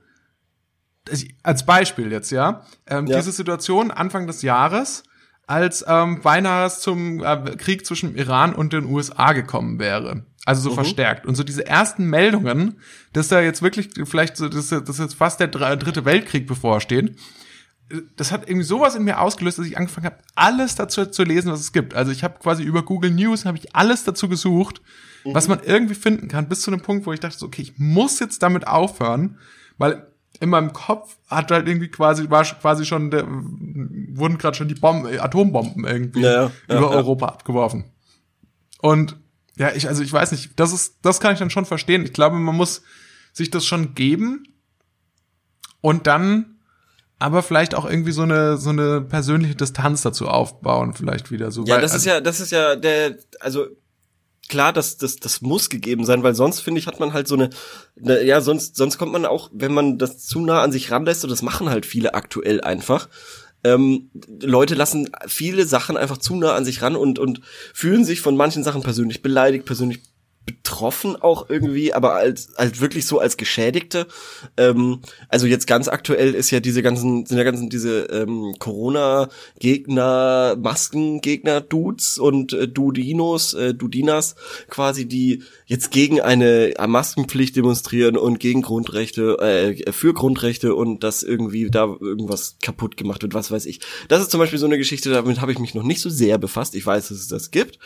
als 1.44 1.66
Beispiel 1.66 2.12
jetzt, 2.12 2.32
ja, 2.32 2.66
ähm, 2.88 3.08
Ja. 3.08 3.18
diese 3.18 3.32
Situation 3.32 3.92
Anfang 3.92 4.26
des 4.28 4.42
Jahres, 4.42 5.04
als 5.48 5.84
ähm, 5.88 6.22
beinahe 6.22 6.68
es 6.68 6.80
zum 6.80 7.24
äh, 7.24 7.56
Krieg 7.58 7.86
zwischen 7.86 8.16
Iran 8.16 8.54
und 8.56 8.74
den 8.74 8.86
USA 8.86 9.34
gekommen 9.34 9.80
wäre. 9.80 10.26
Also 10.46 10.62
so 10.62 10.70
verstärkt. 10.76 11.26
Und 11.26 11.36
so 11.36 11.44
diese 11.44 11.66
ersten 11.66 12.06
Meldungen, 12.06 12.80
dass 13.14 13.28
da 13.30 13.42
jetzt 13.42 13.62
wirklich 13.62 13.90
vielleicht 14.06 14.38
so, 14.38 14.48
dass, 14.48 14.70
dass 14.70 14.98
jetzt 15.00 15.16
fast 15.16 15.40
der 15.40 15.48
dr- 15.48 15.76
dritte 15.78 16.06
Weltkrieg 16.06 16.46
bevorsteht, 16.48 17.16
äh, 17.90 18.02
das 18.16 18.32
hat 18.32 18.48
irgendwie 18.48 18.66
sowas 18.66 18.96
in 18.96 19.04
mir 19.04 19.20
ausgelöst, 19.22 19.58
dass 19.60 19.66
ich 19.66 19.78
angefangen 19.78 20.06
habe, 20.06 20.18
alles 20.36 20.76
dazu 20.76 21.06
zu 21.06 21.24
lesen, 21.24 21.52
was 21.52 21.60
es 21.62 21.74
gibt. 21.74 21.94
Also 21.96 22.12
ich 22.12 22.24
habe 22.24 22.40
quasi 22.40 22.64
über 22.64 22.84
Google 22.84 23.12
News 23.12 23.46
habe 23.46 23.58
ich 23.58 23.76
alles 23.76 24.04
dazu 24.04 24.30
gesucht, 24.30 24.82
was 25.34 25.48
man 25.48 25.60
irgendwie 25.64 25.96
finden 25.96 26.28
kann, 26.28 26.48
bis 26.48 26.62
zu 26.62 26.70
einem 26.72 26.82
Punkt, 26.82 27.08
wo 27.08 27.14
ich 27.14 27.20
dachte, 27.20 27.38
so, 27.38 27.48
okay, 27.48 27.64
ich 27.64 27.74
muss 27.78 28.20
jetzt 28.20 28.44
damit 28.44 28.68
aufhören, 28.68 29.40
weil 29.80 30.06
in 30.42 30.50
meinem 30.50 30.74
Kopf 30.74 31.18
hat 31.28 31.52
halt 31.52 31.68
irgendwie 31.68 31.90
quasi 31.90 32.30
war 32.30 32.44
quasi 32.44 32.86
schon 32.86 33.12
der, 33.12 33.26
wurden 33.28 34.38
gerade 34.38 34.56
schon 34.58 34.68
die 34.68 34.76
Bomben, 34.76 35.20
Atombomben 35.20 35.86
irgendwie 35.86 36.22
ja, 36.22 36.52
ja, 36.68 36.78
über 36.78 36.92
ja. 36.92 36.98
Europa 36.98 37.28
abgeworfen. 37.28 37.86
Und 38.80 39.18
ja, 39.58 39.72
ich 39.74 39.88
also 39.88 40.04
ich 40.04 40.12
weiß 40.12 40.32
nicht, 40.32 40.60
das 40.60 40.74
ist 40.74 40.98
das 41.02 41.20
kann 41.20 41.34
ich 41.34 41.40
dann 41.40 41.50
schon 41.50 41.66
verstehen. 41.66 42.04
Ich 42.04 42.14
glaube, 42.14 42.38
man 42.38 42.56
muss 42.56 42.82
sich 43.34 43.50
das 43.50 43.66
schon 43.66 43.96
geben 43.96 44.44
und 45.82 46.08
dann 46.08 46.58
aber 47.18 47.42
vielleicht 47.44 47.76
auch 47.76 47.86
irgendwie 47.86 48.12
so 48.12 48.24
eine 48.24 48.58
so 48.58 48.70
eine 48.70 49.02
persönliche 49.02 49.56
Distanz 49.56 50.02
dazu 50.02 50.28
aufbauen, 50.28 50.94
vielleicht 50.94 51.32
wieder 51.32 51.52
so. 51.52 51.64
Ja, 51.66 51.76
weil- 51.76 51.82
das 51.82 51.94
also, 51.94 52.02
ist 52.04 52.14
ja, 52.14 52.22
das 52.22 52.40
ist 52.40 52.52
ja 52.52 52.76
der, 52.76 53.18
also 53.40 53.68
klar, 54.48 54.74
das, 54.74 54.98
das, 54.98 55.18
das 55.18 55.42
muss 55.42 55.70
gegeben 55.70 56.06
sein, 56.06 56.24
weil 56.24 56.36
sonst 56.36 56.60
finde 56.60 56.80
ich, 56.80 56.88
hat 56.88 57.00
man 57.00 57.14
halt 57.14 57.28
so 57.28 57.36
eine, 57.36 57.50
eine, 58.02 58.24
ja, 58.24 58.42
sonst, 58.42 58.76
sonst 58.76 58.98
kommt 58.98 59.12
man 59.12 59.26
auch, 59.26 59.50
wenn 59.54 59.74
man 59.74 59.98
das 59.98 60.20
zu 60.20 60.40
nah 60.40 60.62
an 60.62 60.72
sich 60.72 60.92
ranlässt, 60.92 61.24
und 61.24 61.30
das 61.30 61.42
machen 61.42 61.70
halt 61.70 61.86
viele 61.86 62.14
aktuell 62.14 62.62
einfach. 62.62 63.10
Ähm, 63.64 64.12
Leute 64.42 64.76
lassen 64.76 65.10
viele 65.26 65.66
Sachen 65.66 65.98
einfach 65.98 66.18
zu 66.18 66.36
nah 66.36 66.54
an 66.54 66.66
sich 66.66 66.82
ran 66.82 66.96
und, 66.96 67.18
und 67.18 67.42
fühlen 67.74 68.06
sich 68.06 68.22
von 68.22 68.38
manchen 68.38 68.64
Sachen 68.64 68.84
persönlich 68.84 69.22
beleidigt, 69.24 69.66
persönlich 69.66 70.02
betroffen 70.46 71.16
auch 71.16 71.50
irgendwie, 71.50 71.94
aber 71.94 72.14
als 72.14 72.56
als 72.56 72.80
wirklich 72.80 73.06
so 73.08 73.20
als 73.20 73.38
Geschädigte. 73.38 74.08
Ähm, 74.58 75.02
also 75.30 75.48
jetzt 75.48 75.68
ganz 75.68 75.88
aktuell 75.88 76.36
ist 76.36 76.52
ja 76.52 76.60
diese 76.60 76.84
ganzen 76.84 77.26
sind 77.26 77.38
ja 77.38 77.44
ganzen 77.44 77.70
diese 77.70 78.04
ähm, 78.06 78.56
Corona 78.60 79.30
Gegner, 79.60 80.56
Maskengegner 80.60 81.62
Dudes 81.62 82.18
und 82.18 82.54
äh, 82.54 82.68
Dudinos, 82.68 83.54
äh, 83.54 83.74
Dudinas 83.74 84.36
quasi, 84.70 85.08
die 85.08 85.44
jetzt 85.66 85.92
gegen 85.92 86.22
eine 86.22 86.74
Maskenpflicht 86.88 87.56
demonstrieren 87.56 88.18
und 88.18 88.40
gegen 88.40 88.62
Grundrechte, 88.62 89.40
äh, 89.40 89.92
für 89.92 90.14
Grundrechte 90.14 90.76
und 90.76 91.04
dass 91.04 91.24
irgendwie 91.24 91.70
da 91.70 91.96
irgendwas 92.00 92.58
kaputt 92.62 92.98
gemacht 92.98 93.24
wird, 93.24 93.34
was 93.34 93.52
weiß 93.52 93.66
ich. 93.66 93.80
Das 94.08 94.22
ist 94.22 94.32
zum 94.32 94.40
Beispiel 94.40 94.60
so 94.60 94.68
eine 94.68 94.78
Geschichte, 94.78 95.10
damit 95.10 95.42
habe 95.42 95.52
ich 95.52 95.60
mich 95.60 95.74
noch 95.74 95.84
nicht 95.84 96.02
so 96.02 96.10
sehr 96.10 96.38
befasst. 96.38 96.76
Ich 96.76 96.86
weiß, 96.86 97.10
dass 97.10 97.18
es 97.18 97.28
das 97.28 97.52
gibt. 97.52 97.80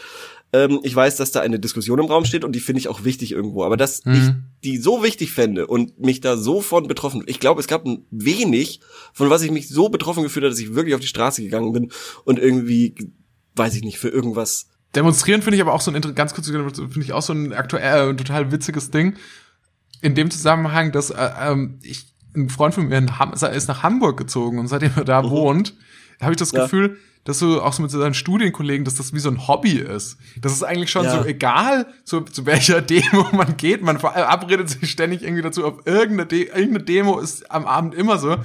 Ähm, 0.52 0.80
ich 0.84 0.96
weiß, 0.96 1.16
dass 1.16 1.32
da 1.32 1.42
eine 1.42 1.60
Diskussion 1.60 2.00
im 2.00 2.06
Raum 2.06 2.26
steht 2.26 2.44
und 2.44 2.54
die 2.54 2.60
finde 2.60 2.80
ich 2.80 2.88
auch 2.88 3.04
wichtig 3.04 3.32
irgendwo. 3.32 3.64
Aber 3.64 3.78
dass 3.78 4.04
mhm. 4.06 4.14
ich 4.14 4.32
die 4.64 4.78
so 4.78 5.04
wichtig 5.04 5.32
fände 5.32 5.68
und 5.68 6.00
mich 6.00 6.22
da 6.22 6.38
so 6.38 6.62
von 6.62 6.88
betroffen, 6.88 7.24
ich 7.28 7.40
glaube, 7.40 7.62
es 7.62 7.68
gab 7.68 7.86
ein 7.86 8.06
wenig, 8.12 8.82
von 9.14 9.30
was 9.30 9.42
ich 9.42 9.52
mich 9.52 9.70
so 9.70 9.90
betroffen 9.90 10.24
gefühlt 10.24 10.44
habe, 10.44 10.52
dass 10.52 10.60
ich 10.60 10.76
wirklich 10.76 10.96
auf 10.96 11.02
die 11.02 11.08
Straße 11.08 11.44
gegangen 11.44 11.72
bin 11.72 11.92
und 12.26 12.40
irgendwie, 12.40 12.96
weiß 13.56 13.76
ich 13.76 13.84
nicht, 13.84 14.00
für 14.00 14.10
irgendwas. 14.10 14.68
Demonstrieren 14.96 15.42
finde 15.42 15.56
ich 15.56 15.62
aber 15.62 15.74
auch 15.74 15.82
so 15.82 15.92
ein, 15.92 16.16
ganz 16.16 16.34
kurz, 16.34 16.48
finde 16.48 17.02
ich 17.02 17.14
auch 17.14 17.22
so 17.22 17.34
ein 17.34 17.54
aktuell, 17.54 18.12
äh, 18.12 18.16
total 18.16 18.52
witziges 18.52 18.90
Ding. 18.92 19.16
In 20.02 20.16
dem 20.16 20.32
Zusammenhang, 20.32 20.92
dass 20.92 21.12
äh, 21.12 21.30
ähm, 21.40 21.80
ich, 21.84 22.08
ein 22.36 22.50
Freund 22.50 22.74
von 22.74 22.88
mir 22.88 23.06
ist 23.54 23.68
nach 23.68 23.84
Hamburg 23.84 24.18
gezogen 24.18 24.60
und 24.60 24.68
seitdem 24.68 24.92
er 24.96 25.06
da 25.06 25.22
mhm. 25.22 25.30
wohnt, 25.30 25.76
habe 26.22 26.32
ich 26.32 26.38
das 26.38 26.52
ja. 26.52 26.64
Gefühl, 26.64 26.98
dass 27.24 27.40
so 27.40 27.62
auch 27.62 27.74
so 27.74 27.82
mit 27.82 27.92
seinen 27.92 28.14
Studienkollegen, 28.14 28.86
dass 28.86 28.96
das 28.96 29.14
wie 29.14 29.20
so 29.20 29.30
ein 29.30 29.48
Hobby 29.48 29.74
ist. 29.74 30.18
Das 30.42 30.54
ist 30.54 30.64
eigentlich 30.64 30.90
schon 30.90 31.06
ja. 31.06 31.12
so 31.22 31.26
egal, 31.26 31.86
zu, 32.04 32.22
zu 32.22 32.46
welcher 32.46 32.82
Demo 32.82 33.28
man 33.32 33.58
geht. 33.58 33.84
Man 33.84 34.00
verabredet 34.00 34.70
sich 34.70 34.90
ständig 34.90 35.22
irgendwie 35.24 35.44
dazu, 35.44 35.66
auf 35.66 35.86
irgendeine, 35.86 36.26
De 36.26 36.48
irgendeine 36.48 36.84
Demo 36.84 37.20
ist 37.20 37.52
am 37.52 37.66
Abend 37.66 37.94
immer 37.94 38.18
so. 38.18 38.38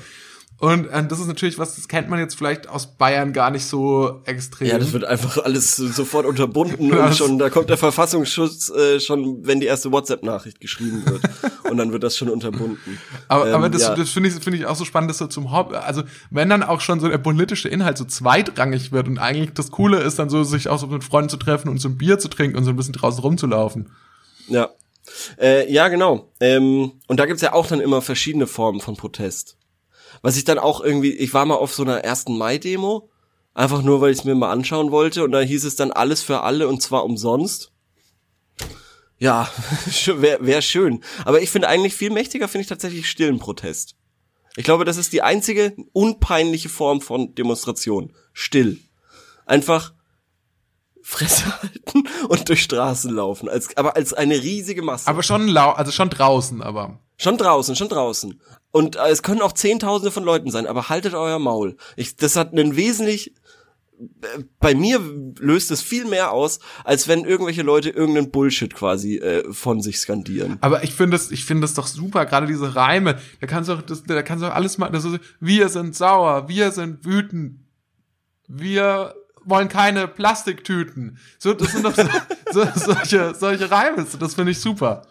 Und 0.59 0.86
äh, 0.86 1.07
das 1.07 1.18
ist 1.18 1.26
natürlich 1.26 1.59
was, 1.59 1.74
das 1.74 1.88
kennt 1.88 2.09
man 2.09 2.20
jetzt 2.20 2.36
vielleicht 2.36 2.68
aus 2.68 2.96
Bayern 2.96 3.32
gar 3.32 3.50
nicht 3.50 3.66
so 3.66 4.22
extrem. 4.24 4.68
Ja, 4.68 4.78
das 4.78 4.92
wird 4.92 5.05
einfach 5.05 5.38
alles 5.38 5.76
sofort 5.76 6.26
unterbunden 6.26 6.92
und 6.98 7.14
schon, 7.14 7.38
da 7.38 7.50
kommt 7.50 7.70
der 7.70 7.76
Verfassungsschutz 7.76 8.70
äh, 8.70 9.00
schon, 9.00 9.44
wenn 9.46 9.61
die 9.61 9.66
erste 9.66 9.90
WhatsApp-Nachricht 9.90 10.61
geschrieben 10.61 11.05
wird. 11.07 11.22
und 11.70 11.76
dann 11.76 11.92
wird 11.92 12.05
das 12.05 12.16
schon 12.16 12.28
unterbunden. 12.28 12.98
Aber, 13.26 13.48
ähm, 13.48 13.55
aber 13.55 13.68
das, 13.68 13.82
ja. 13.82 13.94
das 13.94 14.11
finde 14.11 14.28
ich, 14.28 14.36
finde 14.36 14.59
ich 14.59 14.66
auch 14.66 14.76
so 14.76 14.84
spannend, 14.84 15.11
dass 15.11 15.18
so 15.18 15.26
zum 15.26 15.52
Hobby, 15.52 15.74
also 15.74 16.02
wenn 16.30 16.48
dann 16.48 16.62
auch 16.62 16.80
schon 16.80 17.00
so 17.00 17.09
der 17.09 17.18
politische 17.18 17.68
Inhalt 17.68 17.98
so 17.98 18.05
zweitrangig 18.05 18.92
wird 18.92 19.09
und 19.09 19.18
eigentlich 19.18 19.55
das 19.55 19.72
Coole 19.72 19.98
ist, 20.00 20.20
dann 20.20 20.30
so 20.30 20.44
sich 20.44 20.68
auch 20.68 20.78
so 20.78 20.86
mit 20.86 21.02
Freunden 21.02 21.30
zu 21.30 21.36
treffen 21.36 21.68
und 21.68 21.78
so 21.78 21.88
ein 21.88 21.98
Bier 21.98 22.20
zu 22.20 22.28
trinken 22.28 22.57
und 22.57 22.64
so 22.64 22.70
ein 22.70 22.76
bisschen 22.76 22.94
draußen 22.94 23.20
rumzulaufen. 23.20 23.90
Ja. 24.46 24.70
Äh, 25.38 25.70
ja, 25.70 25.88
genau. 25.88 26.30
Ähm, 26.40 26.92
und 27.09 27.20
da 27.20 27.26
gibt's 27.26 27.42
ja 27.42 27.52
auch 27.52 27.66
dann 27.66 27.80
immer 27.80 28.00
verschiedene 28.02 28.46
Formen 28.46 28.80
von 28.80 28.96
Protest. 28.96 29.57
Was 30.25 30.39
ich 30.39 30.45
dann 30.45 30.59
auch 30.59 30.81
irgendwie, 30.81 31.12
ich 31.12 31.35
war 31.35 31.45
mal 31.45 31.57
auf 31.57 31.75
so 31.75 31.83
einer 31.83 31.99
ersten 31.99 32.39
Mai-Demo, 32.39 33.11
einfach 33.53 33.83
nur, 33.83 34.01
weil 34.01 34.11
ich 34.11 34.20
es 34.20 34.25
mir 34.25 34.35
mal 34.35 34.51
anschauen 34.51 34.91
wollte 34.91 35.22
und 35.22 35.33
da 35.33 35.41
hieß 35.41 35.64
es 35.64 35.77
dann 35.77 35.93
alles 35.93 36.22
für 36.22 36.41
alle 36.41 36.66
und 36.66 36.81
zwar 36.81 37.05
umsonst. 37.05 37.72
Ja, 39.18 39.51
wäre 40.07 40.47
wär 40.47 40.62
schön. 40.62 41.05
Aber 41.27 41.43
ich 41.43 41.51
finde 41.51 41.68
eigentlich 41.68 41.95
viel 41.95 42.09
mächtiger, 42.09 42.49
finde 42.49 42.62
ich 42.62 42.68
tatsächlich 42.68 43.07
stillen 43.07 43.39
Protest. 43.39 43.97
Ich 44.57 44.64
glaube, 44.64 44.87
das 44.87 44.97
ist 44.97 45.12
die 45.12 45.20
einzige 45.20 45.77
unpeinliche 45.93 46.70
Form 46.70 47.03
von 47.03 47.35
Demonstration. 47.35 48.14
Still. 48.33 48.81
Einfach 49.45 49.93
Fresse 51.03 51.45
halten 51.62 52.09
und 52.31 52.49
durch 52.49 52.62
Straßen 52.62 53.12
laufen, 53.12 53.51
als, 53.51 53.77
aber 53.77 53.95
als 53.95 54.14
eine 54.14 54.43
riesige 54.43 54.81
Masse. 54.81 55.07
Aber 55.07 55.22
schon 55.22 55.49
lau, 55.49 55.72
also 55.72 55.93
schon 55.93 56.09
draußen, 56.09 56.62
aber. 56.62 56.99
Schon 57.17 57.39
draußen, 57.39 57.77
schon 57.77 57.89
draußen. 57.89 58.41
Und 58.71 58.97
äh, 58.97 59.09
es 59.09 59.23
können 59.23 59.41
auch 59.41 59.53
Zehntausende 59.53 60.11
von 60.11 60.25
Leuten 60.25 60.51
sein, 60.51 60.67
aber 60.67 60.89
haltet 60.89 61.15
euer 61.15 61.39
Maul. 61.39 61.77
Ich, 61.97 62.17
das 62.17 62.37
hat 62.37 62.53
einen 62.53 62.77
wesentlich 62.77 63.33
äh, 63.99 64.43
bei 64.59 64.75
mir 64.75 65.01
löst 65.39 65.71
es 65.71 65.81
viel 65.81 66.05
mehr 66.05 66.33
aus, 66.33 66.59
als 66.83 67.07
wenn 67.07 67.25
irgendwelche 67.25 67.62
Leute 67.62 67.91
irgendeinen 67.91 68.31
Bullshit 68.31 68.75
quasi 68.75 69.19
äh, 69.19 69.53
von 69.53 69.81
sich 69.81 69.99
skandieren. 69.99 70.59
Aber 70.61 70.83
ich 70.83 70.95
finde 70.95 71.17
es, 71.17 71.31
ich 71.31 71.45
finde 71.45 71.65
es 71.67 71.75
doch 71.75 71.87
super, 71.87 72.27
gerade 72.27 72.47
diese 72.47 72.75
Reime. 72.75 73.21
Da 73.41 73.47
kannst 73.47 73.69
du 73.69 73.75
auch, 73.75 73.83
das, 73.83 74.03
da 74.05 74.23
kannst 74.23 74.43
du 74.43 74.49
auch 74.49 74.55
alles 74.55 74.79
machen. 74.79 74.93
Das 74.93 75.05
ist, 75.05 75.21
wir 75.39 75.69
sind 75.69 75.95
sauer, 75.95 76.49
wir 76.49 76.73
sind 76.73 77.05
wütend, 77.05 77.61
wir 78.49 79.15
wollen 79.45 79.69
keine 79.69 80.09
Plastiktüten. 80.09 81.19
So, 81.39 81.55
das 81.55 81.73
sind 81.73 81.85
doch 81.85 81.95
so, 81.95 82.05
so, 82.53 82.67
solche, 82.75 83.35
solche 83.35 83.71
Reime. 83.71 84.07
Das 84.19 84.35
finde 84.35 84.53
ich 84.53 84.61
super. 84.61 85.07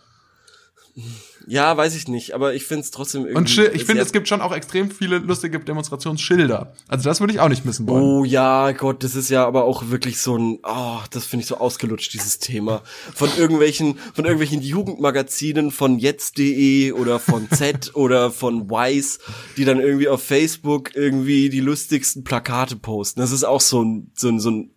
Ja, 1.47 1.75
weiß 1.75 1.95
ich 1.95 2.07
nicht, 2.07 2.33
aber 2.33 2.53
ich 2.53 2.65
finde 2.65 2.83
es 2.83 2.91
trotzdem 2.91 3.21
irgendwie. 3.21 3.37
Und 3.37 3.49
Schil 3.49 3.71
ich 3.73 3.85
finde, 3.85 4.01
es 4.01 4.11
gibt 4.11 4.27
schon 4.27 4.41
auch 4.41 4.53
extrem 4.53 4.89
viele 4.91 5.17
lustige 5.17 5.59
Demonstrationsschilder. 5.59 6.73
Also 6.87 7.09
das 7.09 7.19
würde 7.19 7.33
ich 7.33 7.39
auch 7.39 7.49
nicht 7.49 7.65
missen 7.65 7.87
wollen. 7.87 8.03
Oh 8.03 8.23
ja, 8.23 8.71
Gott, 8.71 9.03
das 9.03 9.15
ist 9.15 9.29
ja 9.29 9.45
aber 9.45 9.65
auch 9.65 9.89
wirklich 9.89 10.19
so 10.19 10.37
ein, 10.37 10.59
oh, 10.63 10.99
das 11.11 11.25
finde 11.25 11.43
ich 11.43 11.47
so 11.47 11.57
ausgelutscht, 11.57 12.13
dieses 12.13 12.39
Thema. 12.39 12.81
Von 13.13 13.29
irgendwelchen, 13.37 13.97
von 14.13 14.25
irgendwelchen 14.25 14.61
Jugendmagazinen 14.61 15.71
von 15.71 15.99
jetzt.de 15.99 16.91
oder 16.93 17.19
von 17.19 17.49
Z 17.49 17.91
oder 17.95 18.31
von 18.31 18.69
Wise, 18.69 19.19
die 19.57 19.65
dann 19.65 19.79
irgendwie 19.79 20.07
auf 20.07 20.23
Facebook 20.23 20.95
irgendwie 20.95 21.49
die 21.49 21.59
lustigsten 21.59 22.23
Plakate 22.23 22.75
posten. 22.75 23.19
Das 23.19 23.31
ist 23.31 23.43
auch 23.43 23.61
so 23.61 23.83
ein, 23.83 24.11
so 24.13 24.29
ein, 24.29 24.39
so 24.39 24.51
ein 24.51 24.72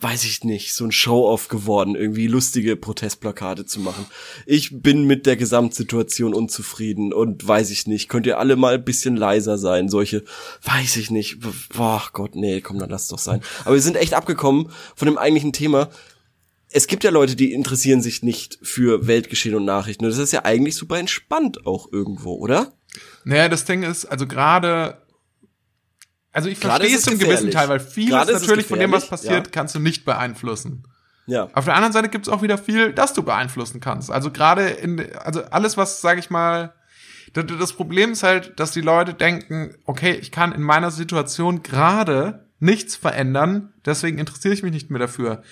weiß 0.00 0.24
ich 0.24 0.44
nicht, 0.44 0.74
so 0.74 0.84
ein 0.84 0.92
Show-off 0.92 1.48
geworden, 1.48 1.94
irgendwie 1.94 2.26
lustige 2.26 2.76
Protestplakate 2.76 3.66
zu 3.66 3.80
machen. 3.80 4.06
Ich 4.46 4.80
bin 4.82 5.04
mit 5.04 5.26
der 5.26 5.36
Gesamtsituation 5.36 6.32
unzufrieden 6.32 7.12
und 7.12 7.46
weiß 7.46 7.70
ich 7.70 7.86
nicht, 7.86 8.08
könnt 8.08 8.26
ihr 8.26 8.38
alle 8.38 8.56
mal 8.56 8.74
ein 8.74 8.84
bisschen 8.84 9.16
leiser 9.16 9.58
sein, 9.58 9.88
solche, 9.88 10.24
weiß 10.62 10.96
ich 10.96 11.10
nicht, 11.10 11.38
boah 11.74 12.02
Gott, 12.12 12.34
nee, 12.34 12.60
komm, 12.62 12.78
dann 12.78 12.90
lass 12.90 13.08
doch 13.08 13.18
sein. 13.18 13.42
Aber 13.64 13.74
wir 13.74 13.82
sind 13.82 13.96
echt 13.96 14.14
abgekommen 14.14 14.70
von 14.96 15.06
dem 15.06 15.18
eigentlichen 15.18 15.52
Thema. 15.52 15.90
Es 16.70 16.86
gibt 16.86 17.04
ja 17.04 17.10
Leute, 17.10 17.36
die 17.36 17.52
interessieren 17.52 18.00
sich 18.00 18.22
nicht 18.22 18.58
für 18.62 19.06
Weltgeschehen 19.06 19.56
und 19.56 19.64
Nachrichten. 19.64 20.04
Und 20.04 20.12
das 20.12 20.18
ist 20.18 20.32
ja 20.32 20.44
eigentlich 20.44 20.76
super 20.76 20.98
entspannt 20.98 21.66
auch 21.66 21.92
irgendwo, 21.92 22.34
oder? 22.34 22.72
Naja, 23.24 23.48
das 23.48 23.64
Ding 23.64 23.82
ist, 23.82 24.06
also 24.06 24.26
gerade 24.26 24.96
also 26.32 26.48
ich 26.48 26.58
verstehe 26.58 26.94
es 26.94 27.06
im 27.06 27.18
gewissen 27.18 27.50
Teil, 27.50 27.68
weil 27.68 27.80
vieles 27.80 28.28
natürlich 28.28 28.66
von 28.66 28.78
dem, 28.78 28.92
was 28.92 29.08
passiert, 29.08 29.46
ja. 29.46 29.50
kannst 29.50 29.74
du 29.74 29.80
nicht 29.80 30.04
beeinflussen. 30.04 30.84
Ja. 31.26 31.48
Auf 31.52 31.64
der 31.64 31.74
anderen 31.74 31.92
Seite 31.92 32.08
gibt 32.08 32.26
es 32.26 32.32
auch 32.32 32.42
wieder 32.42 32.58
viel, 32.58 32.92
das 32.92 33.12
du 33.12 33.22
beeinflussen 33.22 33.80
kannst. 33.80 34.10
Also 34.10 34.30
gerade 34.30 34.68
in, 34.68 35.14
also 35.16 35.42
alles, 35.44 35.76
was, 35.76 36.00
sage 36.00 36.20
ich 36.20 36.30
mal, 36.30 36.74
das 37.32 37.72
Problem 37.74 38.12
ist 38.12 38.22
halt, 38.22 38.58
dass 38.58 38.72
die 38.72 38.80
Leute 38.80 39.14
denken, 39.14 39.76
okay, 39.84 40.12
ich 40.12 40.32
kann 40.32 40.52
in 40.52 40.62
meiner 40.62 40.90
Situation 40.90 41.62
gerade 41.62 42.46
nichts 42.58 42.96
verändern, 42.96 43.72
deswegen 43.86 44.18
interessiere 44.18 44.54
ich 44.54 44.62
mich 44.62 44.72
nicht 44.72 44.90
mehr 44.90 44.98
dafür. 44.98 45.42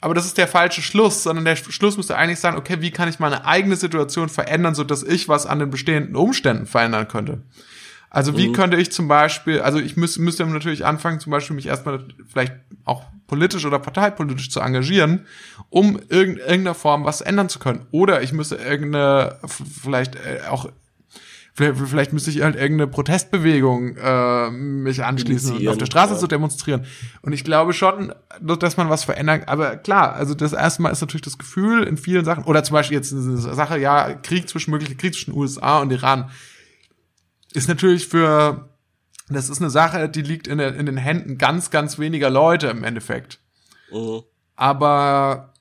Aber 0.00 0.14
das 0.14 0.26
ist 0.26 0.38
der 0.38 0.46
falsche 0.46 0.80
Schluss, 0.80 1.24
sondern 1.24 1.44
der 1.44 1.56
Schluss 1.56 1.96
müsste 1.96 2.16
eigentlich 2.16 2.38
sein, 2.38 2.56
okay, 2.56 2.80
wie 2.80 2.92
kann 2.92 3.08
ich 3.08 3.18
meine 3.18 3.44
eigene 3.44 3.74
Situation 3.74 4.28
verändern, 4.28 4.76
so 4.76 4.84
dass 4.84 5.02
ich 5.02 5.28
was 5.28 5.46
an 5.46 5.58
den 5.58 5.70
bestehenden 5.70 6.14
Umständen 6.14 6.66
verändern 6.66 7.08
könnte. 7.08 7.42
Also 8.10 8.36
wie 8.36 8.48
mhm. 8.48 8.52
könnte 8.54 8.76
ich 8.76 8.90
zum 8.90 9.06
Beispiel, 9.08 9.60
also 9.60 9.78
ich 9.78 9.96
müß, 9.96 10.18
müsste 10.18 10.46
natürlich 10.46 10.86
anfangen, 10.86 11.20
zum 11.20 11.30
Beispiel 11.30 11.54
mich 11.54 11.66
erstmal 11.66 12.04
vielleicht 12.26 12.54
auch 12.84 13.04
politisch 13.26 13.66
oder 13.66 13.78
parteipolitisch 13.78 14.50
zu 14.50 14.60
engagieren, 14.60 15.26
um 15.68 15.98
in 16.08 16.38
irgendeiner 16.38 16.74
Form 16.74 17.04
was 17.04 17.20
ändern 17.20 17.48
zu 17.48 17.58
können. 17.58 17.86
Oder 17.90 18.22
ich 18.22 18.32
müsste 18.32 18.56
irgendeine, 18.56 19.38
vielleicht 19.46 20.16
äh, 20.16 20.40
auch 20.48 20.70
Vielleicht 21.58 22.12
müsste 22.12 22.30
ich 22.30 22.42
halt 22.42 22.54
irgendeine 22.54 22.86
Protestbewegung 22.86 23.96
äh, 23.96 24.48
mich 24.48 25.02
anschließen 25.02 25.56
und 25.56 25.66
auf 25.66 25.76
der 25.76 25.86
Straße 25.86 26.12
ja. 26.12 26.18
zu 26.20 26.28
demonstrieren. 26.28 26.84
Und 27.20 27.32
ich 27.32 27.42
glaube 27.42 27.72
schon, 27.72 28.12
dass 28.40 28.76
man 28.76 28.90
was 28.90 29.02
verändern. 29.02 29.42
Aber 29.46 29.76
klar, 29.76 30.12
also 30.12 30.34
das 30.34 30.52
erste 30.52 30.82
Mal 30.82 30.90
ist 30.90 31.00
natürlich 31.00 31.22
das 31.22 31.36
Gefühl 31.36 31.82
in 31.82 31.96
vielen 31.96 32.24
Sachen, 32.24 32.44
oder 32.44 32.62
zum 32.62 32.74
Beispiel 32.74 32.96
jetzt 32.96 33.12
eine 33.12 33.36
Sache, 33.38 33.76
ja, 33.80 34.14
Krieg 34.14 34.48
zwischen 34.48 34.70
mögliche 34.70 34.94
Krieg 34.94 35.14
zwischen 35.14 35.34
USA 35.34 35.80
und 35.80 35.90
Iran 35.90 36.30
ist 37.52 37.68
natürlich 37.68 38.08
für, 38.08 38.68
das 39.28 39.48
ist 39.48 39.60
eine 39.60 39.70
Sache, 39.70 40.08
die 40.08 40.22
liegt 40.22 40.46
in, 40.46 40.58
der, 40.58 40.74
in 40.74 40.86
den 40.86 40.96
Händen 40.96 41.38
ganz, 41.38 41.70
ganz 41.70 41.98
weniger 41.98 42.30
Leute 42.30 42.68
im 42.68 42.84
Endeffekt. 42.84 43.40
Mhm. 43.90 44.22
Aber 44.56 45.54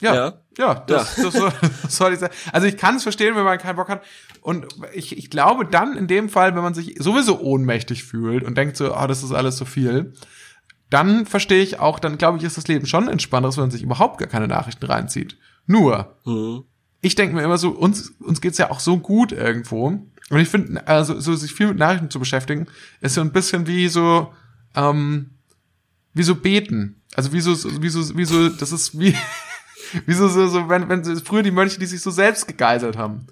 ja, 0.00 0.14
ja, 0.14 0.32
ja, 0.58 0.74
das, 0.74 1.16
ja. 1.16 1.24
Das, 1.24 1.34
soll, 1.34 1.52
das 1.82 1.96
soll 1.96 2.12
ich 2.12 2.18
sagen. 2.18 2.34
Also 2.52 2.66
ich 2.66 2.76
kann 2.76 2.96
es 2.96 3.02
verstehen, 3.02 3.34
wenn 3.34 3.44
man 3.44 3.58
keinen 3.58 3.76
Bock 3.76 3.88
hat. 3.88 4.02
Und 4.42 4.66
ich, 4.92 5.16
ich 5.16 5.30
glaube 5.30 5.64
dann 5.64 5.96
in 5.96 6.06
dem 6.06 6.28
Fall, 6.28 6.54
wenn 6.54 6.62
man 6.62 6.74
sich 6.74 6.96
sowieso 6.98 7.40
ohnmächtig 7.40 8.04
fühlt 8.04 8.44
und 8.44 8.56
denkt 8.56 8.76
so, 8.76 8.92
ah, 8.92 9.04
oh, 9.04 9.06
das 9.06 9.22
ist 9.22 9.32
alles 9.32 9.56
so 9.56 9.64
viel, 9.64 10.12
dann 10.90 11.26
verstehe 11.26 11.62
ich 11.62 11.80
auch, 11.80 11.98
dann 11.98 12.18
glaube 12.18 12.38
ich, 12.38 12.44
ist 12.44 12.56
das 12.56 12.68
Leben 12.68 12.86
schon 12.86 13.08
entspannter, 13.08 13.50
wenn 13.56 13.64
man 13.64 13.70
sich 13.70 13.82
überhaupt 13.82 14.18
gar 14.18 14.28
keine 14.28 14.46
Nachrichten 14.46 14.84
reinzieht. 14.84 15.36
Nur, 15.66 16.16
mhm 16.24 16.64
ich 17.00 17.14
denke 17.14 17.34
mir 17.34 17.42
immer 17.42 17.58
so, 17.58 17.70
uns, 17.70 18.12
uns 18.20 18.40
geht's 18.40 18.58
ja 18.58 18.70
auch 18.70 18.80
so 18.80 18.98
gut 18.98 19.32
irgendwo. 19.32 19.86
Und 19.86 20.38
ich 20.38 20.48
finde, 20.48 20.86
also 20.86 21.20
so 21.20 21.34
sich 21.34 21.52
viel 21.52 21.68
mit 21.68 21.78
Nachrichten 21.78 22.10
zu 22.10 22.18
beschäftigen, 22.18 22.66
ist 23.00 23.14
so 23.14 23.20
ein 23.20 23.32
bisschen 23.32 23.66
wie 23.66 23.88
so, 23.88 24.32
ähm, 24.74 25.30
wie 26.14 26.24
so 26.24 26.34
beten. 26.34 27.02
Also 27.14 27.32
wie 27.32 27.40
so, 27.40 27.52
wie 27.80 27.88
so, 27.88 28.16
wie 28.16 28.24
so, 28.24 28.48
das 28.48 28.72
ist 28.72 28.98
wie, 28.98 29.14
Wieso 30.06 30.28
so, 30.28 30.46
so 30.48 30.68
wenn, 30.68 30.88
wenn 30.88 31.04
früher 31.20 31.42
die 31.42 31.50
Mönche, 31.50 31.78
die 31.78 31.86
sich 31.86 32.00
so 32.00 32.10
selbst 32.10 32.46
gegeißelt 32.46 32.96
haben. 32.96 33.26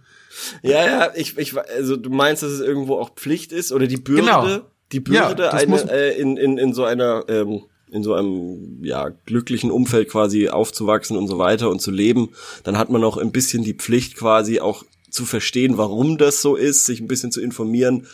Ja, 0.62 0.84
ja, 0.84 1.10
ich, 1.14 1.38
ich, 1.38 1.56
also 1.56 1.96
du 1.96 2.10
meinst, 2.10 2.42
dass 2.42 2.50
es 2.50 2.60
irgendwo 2.60 2.96
auch 2.96 3.14
Pflicht 3.14 3.52
ist 3.52 3.72
oder 3.72 3.86
die 3.86 3.96
Bürde, 3.96 4.22
genau. 4.22 4.60
die 4.90 5.00
Bürde 5.00 5.44
ja, 5.44 5.50
eine, 5.50 5.90
äh, 5.90 6.18
in, 6.18 6.36
in, 6.36 6.58
in 6.58 6.72
so 6.72 6.84
einer, 6.84 7.24
ähm, 7.28 7.62
in 7.94 8.02
so 8.02 8.12
einem 8.12 8.82
ja 8.82 9.10
glücklichen 9.24 9.70
Umfeld 9.70 10.08
quasi 10.10 10.48
aufzuwachsen 10.48 11.16
und 11.16 11.28
so 11.28 11.38
weiter 11.38 11.70
und 11.70 11.80
zu 11.80 11.92
leben, 11.92 12.30
dann 12.64 12.76
hat 12.76 12.90
man 12.90 13.04
auch 13.04 13.16
ein 13.16 13.30
bisschen 13.30 13.62
die 13.62 13.74
Pflicht 13.74 14.16
quasi 14.16 14.60
auch 14.60 14.84
zu 15.10 15.24
verstehen, 15.24 15.78
warum 15.78 16.18
das 16.18 16.42
so 16.42 16.56
ist, 16.56 16.86
sich 16.86 17.00
ein 17.00 17.06
bisschen 17.06 17.30
zu 17.30 17.40
informieren, 17.40 18.08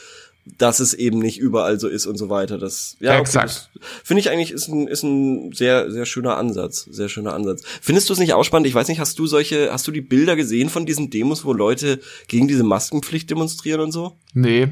dass 0.59 0.81
es 0.81 0.93
eben 0.93 1.18
nicht 1.18 1.39
überall 1.39 1.81
so 1.81 1.89
ist 1.89 2.07
und 2.07 2.18
so 2.18 2.28
weiter. 2.28 2.59
Das 2.59 2.97
ja, 3.01 3.12
okay, 3.12 3.20
exakt. 3.22 3.70
Finde 4.05 4.20
ich 4.20 4.31
eigentlich 4.31 4.53
ist 4.53 4.68
ein 4.68 4.87
ist 4.87 5.03
ein 5.03 5.53
sehr 5.53 5.91
sehr 5.91 6.05
schöner 6.05 6.37
Ansatz, 6.37 6.87
sehr 6.91 7.09
schöner 7.09 7.33
Ansatz. 7.33 7.62
Findest 7.81 8.09
du 8.09 8.12
es 8.12 8.18
nicht 8.18 8.35
auch 8.35 8.45
spannend? 8.45 8.66
Ich 8.66 8.74
weiß 8.74 8.89
nicht, 8.89 9.01
hast 9.01 9.18
du 9.18 9.26
solche 9.26 9.72
hast 9.72 9.87
du 9.87 9.93
die 9.93 10.03
Bilder 10.03 10.37
gesehen 10.37 10.68
von 10.68 10.85
diesen 10.85 11.09
Demos, 11.09 11.47
wo 11.47 11.55
Leute 11.55 12.01
gegen 12.28 12.49
diese 12.49 12.64
Maskenpflicht 12.64 13.31
demonstrieren 13.31 13.81
und 13.81 13.93
so? 13.93 14.16
Nee. 14.35 14.68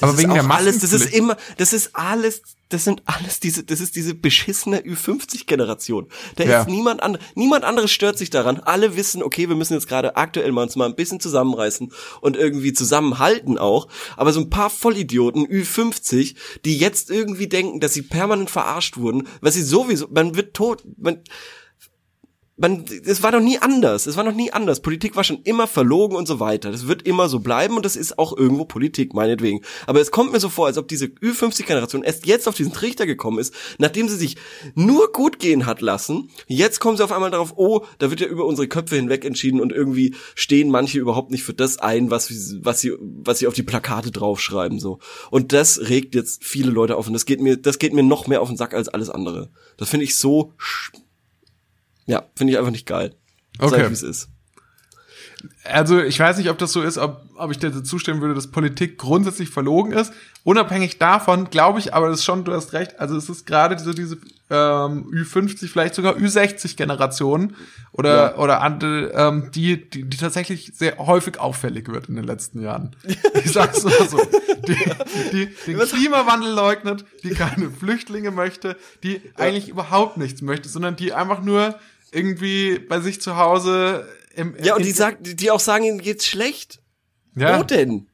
Das 0.00 0.10
aber 0.10 0.18
wegen 0.18 0.34
der 0.34 0.50
alles, 0.50 0.78
das 0.78 0.92
ist 0.92 1.12
immer, 1.12 1.36
das 1.56 1.72
ist 1.72 1.94
alles 1.94 2.42
das 2.68 2.84
sind 2.84 3.02
alles 3.06 3.40
diese, 3.40 3.64
das 3.64 3.80
ist 3.80 3.96
diese 3.96 4.14
beschissene 4.14 4.80
Ü50-Generation. 4.80 6.06
Da 6.36 6.44
ja. 6.44 6.60
ist 6.60 6.68
niemand 6.68 7.02
anderes, 7.02 7.26
niemand 7.34 7.64
anderes 7.64 7.90
stört 7.90 8.18
sich 8.18 8.30
daran. 8.30 8.60
Alle 8.60 8.96
wissen, 8.96 9.22
okay, 9.22 9.48
wir 9.48 9.56
müssen 9.56 9.74
jetzt 9.74 9.88
gerade 9.88 10.16
aktuell 10.16 10.52
mal 10.52 10.62
uns 10.62 10.76
mal 10.76 10.86
ein 10.86 10.94
bisschen 10.94 11.20
zusammenreißen 11.20 11.92
und 12.20 12.36
irgendwie 12.36 12.72
zusammenhalten 12.72 13.58
auch. 13.58 13.88
Aber 14.16 14.32
so 14.32 14.40
ein 14.40 14.50
paar 14.50 14.70
Vollidioten, 14.70 15.46
Ü50, 15.46 16.34
die 16.64 16.76
jetzt 16.76 17.10
irgendwie 17.10 17.48
denken, 17.48 17.80
dass 17.80 17.94
sie 17.94 18.02
permanent 18.02 18.50
verarscht 18.50 18.98
wurden, 18.98 19.26
weil 19.40 19.52
sie 19.52 19.62
sowieso, 19.62 20.08
man 20.10 20.34
wird 20.34 20.54
tot, 20.54 20.82
man, 20.98 21.20
man, 22.58 22.84
es 23.04 23.22
war 23.22 23.32
doch 23.32 23.40
nie 23.40 23.58
anders. 23.58 24.06
Es 24.06 24.16
war 24.16 24.24
noch 24.24 24.34
nie 24.34 24.52
anders. 24.52 24.80
Politik 24.80 25.14
war 25.16 25.24
schon 25.24 25.42
immer 25.44 25.66
verlogen 25.66 26.16
und 26.16 26.26
so 26.26 26.40
weiter. 26.40 26.72
Das 26.72 26.88
wird 26.88 27.02
immer 27.02 27.28
so 27.28 27.38
bleiben 27.38 27.76
und 27.76 27.84
das 27.84 27.96
ist 27.96 28.18
auch 28.18 28.36
irgendwo 28.36 28.64
Politik, 28.64 29.14
meinetwegen. 29.14 29.60
Aber 29.86 30.00
es 30.00 30.10
kommt 30.10 30.32
mir 30.32 30.40
so 30.40 30.48
vor, 30.48 30.66
als 30.66 30.76
ob 30.76 30.88
diese 30.88 31.06
Ü50-Generation 31.06 32.02
erst 32.02 32.26
jetzt 32.26 32.48
auf 32.48 32.56
diesen 32.56 32.72
Trichter 32.72 33.06
gekommen 33.06 33.38
ist, 33.38 33.54
nachdem 33.78 34.08
sie 34.08 34.16
sich 34.16 34.36
nur 34.74 35.12
gut 35.12 35.38
gehen 35.38 35.66
hat 35.66 35.80
lassen. 35.80 36.30
Jetzt 36.48 36.80
kommen 36.80 36.96
sie 36.96 37.04
auf 37.04 37.12
einmal 37.12 37.30
darauf, 37.30 37.54
oh, 37.56 37.84
da 37.98 38.10
wird 38.10 38.20
ja 38.20 38.26
über 38.26 38.44
unsere 38.44 38.66
Köpfe 38.66 38.96
hinweg 38.96 39.24
entschieden 39.24 39.60
und 39.60 39.72
irgendwie 39.72 40.16
stehen 40.34 40.70
manche 40.70 40.98
überhaupt 40.98 41.30
nicht 41.30 41.44
für 41.44 41.54
das 41.54 41.78
ein, 41.78 42.10
was, 42.10 42.28
was 42.62 42.80
sie, 42.80 42.92
was 43.00 43.38
sie 43.38 43.46
auf 43.46 43.54
die 43.54 43.62
Plakate 43.62 44.10
draufschreiben, 44.10 44.80
so. 44.80 44.98
Und 45.30 45.52
das 45.52 45.88
regt 45.88 46.14
jetzt 46.16 46.44
viele 46.44 46.70
Leute 46.70 46.96
auf 46.96 47.06
und 47.06 47.12
das 47.12 47.24
geht 47.24 47.40
mir, 47.40 47.56
das 47.56 47.78
geht 47.78 47.92
mir 47.92 48.02
noch 48.02 48.26
mehr 48.26 48.42
auf 48.42 48.48
den 48.48 48.56
Sack 48.56 48.74
als 48.74 48.88
alles 48.88 49.10
andere. 49.10 49.50
Das 49.76 49.90
finde 49.90 50.04
ich 50.04 50.16
so 50.16 50.54
ja, 52.08 52.24
finde 52.34 52.52
ich 52.52 52.58
einfach 52.58 52.72
nicht 52.72 52.86
geil. 52.86 53.14
Okay. 53.60 53.88
Wie 53.88 53.92
es 53.92 54.02
ist. 54.02 54.28
Also 55.64 56.00
ich 56.00 56.18
weiß 56.18 56.38
nicht, 56.38 56.50
ob 56.50 56.58
das 56.58 56.72
so 56.72 56.82
ist, 56.82 56.98
ob, 56.98 57.22
ob 57.36 57.50
ich 57.50 57.58
dir 57.58 57.84
zustimmen 57.84 58.20
würde, 58.20 58.34
dass 58.34 58.50
Politik 58.50 58.98
grundsätzlich 58.98 59.50
verlogen 59.50 59.92
ist. 59.92 60.12
Unabhängig 60.42 60.98
davon 60.98 61.50
glaube 61.50 61.78
ich, 61.78 61.94
aber 61.94 62.08
das 62.08 62.20
ist 62.20 62.24
schon, 62.24 62.44
du 62.44 62.52
hast 62.52 62.72
recht, 62.72 62.98
also 62.98 63.16
es 63.16 63.28
ist 63.28 63.46
gerade 63.46 63.78
so 63.78 63.92
diese 63.92 64.16
ähm, 64.50 65.06
Ü50, 65.12 65.68
vielleicht 65.68 65.94
sogar 65.94 66.16
Ü60-Generation 66.16 67.54
oder, 67.92 68.32
ja. 68.32 68.36
oder 68.36 68.62
andere, 68.62 69.12
ähm, 69.12 69.50
die, 69.54 69.88
die, 69.88 70.04
die 70.08 70.16
tatsächlich 70.16 70.72
sehr 70.74 70.98
häufig 70.98 71.38
auffällig 71.38 71.88
wird 71.88 72.08
in 72.08 72.16
den 72.16 72.24
letzten 72.24 72.62
Jahren. 72.62 72.96
Ich 73.44 73.52
sag's 73.52 73.84
nur 73.84 73.92
so. 74.08 74.18
Die, 74.66 74.76
die 75.32 75.48
den 75.66 75.78
Klimawandel 75.78 76.52
leugnet, 76.52 77.04
die 77.22 77.30
keine 77.30 77.70
Flüchtlinge 77.70 78.30
möchte, 78.30 78.76
die 79.02 79.14
ja. 79.14 79.20
eigentlich 79.36 79.68
überhaupt 79.68 80.16
nichts 80.16 80.42
möchte, 80.42 80.68
sondern 80.68 80.96
die 80.96 81.12
einfach 81.12 81.42
nur 81.42 81.78
irgendwie 82.12 82.78
bei 82.78 83.00
sich 83.00 83.20
zu 83.20 83.36
Hause 83.36 84.06
im, 84.34 84.54
Ja, 84.62 84.76
und 84.76 84.84
die 84.84 84.92
sagt, 84.92 85.40
die 85.40 85.50
auch 85.50 85.60
sagen, 85.60 85.84
ihnen 85.84 86.00
geht's 86.00 86.26
schlecht. 86.26 86.80
Ja. 87.34 87.58
Wo 87.58 87.62
denn? 87.62 88.08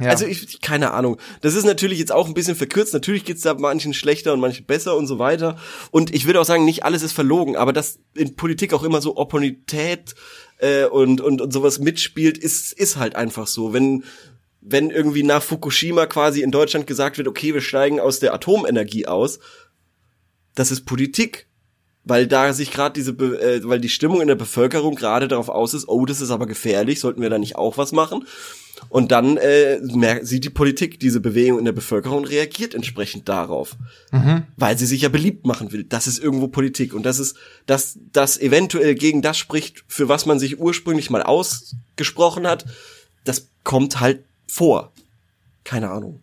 Ja. 0.00 0.08
Also 0.08 0.24
ich, 0.24 0.62
keine 0.62 0.92
Ahnung. 0.92 1.18
Das 1.42 1.54
ist 1.54 1.64
natürlich 1.64 1.98
jetzt 1.98 2.10
auch 2.10 2.26
ein 2.26 2.32
bisschen 2.32 2.56
verkürzt. 2.56 2.94
Natürlich 2.94 3.26
geht's 3.26 3.42
da 3.42 3.52
manchen 3.52 3.92
schlechter 3.92 4.32
und 4.32 4.40
manchen 4.40 4.64
besser 4.64 4.96
und 4.96 5.06
so 5.06 5.18
weiter. 5.18 5.58
Und 5.90 6.14
ich 6.14 6.24
würde 6.24 6.40
auch 6.40 6.46
sagen, 6.46 6.64
nicht 6.64 6.84
alles 6.84 7.02
ist 7.02 7.12
verlogen, 7.12 7.56
aber 7.56 7.74
dass 7.74 7.98
in 8.14 8.34
Politik 8.34 8.72
auch 8.72 8.82
immer 8.82 9.02
so 9.02 9.18
Opportunität 9.18 10.14
äh, 10.58 10.86
und, 10.86 11.20
und, 11.20 11.42
und 11.42 11.52
sowas 11.52 11.78
mitspielt, 11.80 12.38
ist, 12.38 12.72
ist 12.72 12.96
halt 12.96 13.14
einfach 13.14 13.46
so. 13.46 13.74
Wenn, 13.74 14.04
wenn 14.62 14.88
irgendwie 14.88 15.22
nach 15.22 15.42
Fukushima 15.42 16.06
quasi 16.06 16.40
in 16.40 16.50
Deutschland 16.50 16.86
gesagt 16.86 17.18
wird, 17.18 17.28
okay, 17.28 17.52
wir 17.52 17.60
steigen 17.60 18.00
aus 18.00 18.20
der 18.20 18.32
Atomenergie 18.32 19.06
aus, 19.06 19.38
das 20.54 20.70
ist 20.70 20.86
Politik 20.86 21.49
weil 22.04 22.26
da 22.26 22.52
sich 22.52 22.70
gerade 22.70 22.94
diese, 22.94 23.12
äh, 23.12 23.60
weil 23.64 23.80
die 23.80 23.88
Stimmung 23.88 24.20
in 24.20 24.28
der 24.28 24.34
Bevölkerung 24.34 24.94
gerade 24.94 25.28
darauf 25.28 25.48
aus 25.48 25.74
ist, 25.74 25.88
oh, 25.88 26.06
das 26.06 26.20
ist 26.20 26.30
aber 26.30 26.46
gefährlich, 26.46 27.00
sollten 27.00 27.22
wir 27.22 27.30
da 27.30 27.38
nicht 27.38 27.56
auch 27.56 27.78
was 27.78 27.92
machen? 27.92 28.26
Und 28.88 29.12
dann 29.12 29.36
äh, 29.36 29.78
merkt, 29.80 30.26
sieht 30.26 30.44
die 30.44 30.50
Politik 30.50 30.98
diese 30.98 31.20
Bewegung 31.20 31.58
in 31.58 31.66
der 31.66 31.72
Bevölkerung 31.72 32.18
und 32.18 32.30
reagiert 32.30 32.74
entsprechend 32.74 33.28
darauf, 33.28 33.76
mhm. 34.10 34.44
weil 34.56 34.78
sie 34.78 34.86
sich 34.86 35.02
ja 35.02 35.10
beliebt 35.10 35.46
machen 35.46 35.70
will. 35.72 35.84
Das 35.84 36.06
ist 36.06 36.18
irgendwo 36.18 36.48
Politik 36.48 36.94
und 36.94 37.04
das 37.04 37.18
ist, 37.18 37.36
dass 37.66 37.98
das 38.12 38.38
eventuell 38.40 38.94
gegen 38.94 39.20
das 39.20 39.36
spricht, 39.36 39.84
für 39.86 40.08
was 40.08 40.24
man 40.24 40.38
sich 40.38 40.58
ursprünglich 40.58 41.10
mal 41.10 41.22
ausgesprochen 41.22 42.46
hat. 42.46 42.64
Das 43.24 43.48
kommt 43.64 44.00
halt 44.00 44.24
vor. 44.46 44.92
Keine 45.64 45.90
Ahnung. 45.90 46.20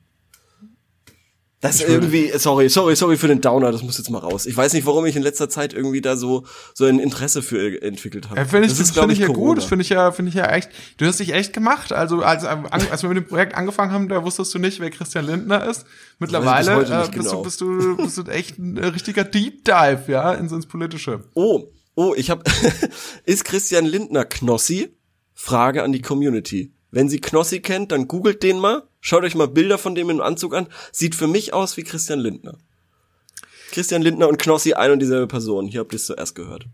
Das 1.59 1.77
ist 1.77 1.89
irgendwie, 1.89 2.31
sorry, 2.37 2.69
sorry, 2.69 2.95
sorry 2.95 3.17
für 3.17 3.27
den 3.27 3.41
Downer, 3.41 3.71
das 3.71 3.81
muss 3.81 3.97
jetzt 3.97 4.11
mal 4.11 4.19
raus. 4.19 4.45
Ich 4.45 4.55
weiß 4.55 4.73
nicht, 4.73 4.85
warum 4.85 5.07
ich 5.07 5.15
in 5.15 5.23
letzter 5.23 5.49
Zeit 5.49 5.73
irgendwie 5.73 6.01
da 6.01 6.15
so 6.15 6.45
so 6.75 6.85
ein 6.85 6.99
Interesse 6.99 7.41
für 7.41 7.81
entwickelt 7.81 8.29
habe. 8.29 8.39
Ja, 8.39 8.45
find 8.45 8.65
ich, 8.65 8.77
das, 8.77 8.77
das 8.77 8.91
finde 8.91 9.13
ich 9.13 9.19
ja 9.19 9.25
Corona. 9.25 9.47
gut, 9.47 9.57
das 9.57 9.65
finde 9.65 9.81
ich 9.81 9.89
ja, 9.89 10.11
finde 10.11 10.29
ich 10.29 10.35
ja 10.35 10.51
echt. 10.51 10.69
Du 10.97 11.07
hast 11.07 11.19
dich 11.19 11.33
echt 11.33 11.53
gemacht. 11.53 11.91
Also 11.93 12.21
als, 12.21 12.43
als 12.45 13.01
wir 13.01 13.09
mit 13.09 13.17
dem 13.17 13.25
Projekt 13.25 13.55
angefangen 13.55 13.91
haben, 13.91 14.07
da 14.07 14.23
wusstest 14.23 14.53
du 14.53 14.59
nicht, 14.59 14.79
wer 14.79 14.91
Christian 14.91 15.25
Lindner 15.25 15.67
ist. 15.67 15.85
Mittlerweile 16.19 16.73
äh, 16.73 16.77
bist, 16.77 17.11
genau. 17.11 17.31
du, 17.31 17.41
bist 17.41 17.61
du 17.61 17.97
bist 17.97 18.17
du 18.19 18.23
echt 18.25 18.59
ein 18.59 18.77
richtiger 18.77 19.23
Deep 19.23 19.65
Dive, 19.65 20.03
ja, 20.09 20.33
ins, 20.33 20.51
ins 20.51 20.67
Politische. 20.67 21.23
Oh, 21.33 21.63
oh, 21.95 22.13
ich 22.15 22.29
habe 22.29 22.43
ist 23.25 23.45
Christian 23.45 23.85
Lindner 23.85 24.25
Knossi? 24.25 24.95
Frage 25.33 25.81
an 25.81 25.91
die 25.91 26.01
Community. 26.01 26.71
Wenn 26.97 27.09
sie 27.09 27.21
Knossi 27.21 27.59
kennt, 27.59 27.91
dann 27.91 28.07
googelt 28.07 28.41
den 28.41 28.57
mal 28.57 28.81
Schaut 29.01 29.23
euch 29.23 29.35
mal 29.35 29.47
Bilder 29.47 29.77
von 29.77 29.93
dem 29.93 30.09
im 30.09 30.19
Anzug 30.19 30.55
an. 30.55 30.65
Sieht 30.91 31.13
für 31.13 31.27
mich 31.27 31.53
aus 31.53 31.77
wie 31.77 31.83
Christian 31.83 32.17
Lindner. 32.17 32.57
Christian 33.69 34.01
Lindner 34.01 34.27
und 34.27 34.39
Knossi 34.39 34.73
ein 34.73 34.89
und 34.89 34.99
dieselbe 34.99 35.27
Person. 35.27 35.67
Hier 35.67 35.81
habt 35.81 35.93
ihr 35.93 35.97
es 35.97 36.07
zuerst 36.07 36.33
gehört. 36.33 36.65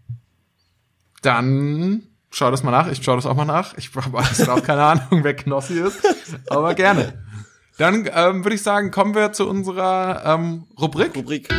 Dann 1.22 2.08
schau 2.32 2.50
das 2.52 2.64
mal 2.64 2.72
nach. 2.72 2.90
Ich 2.90 3.04
schau 3.04 3.18
das 3.18 3.26
auch 3.26 3.36
mal 3.36 3.44
nach. 3.44 3.78
Ich 3.78 3.92
habe 3.94 4.18
auch 4.54 4.64
keine 4.64 4.84
Ahnung, 4.84 5.26
wer 5.26 5.36
Knossi 5.36 5.74
ist. 5.74 6.00
Aber 6.50 6.74
gerne. 6.74 7.22
Dann 7.78 8.10
ähm, 8.14 8.46
würde 8.46 8.56
ich 8.56 8.64
sagen, 8.64 8.92
kommen 8.92 9.16
wir 9.16 9.34
zu 9.34 9.46
unserer 9.46 10.24
ähm, 10.26 10.68
Rubrik. 10.80 11.16
Rubrik. 11.18 11.50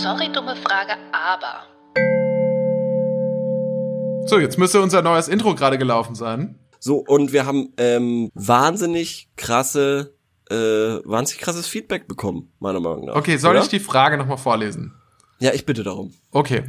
Frage 0.00 0.96
aber. 1.12 1.66
So, 4.26 4.38
jetzt 4.38 4.58
müsste 4.58 4.80
unser 4.80 5.02
neues 5.02 5.28
Intro 5.28 5.54
gerade 5.54 5.76
gelaufen 5.76 6.14
sein. 6.14 6.58
So, 6.78 6.96
und 6.96 7.32
wir 7.32 7.44
haben 7.44 7.74
ähm, 7.76 8.30
wahnsinnig 8.34 9.28
krasse, 9.36 10.14
äh, 10.48 10.54
wahnsinnig 10.54 11.42
krasses 11.42 11.66
Feedback 11.66 12.08
bekommen, 12.08 12.50
meiner 12.60 12.80
Meinung 12.80 13.06
nach. 13.06 13.16
Okay, 13.16 13.36
soll 13.36 13.52
oder? 13.52 13.62
ich 13.62 13.68
die 13.68 13.80
Frage 13.80 14.16
nochmal 14.16 14.38
vorlesen? 14.38 14.94
Ja, 15.38 15.52
ich 15.52 15.66
bitte 15.66 15.82
darum. 15.82 16.14
Okay. 16.30 16.64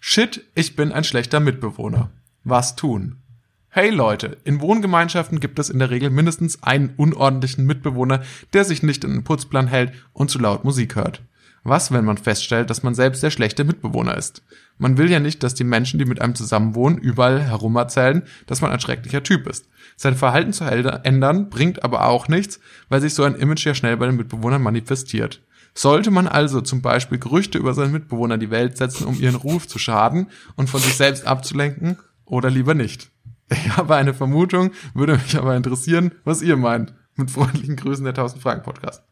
Shit, 0.00 0.44
ich 0.54 0.76
bin 0.76 0.92
ein 0.92 1.04
schlechter 1.04 1.40
Mitbewohner. 1.40 2.10
Was 2.44 2.76
tun? 2.76 3.22
Hey 3.70 3.90
Leute, 3.90 4.38
in 4.44 4.60
Wohngemeinschaften 4.60 5.40
gibt 5.40 5.58
es 5.58 5.70
in 5.70 5.78
der 5.78 5.90
Regel 5.90 6.10
mindestens 6.10 6.62
einen 6.62 6.94
unordentlichen 6.96 7.64
Mitbewohner, 7.64 8.22
der 8.52 8.64
sich 8.64 8.82
nicht 8.82 9.04
in 9.04 9.12
den 9.12 9.24
Putzplan 9.24 9.68
hält 9.68 9.92
und 10.12 10.30
zu 10.30 10.38
laut 10.38 10.64
Musik 10.64 10.96
hört. 10.96 11.22
Was, 11.68 11.92
wenn 11.92 12.06
man 12.06 12.16
feststellt, 12.16 12.70
dass 12.70 12.82
man 12.82 12.94
selbst 12.94 13.22
der 13.22 13.30
schlechte 13.30 13.62
Mitbewohner 13.62 14.16
ist? 14.16 14.42
Man 14.78 14.96
will 14.96 15.10
ja 15.10 15.20
nicht, 15.20 15.42
dass 15.42 15.54
die 15.54 15.64
Menschen, 15.64 15.98
die 15.98 16.06
mit 16.06 16.22
einem 16.22 16.34
zusammenwohnen, 16.34 16.98
überall 16.98 17.42
herum 17.42 17.76
erzählen, 17.76 18.22
dass 18.46 18.62
man 18.62 18.70
ein 18.70 18.80
schrecklicher 18.80 19.22
Typ 19.22 19.46
ist. 19.46 19.68
Sein 19.96 20.14
Verhalten 20.14 20.54
zu 20.54 20.64
ändern 20.64 21.50
bringt 21.50 21.84
aber 21.84 22.06
auch 22.06 22.28
nichts, 22.28 22.58
weil 22.88 23.02
sich 23.02 23.12
so 23.12 23.24
ein 23.24 23.34
Image 23.34 23.66
ja 23.66 23.74
schnell 23.74 23.98
bei 23.98 24.06
den 24.06 24.16
Mitbewohnern 24.16 24.62
manifestiert. 24.62 25.42
Sollte 25.74 26.10
man 26.10 26.26
also 26.26 26.62
zum 26.62 26.80
Beispiel 26.80 27.18
Gerüchte 27.18 27.58
über 27.58 27.74
seinen 27.74 27.92
Mitbewohner 27.92 28.38
die 28.38 28.50
Welt 28.50 28.78
setzen, 28.78 29.06
um 29.06 29.20
ihren 29.20 29.36
Ruf 29.36 29.68
zu 29.68 29.78
schaden 29.78 30.28
und 30.56 30.70
von 30.70 30.80
sich 30.80 30.96
selbst 30.96 31.26
abzulenken, 31.26 31.98
oder 32.24 32.50
lieber 32.50 32.74
nicht? 32.74 33.10
Ich 33.50 33.76
habe 33.76 33.96
eine 33.96 34.14
Vermutung, 34.14 34.72
würde 34.94 35.14
mich 35.14 35.36
aber 35.36 35.56
interessieren, 35.56 36.12
was 36.24 36.42
ihr 36.42 36.56
meint. 36.56 36.94
Mit 37.16 37.30
freundlichen 37.30 37.76
Grüßen 37.76 38.04
der 38.04 38.12
1000 38.12 38.42
Fragen 38.42 38.62
Podcast. 38.62 39.02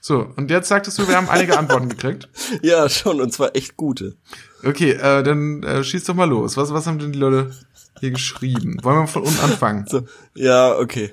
So, 0.00 0.26
und 0.36 0.50
jetzt 0.50 0.68
sagtest 0.68 0.98
du, 0.98 1.06
wir 1.06 1.16
haben 1.16 1.28
einige 1.28 1.58
Antworten 1.58 1.88
gekriegt. 1.88 2.28
Ja, 2.62 2.88
schon, 2.88 3.20
und 3.20 3.32
zwar 3.32 3.54
echt 3.54 3.76
gute. 3.76 4.16
Okay, 4.64 4.92
äh, 4.92 5.22
dann 5.22 5.62
äh, 5.62 5.84
schieß 5.84 6.04
doch 6.04 6.14
mal 6.14 6.28
los. 6.28 6.56
Was, 6.56 6.72
was 6.72 6.86
haben 6.86 6.98
denn 6.98 7.12
die 7.12 7.18
Leute 7.18 7.54
hier 8.00 8.10
geschrieben? 8.10 8.78
Wollen 8.82 9.00
wir 9.00 9.06
von 9.06 9.22
unten 9.22 9.40
anfangen? 9.40 9.86
So, 9.86 10.02
ja, 10.34 10.76
okay. 10.76 11.12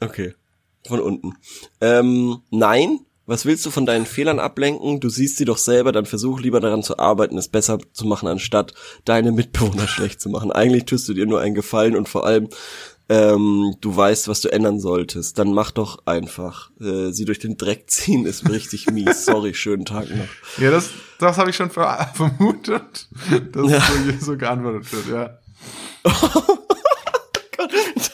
Okay. 0.00 0.34
Von 0.86 1.00
unten. 1.00 1.34
Ähm, 1.80 2.40
nein, 2.50 3.00
was 3.26 3.46
willst 3.46 3.64
du 3.64 3.70
von 3.70 3.86
deinen 3.86 4.06
Fehlern 4.06 4.38
ablenken? 4.38 5.00
Du 5.00 5.08
siehst 5.08 5.36
sie 5.36 5.44
doch 5.44 5.58
selber, 5.58 5.92
dann 5.92 6.06
versuch 6.06 6.40
lieber 6.40 6.60
daran 6.60 6.82
zu 6.82 6.98
arbeiten, 6.98 7.38
es 7.38 7.48
besser 7.48 7.78
zu 7.92 8.06
machen, 8.06 8.28
anstatt 8.28 8.74
deine 9.04 9.32
Mitbewohner 9.32 9.86
schlecht 9.88 10.20
zu 10.20 10.30
machen. 10.30 10.52
Eigentlich 10.52 10.84
tust 10.84 11.08
du 11.08 11.14
dir 11.14 11.26
nur 11.26 11.40
einen 11.40 11.54
Gefallen 11.54 11.96
und 11.96 12.08
vor 12.08 12.26
allem 12.26 12.48
ähm, 13.10 13.74
du 13.80 13.96
weißt, 13.96 14.28
was 14.28 14.40
du 14.40 14.52
ändern 14.52 14.78
solltest, 14.78 15.36
dann 15.36 15.52
mach 15.52 15.72
doch 15.72 16.06
einfach. 16.06 16.70
Äh, 16.80 17.10
sie 17.10 17.24
durch 17.24 17.40
den 17.40 17.56
Dreck 17.56 17.90
ziehen 17.90 18.24
ist 18.24 18.48
richtig 18.48 18.88
mies. 18.88 19.24
Sorry, 19.26 19.52
schönen 19.52 19.84
Tag 19.84 20.08
noch. 20.10 20.28
Ja, 20.62 20.70
das, 20.70 20.90
das 21.18 21.36
habe 21.36 21.50
ich 21.50 21.56
schon 21.56 21.70
vermutet, 22.14 23.08
dass 23.52 23.68
ja. 23.68 23.80
so, 23.80 24.26
so 24.26 24.36
geantwortet 24.36 24.92
wird, 24.92 25.08
ja. 25.08 25.38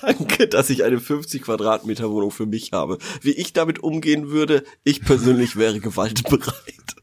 Danke, 0.01 0.49
dass 0.49 0.70
ich 0.70 0.82
eine 0.82 0.99
50 0.99 1.42
Quadratmeter 1.42 2.11
Wohnung 2.11 2.30
für 2.30 2.47
mich 2.47 2.72
habe. 2.72 2.97
Wie 3.20 3.32
ich 3.32 3.53
damit 3.53 3.80
umgehen 3.80 4.30
würde, 4.30 4.64
ich 4.82 5.03
persönlich 5.03 5.57
wäre 5.57 5.78
gewaltbereit. 5.78 6.97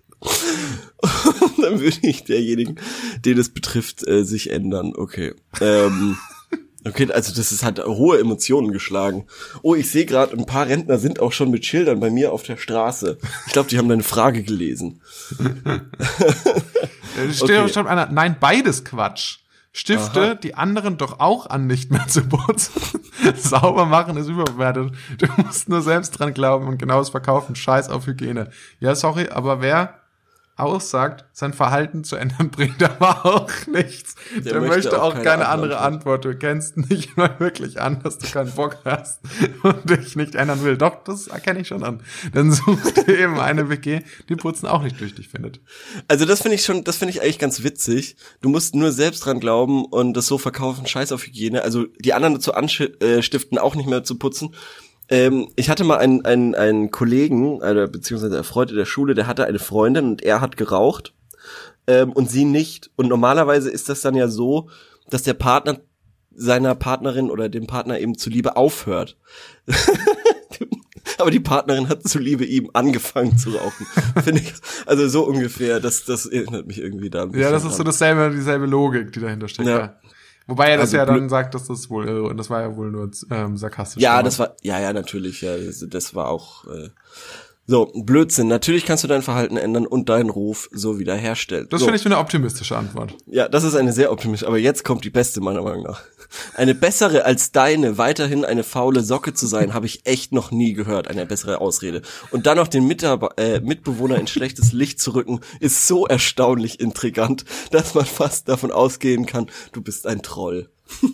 dann 1.61 1.79
würde 1.79 1.97
ich 2.01 2.23
derjenigen, 2.23 2.79
den 3.23 3.37
es 3.37 3.49
betrifft, 3.49 4.07
äh, 4.07 4.23
sich 4.23 4.49
ändern. 4.49 4.93
Okay. 4.95 5.35
Ähm, 5.61 6.17
okay, 6.86 7.11
also 7.11 7.34
das 7.34 7.51
ist 7.51 7.63
halt 7.63 7.84
hohe 7.84 8.19
Emotionen 8.19 8.71
geschlagen. 8.71 9.25
Oh, 9.61 9.75
ich 9.75 9.89
sehe 9.89 10.05
gerade, 10.05 10.38
ein 10.38 10.45
paar 10.45 10.67
Rentner 10.67 10.97
sind 10.97 11.19
auch 11.19 11.31
schon 11.31 11.51
mit 11.51 11.65
Schildern 11.65 11.99
bei 11.99 12.09
mir 12.09 12.31
auf 12.31 12.43
der 12.43 12.57
Straße. 12.57 13.17
Ich 13.47 13.53
glaube, 13.53 13.69
die 13.69 13.77
haben 13.77 13.89
deine 13.89 14.03
Frage 14.03 14.43
gelesen. 14.43 15.01
okay. 15.39 17.34
steht 17.34 17.77
einer, 17.77 18.07
nein, 18.11 18.38
beides 18.39 18.84
Quatsch. 18.84 19.38
Stifte 19.75 20.21
Aha. 20.21 20.36
die 20.36 20.53
anderen 20.53 20.97
doch 20.97 21.19
auch 21.19 21.47
an, 21.47 21.65
nicht 21.65 21.89
mehr 21.89 22.07
zu 22.07 22.21
putzen. 22.27 22.79
Sauber 23.36 23.86
machen 23.86 24.17
ist 24.17 24.29
überbewertet. 24.29 24.93
Du 25.17 25.27
musst 25.41 25.67
nur 25.67 25.81
selbst 25.81 26.11
dran 26.11 26.36
glauben 26.36 26.67
und 26.67 26.77
genaues 26.77 27.09
Verkaufen. 27.09 27.55
Scheiß 27.55 27.89
auf 27.89 28.05
Hygiene. 28.05 28.51
Ja, 28.79 28.93
sorry, 28.93 29.29
aber 29.29 29.61
wer 29.61 30.03
aussagt, 30.56 31.26
sein 31.34 31.51
Verhalten 31.51 32.04
zu 32.04 32.16
ändern, 32.16 32.49
bringt 32.51 32.82
aber 32.84 33.26
auch 33.26 33.49
nichts. 33.68 34.16
Der, 34.36 34.54
Der 34.54 34.62
möchte, 34.62 34.76
möchte, 34.76 35.01
auch, 35.01 35.14
keine, 35.14 35.24
keine 35.24 35.47
andere 35.47 35.80
Antwort. 35.80 36.26
Du 36.26 36.36
kennst 36.36 36.78
nicht 36.78 37.18
mal 37.18 37.39
wirklich 37.39 37.82
an, 37.82 38.01
dass 38.04 38.20
du 38.20 38.28
keinen 38.28 38.51
Bock 38.51 38.78
hast 38.86 39.22
und 39.64 39.89
dich 39.89 40.16
nicht 40.16 40.36
ändern 40.36 40.64
will. 40.64 40.78
Doch, 40.78 41.04
das 41.04 41.28
erkenne 41.28 41.62
ich 41.62 41.68
schon 41.68 41.84
an. 41.84 42.01
Dann 42.34 42.51
such 42.51 42.80
dir 42.91 43.20
eben 43.20 43.39
eine 43.39 43.70
WG, 43.70 44.01
die 44.30 44.36
Putzen 44.36 44.68
auch 44.68 44.84
nicht 44.84 44.99
durch 44.99 45.16
dich 45.16 45.30
findet. 45.30 45.60
Also 46.08 46.26
das 46.26 46.41
finde 46.41 46.56
ich 46.56 46.64
schon, 46.64 46.84
das 46.84 46.97
finde 46.97 47.14
ich 47.14 47.22
eigentlich 47.22 47.39
ganz 47.39 47.64
witzig. 47.64 48.16
Du 48.41 48.49
musst 48.49 48.76
nur 48.76 48.91
selbst 48.91 49.26
dran 49.26 49.39
glauben 49.39 49.86
und 49.86 50.14
das 50.14 50.28
so 50.28 50.38
verkaufen, 50.38 50.86
scheiß 50.86 51.12
auf 51.12 51.26
Hygiene. 51.26 51.64
Also 51.64 51.86
die 51.99 52.14
anderen 52.14 52.36
dazu 52.36 52.54
anstiften, 52.54 53.58
auch 53.58 53.76
nicht 53.76 53.89
mehr 53.89 54.04
zu 54.04 54.20
putzen. 54.20 54.54
Ähm, 55.10 55.49
ich 55.56 55.70
hatte 55.70 55.84
mal 55.84 55.97
einen, 55.97 56.26
einen, 56.26 56.56
einen 56.56 56.91
Kollegen, 56.91 57.62
also, 57.62 57.91
beziehungsweise 57.91 58.38
ein 58.38 58.43
Freund 58.43 58.72
in 58.72 58.78
der 58.78 58.86
Schule, 58.86 59.14
der 59.14 59.28
hatte 59.28 59.45
eine 59.45 59.60
Freundin 59.60 60.06
und 60.06 60.22
er 60.22 60.41
hat 60.41 60.58
geraucht 60.58 61.14
ähm, 61.88 62.12
und 62.12 62.30
sie 62.30 62.45
nicht. 62.45 62.91
Und 62.95 63.10
normalerweise 63.10 63.70
ist 63.70 63.89
das 63.89 64.01
dann 64.01 64.16
ja 64.16 64.28
so, 64.28 64.70
dass 65.10 65.24
der 65.24 65.34
Partner 65.34 65.80
seiner 66.36 66.76
Partnerin 66.76 67.30
oder 67.30 67.49
dem 67.49 67.68
Partner 67.68 67.99
eben 67.99 68.18
zuliebe 68.18 68.56
aufhört. 68.56 69.18
Aber 71.20 71.30
die 71.30 71.39
Partnerin 71.39 71.89
hat 71.89 72.08
zuliebe 72.08 72.43
ihm 72.43 72.72
angefangen 72.74 73.38
zu 73.38 73.51
rauchen. 73.51 73.86
Finde 74.24 74.41
ich. 74.41 74.54
Also 74.86 75.08
so 75.08 75.28
ungefähr, 75.28 75.80
das, 75.80 76.06
das 76.06 76.26
erinnert 76.26 76.66
mich 76.66 76.80
irgendwie 76.80 77.10
da. 77.10 77.28
Ja, 77.34 77.51
das 77.51 77.66
ist 77.66 77.76
so 77.76 77.84
dasselbe, 77.84 78.34
dieselbe 78.36 78.66
Logik, 78.66 79.12
die 79.12 79.20
dahinter 79.20 79.47
steckt. 79.47 79.70
Ja. 79.70 79.78
ja. 79.78 79.99
Wobei 80.47 80.69
er 80.69 80.77
das 80.77 80.93
also, 80.93 80.97
ja 80.97 81.05
dann 81.05 81.29
sagt, 81.29 81.55
dass 81.55 81.67
das 81.67 81.89
wohl, 81.89 82.31
äh, 82.31 82.35
das 82.35 82.49
war 82.49 82.61
ja 82.61 82.75
wohl 82.75 82.91
nur 82.91 83.09
ähm, 83.31 83.57
sarkastisch. 83.57 84.01
Ja, 84.01 84.21
das 84.21 84.39
war, 84.39 84.55
ja, 84.61 84.79
ja, 84.79 84.91
natürlich, 84.91 85.41
ja, 85.41 85.57
das, 85.57 85.85
das 85.87 86.15
war 86.15 86.29
auch, 86.29 86.65
äh, 86.67 86.89
so, 87.65 87.89
Blödsinn. 87.95 88.49
Natürlich 88.49 88.85
kannst 88.85 89.05
du 89.05 89.07
dein 89.07 89.21
Verhalten 89.21 89.55
ändern 89.55 89.87
und 89.87 90.09
deinen 90.09 90.29
Ruf 90.29 90.69
so 90.73 90.99
wiederherstellen. 90.99 91.67
Das 91.69 91.79
so. 91.79 91.85
finde 91.85 91.97
ich 91.97 92.05
eine 92.05 92.17
optimistische 92.17 92.77
Antwort. 92.77 93.15
Ja, 93.25 93.47
das 93.47 93.63
ist 93.63 93.75
eine 93.75 93.93
sehr 93.93 94.11
optimistische, 94.11 94.47
aber 94.47 94.57
jetzt 94.57 94.83
kommt 94.83 95.05
die 95.05 95.09
beste 95.09 95.39
meiner 95.39 95.61
Meinung 95.61 95.83
nach. 95.83 96.01
Eine 96.53 96.75
bessere 96.75 97.25
als 97.25 97.51
deine, 97.51 97.97
weiterhin 97.97 98.45
eine 98.45 98.63
faule 98.63 99.03
Socke 99.03 99.34
zu 99.34 99.47
sein, 99.47 99.73
habe 99.73 99.86
ich 99.86 100.05
echt 100.05 100.31
noch 100.31 100.51
nie 100.51 100.73
gehört, 100.73 101.07
eine 101.07 101.25
bessere 101.25 101.61
Ausrede. 101.61 102.01
Und 102.31 102.45
dann 102.45 102.57
noch 102.57 102.67
den 102.67 102.88
Mitab 102.88 103.39
äh, 103.39 103.59
Mitbewohner 103.59 104.17
in 104.17 104.27
schlechtes 104.27 104.73
Licht 104.73 104.99
zu 104.99 105.11
rücken, 105.11 105.39
ist 105.59 105.88
so 105.88 106.07
erstaunlich 106.07 106.79
intrigant, 106.79 107.45
dass 107.71 107.93
man 107.93 108.05
fast 108.05 108.49
davon 108.49 108.71
ausgehen 108.71 109.25
kann, 109.25 109.47
du 109.71 109.81
bist 109.81 110.07
ein 110.07 110.21
Troll. 110.21 110.69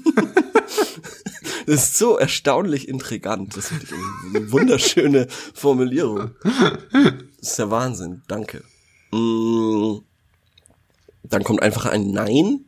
Das 1.65 1.83
ist 1.83 1.97
so 1.99 2.17
erstaunlich 2.17 2.87
intrigant. 2.87 3.55
Das 3.55 3.71
ist 3.71 3.93
eine 4.33 4.51
wunderschöne 4.51 5.27
Formulierung. 5.53 6.31
Das 6.41 7.49
ist 7.49 7.59
der 7.59 7.69
Wahnsinn. 7.69 8.23
Danke. 8.27 8.63
Mm. 9.11 9.99
Dann 11.23 11.43
kommt 11.43 11.61
einfach 11.61 11.85
ein 11.85 12.09
Nein. 12.09 12.65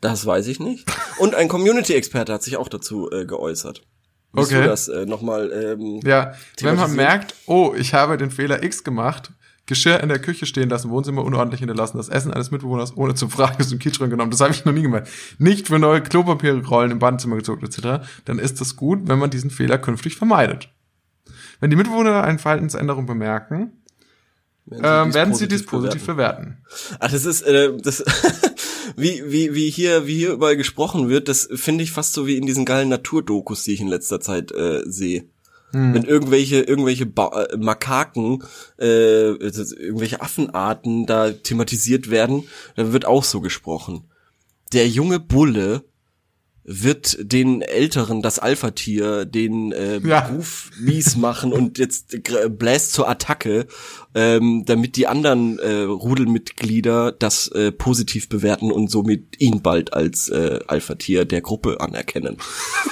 Das 0.00 0.26
weiß 0.26 0.46
ich 0.46 0.60
nicht. 0.60 0.86
Und 1.18 1.34
ein 1.34 1.48
Community-Experte 1.48 2.32
hat 2.32 2.42
sich 2.42 2.56
auch 2.56 2.68
dazu 2.68 3.10
äh, 3.10 3.24
geäußert. 3.24 3.82
Willst 4.32 4.52
okay. 4.52 4.62
du 4.62 4.68
das 4.68 4.88
äh, 4.88 5.06
nochmal 5.06 5.50
ähm, 5.52 6.00
Ja, 6.04 6.34
wenn 6.60 6.76
man 6.76 6.94
merkt, 6.94 7.34
oh, 7.46 7.74
ich 7.76 7.94
habe 7.94 8.16
den 8.16 8.30
Fehler 8.30 8.62
X 8.62 8.84
gemacht, 8.84 9.32
Geschirr 9.66 10.00
in 10.00 10.08
der 10.08 10.18
Küche 10.18 10.46
stehen 10.46 10.70
lassen, 10.70 10.90
Wohnzimmer 10.90 11.24
unordentlich 11.24 11.60
hinterlassen, 11.60 11.98
das 11.98 12.08
Essen 12.08 12.32
eines 12.32 12.50
Mitbewohners 12.50 12.96
ohne 12.96 13.14
zu 13.14 13.28
fragen 13.28 13.56
aus 13.60 13.68
dem 13.68 13.78
Kühlschrank 13.78 14.10
genommen. 14.10 14.30
Das 14.30 14.40
habe 14.40 14.52
ich 14.52 14.64
noch 14.64 14.72
nie 14.72 14.82
gemacht. 14.82 15.04
Nicht 15.38 15.68
für 15.68 15.78
neue 15.78 16.02
Klopapierrollen 16.02 16.92
im 16.92 16.98
Badezimmer 16.98 17.36
gezogen 17.36 17.64
etc. 17.66 18.06
Dann 18.24 18.38
ist 18.38 18.60
es 18.60 18.76
gut, 18.76 19.00
wenn 19.06 19.18
man 19.18 19.30
diesen 19.30 19.50
Fehler 19.50 19.78
künftig 19.78 20.16
vermeidet. 20.16 20.70
Wenn 21.60 21.70
die 21.70 21.76
Mitbewohner 21.76 22.24
eine 22.24 22.38
Verhaltensänderung 22.38 23.06
bemerken, 23.06 23.72
werden 24.64 24.82
sie, 24.82 24.88
ähm, 24.88 25.04
dies, 25.06 25.14
werden 25.14 25.30
positiv 25.30 25.50
sie 25.50 25.56
dies 25.56 25.66
positiv 25.66 26.06
bewerten. 26.06 26.42
bewerten. 26.42 26.96
Ach, 27.00 27.10
das 27.10 27.24
ist 27.24 27.42
äh, 27.42 27.76
das 27.76 27.98
wie 28.96 29.22
wie 29.26 29.54
wie 29.54 29.70
hier 29.70 30.06
wie 30.06 30.16
hier 30.16 30.32
überall 30.32 30.56
gesprochen 30.56 31.08
wird. 31.08 31.28
Das 31.28 31.48
finde 31.54 31.84
ich 31.84 31.92
fast 31.92 32.12
so 32.12 32.26
wie 32.26 32.36
in 32.36 32.46
diesen 32.46 32.64
geilen 32.64 32.88
Naturdokus, 32.88 33.64
die 33.64 33.72
ich 33.72 33.80
in 33.80 33.88
letzter 33.88 34.20
Zeit 34.20 34.52
äh, 34.52 34.82
sehe. 34.84 35.24
Hm. 35.72 35.94
Wenn 35.94 36.04
irgendwelche, 36.04 36.60
irgendwelche 36.60 37.06
ba 37.06 37.44
äh, 37.44 37.56
Makaken, 37.56 38.42
äh, 38.78 39.32
irgendwelche 39.32 40.22
Affenarten 40.22 41.06
da 41.06 41.30
thematisiert 41.30 42.10
werden, 42.10 42.44
dann 42.76 42.92
wird 42.92 43.04
auch 43.04 43.24
so 43.24 43.40
gesprochen. 43.40 44.04
Der 44.72 44.88
junge 44.88 45.20
Bulle 45.20 45.84
wird 46.70 47.16
den 47.20 47.62
Älteren, 47.62 48.20
das 48.20 48.38
Alpha-Tier, 48.38 49.24
den 49.24 49.72
äh, 49.72 50.00
ja. 50.00 50.20
Beruf 50.20 50.70
mies 50.78 51.16
machen 51.16 51.54
und 51.54 51.78
jetzt 51.78 52.18
bläst 52.50 52.92
zur 52.92 53.08
Attacke, 53.08 53.66
ähm, 54.14 54.64
damit 54.66 54.96
die 54.96 55.06
anderen 55.06 55.58
äh, 55.58 55.80
Rudelmitglieder 55.82 57.12
das 57.12 57.48
äh, 57.48 57.72
positiv 57.72 58.28
bewerten 58.28 58.70
und 58.70 58.90
somit 58.90 59.40
ihn 59.40 59.62
bald 59.62 59.94
als 59.94 60.28
äh, 60.28 60.60
Alpha-Tier 60.66 61.24
der 61.24 61.40
Gruppe 61.40 61.80
anerkennen. 61.80 62.36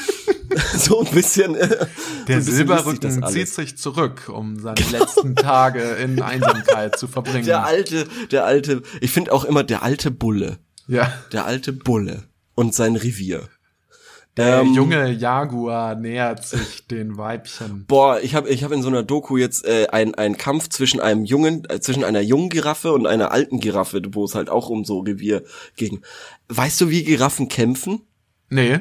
so 0.79 1.05
ein 1.05 1.13
bisschen. 1.13 1.55
Äh, 1.55 1.87
der 2.29 2.41
so 2.41 2.53
Silberrücken 2.53 3.27
zieht 3.29 3.49
sich 3.49 3.77
zurück, 3.77 4.31
um 4.33 4.59
seine 4.59 4.77
genau. 4.77 5.01
letzten 5.01 5.37
Tage 5.37 5.83
in 5.83 6.23
Einsamkeit 6.23 6.99
zu 6.99 7.09
verbringen. 7.09 7.45
Der 7.45 7.67
alte, 7.67 8.07
der 8.31 8.47
alte, 8.47 8.83
ich 9.03 9.11
finde 9.11 9.33
auch 9.33 9.45
immer 9.45 9.65
der 9.65 9.83
alte 9.83 10.11
Bulle. 10.11 10.59
Ja. 10.89 11.13
Der 11.33 11.45
alte 11.45 11.75
Bulle 11.75 12.25
und 12.55 12.75
sein 12.75 12.97
Revier. 12.97 13.49
Der 14.37 14.61
ähm, 14.61 14.75
junge 14.75 15.11
Jaguar 15.13 15.95
nähert 15.95 16.45
sich 16.45 16.87
den 16.87 17.17
Weibchen. 17.17 17.87
Boah, 17.87 18.21
ich 18.21 18.35
habe 18.35 18.51
ich 18.51 18.65
hab 18.65 18.73
in 18.73 18.83
so 18.83 18.89
einer 18.89 19.03
Doku 19.03 19.39
jetzt 19.39 19.65
äh, 19.65 19.87
ein 19.91 20.15
ein 20.15 20.37
Kampf 20.37 20.69
zwischen 20.69 21.01
einem 21.01 21.25
jungen 21.25 21.65
äh, 21.71 21.81
zwischen 21.81 22.05
einer 22.05 22.21
jungen 22.21 22.51
Giraffe 22.51 22.93
und 22.93 23.07
einer 23.07 23.31
alten 23.33 23.61
Giraffe, 23.61 24.03
wo 24.11 24.25
es 24.25 24.35
halt 24.35 24.51
auch 24.51 24.69
um 24.69 24.85
so 24.85 25.01
Revier 25.01 25.43
ging. 25.77 26.03
Weißt 26.49 26.81
du, 26.81 26.91
wie 26.91 27.03
Giraffen 27.03 27.49
kämpfen? 27.49 28.03
Nee. 28.51 28.81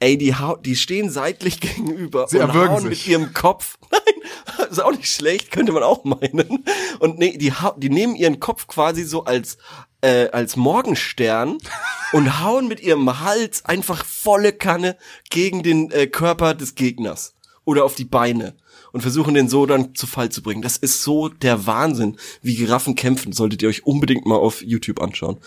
Ey, 0.00 0.16
die, 0.16 0.34
die 0.64 0.76
stehen 0.76 1.10
seitlich 1.10 1.60
gegenüber 1.60 2.26
Sie 2.28 2.38
und 2.38 2.54
hauen 2.54 2.80
sich. 2.80 2.88
mit 2.88 3.06
ihrem 3.08 3.34
Kopf. 3.34 3.78
Nein, 3.90 4.68
ist 4.70 4.82
auch 4.82 4.92
nicht 4.92 5.10
schlecht, 5.10 5.50
könnte 5.50 5.72
man 5.72 5.82
auch 5.82 6.04
meinen. 6.04 6.64
Und 7.00 7.18
nee, 7.18 7.36
die, 7.36 7.52
die 7.78 7.90
nehmen 7.90 8.14
ihren 8.14 8.38
Kopf 8.38 8.66
quasi 8.66 9.02
so 9.02 9.24
als, 9.24 9.58
äh, 10.00 10.28
als 10.28 10.56
Morgenstern 10.56 11.58
und 12.12 12.42
hauen 12.42 12.68
mit 12.68 12.80
ihrem 12.80 13.20
Hals 13.20 13.64
einfach 13.64 14.04
volle 14.04 14.52
Kanne 14.52 14.96
gegen 15.30 15.62
den 15.62 15.90
äh, 15.90 16.06
Körper 16.06 16.54
des 16.54 16.74
Gegners. 16.74 17.34
Oder 17.64 17.84
auf 17.84 17.94
die 17.94 18.06
Beine. 18.06 18.56
Und 18.92 19.02
versuchen 19.02 19.34
den 19.34 19.50
so 19.50 19.66
dann 19.66 19.94
zu 19.94 20.06
Fall 20.06 20.30
zu 20.30 20.42
bringen. 20.42 20.62
Das 20.62 20.78
ist 20.78 21.02
so 21.02 21.28
der 21.28 21.66
Wahnsinn, 21.66 22.16
wie 22.40 22.54
Giraffen 22.54 22.94
kämpfen. 22.94 23.32
Solltet 23.32 23.60
ihr 23.60 23.68
euch 23.68 23.84
unbedingt 23.84 24.24
mal 24.24 24.36
auf 24.36 24.62
YouTube 24.62 25.02
anschauen. 25.02 25.38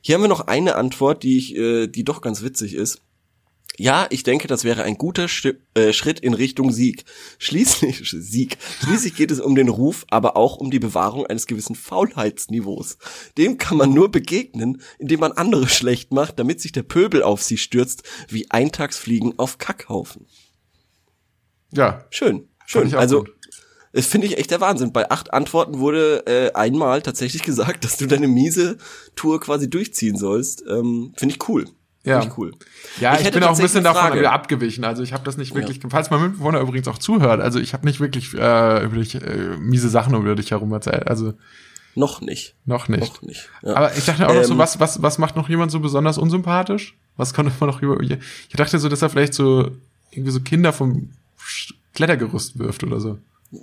Hier 0.00 0.16
haben 0.16 0.22
wir 0.22 0.28
noch 0.28 0.48
eine 0.48 0.74
Antwort, 0.74 1.22
die 1.22 1.38
ich, 1.38 1.54
äh, 1.54 1.86
die 1.86 2.02
doch 2.02 2.20
ganz 2.20 2.42
witzig 2.42 2.74
ist. 2.74 3.00
Ja, 3.78 4.06
ich 4.10 4.22
denke, 4.22 4.48
das 4.48 4.64
wäre 4.64 4.82
ein 4.82 4.98
guter 4.98 5.28
Sch 5.28 5.54
äh, 5.74 5.92
Schritt 5.92 6.20
in 6.20 6.34
Richtung 6.34 6.72
Sieg. 6.72 7.04
Schließlich 7.38 8.10
Sieg. 8.10 8.58
Schließlich 8.84 9.14
geht 9.14 9.30
es 9.30 9.40
um 9.40 9.54
den 9.54 9.68
Ruf, 9.68 10.04
aber 10.10 10.36
auch 10.36 10.56
um 10.56 10.70
die 10.70 10.78
Bewahrung 10.78 11.26
eines 11.26 11.46
gewissen 11.46 11.74
Faulheitsniveaus. 11.74 12.98
Dem 13.38 13.56
kann 13.56 13.78
man 13.78 13.94
nur 13.94 14.10
begegnen, 14.10 14.82
indem 14.98 15.20
man 15.20 15.32
andere 15.32 15.68
schlecht 15.68 16.12
macht, 16.12 16.38
damit 16.38 16.60
sich 16.60 16.72
der 16.72 16.82
Pöbel 16.82 17.22
auf 17.22 17.42
sie 17.42 17.58
stürzt, 17.58 18.02
wie 18.28 18.50
Eintagsfliegen 18.50 19.38
auf 19.38 19.58
Kackhaufen. 19.58 20.26
Ja. 21.72 22.04
Schön. 22.10 22.48
Schön. 22.66 22.94
Also, 22.94 23.24
das 23.92 24.06
finde 24.06 24.26
ich 24.26 24.38
echt 24.38 24.50
der 24.50 24.60
Wahnsinn. 24.60 24.92
Bei 24.92 25.10
acht 25.10 25.32
Antworten 25.32 25.78
wurde 25.78 26.26
äh, 26.26 26.52
einmal 26.52 27.02
tatsächlich 27.02 27.42
gesagt, 27.44 27.84
dass 27.84 27.96
du 27.96 28.06
deine 28.06 28.28
miese 28.28 28.76
Tour 29.16 29.40
quasi 29.40 29.68
durchziehen 29.68 30.16
sollst. 30.16 30.62
Ähm, 30.68 31.14
finde 31.16 31.34
ich 31.34 31.48
cool. 31.48 31.66
Ja, 32.04 32.20
Find 32.20 32.32
ich 32.32 32.38
cool. 32.38 32.52
Ja, 33.00 33.14
ich, 33.14 33.26
ich 33.26 33.32
bin 33.32 33.44
auch 33.44 33.56
ein 33.56 33.62
bisschen 33.62 33.84
davon 33.84 34.18
wieder 34.18 34.32
abgewichen. 34.32 34.84
Also 34.84 35.04
ich 35.04 35.12
habe 35.12 35.24
das 35.24 35.36
nicht 35.36 35.54
wirklich, 35.54 35.80
ja. 35.82 35.88
falls 35.88 36.10
mein 36.10 36.22
Mitbewohner 36.22 36.60
übrigens 36.60 36.88
auch 36.88 36.98
zuhört, 36.98 37.40
also 37.40 37.60
ich 37.60 37.74
habe 37.74 37.86
nicht 37.86 38.00
wirklich 38.00 38.34
äh, 38.34 38.84
über 38.84 38.96
dich, 38.96 39.14
äh, 39.14 39.56
miese 39.58 39.88
Sachen 39.88 40.14
über 40.14 40.34
dich 40.34 40.50
herum 40.50 40.72
erzählt. 40.72 41.06
Also 41.06 41.34
noch 41.94 42.20
nicht. 42.20 42.54
Noch 42.64 42.88
nicht. 42.88 43.00
Noch 43.00 43.22
nicht. 43.22 43.48
Ja. 43.62 43.76
Aber 43.76 43.96
ich 43.96 44.04
dachte 44.04 44.26
auch 44.26 44.30
ähm, 44.30 44.38
noch 44.38 44.44
so, 44.44 44.52
ähm, 44.54 44.58
was, 44.58 44.80
was, 44.80 45.02
was 45.02 45.18
macht 45.18 45.36
noch 45.36 45.48
jemand 45.48 45.70
so 45.70 45.78
besonders 45.78 46.18
unsympathisch? 46.18 46.96
Was 47.16 47.34
konnte 47.34 47.52
man 47.60 47.68
noch 47.68 47.82
über. 47.82 48.00
Ich 48.00 48.18
dachte 48.56 48.78
so, 48.78 48.88
dass 48.88 49.02
er 49.02 49.10
vielleicht 49.10 49.34
so 49.34 49.70
irgendwie 50.10 50.32
so 50.32 50.40
Kinder 50.40 50.72
vom 50.72 51.10
Klettergerüst 51.94 52.58
wirft 52.58 52.82
oder 52.84 53.00
so. 53.00 53.18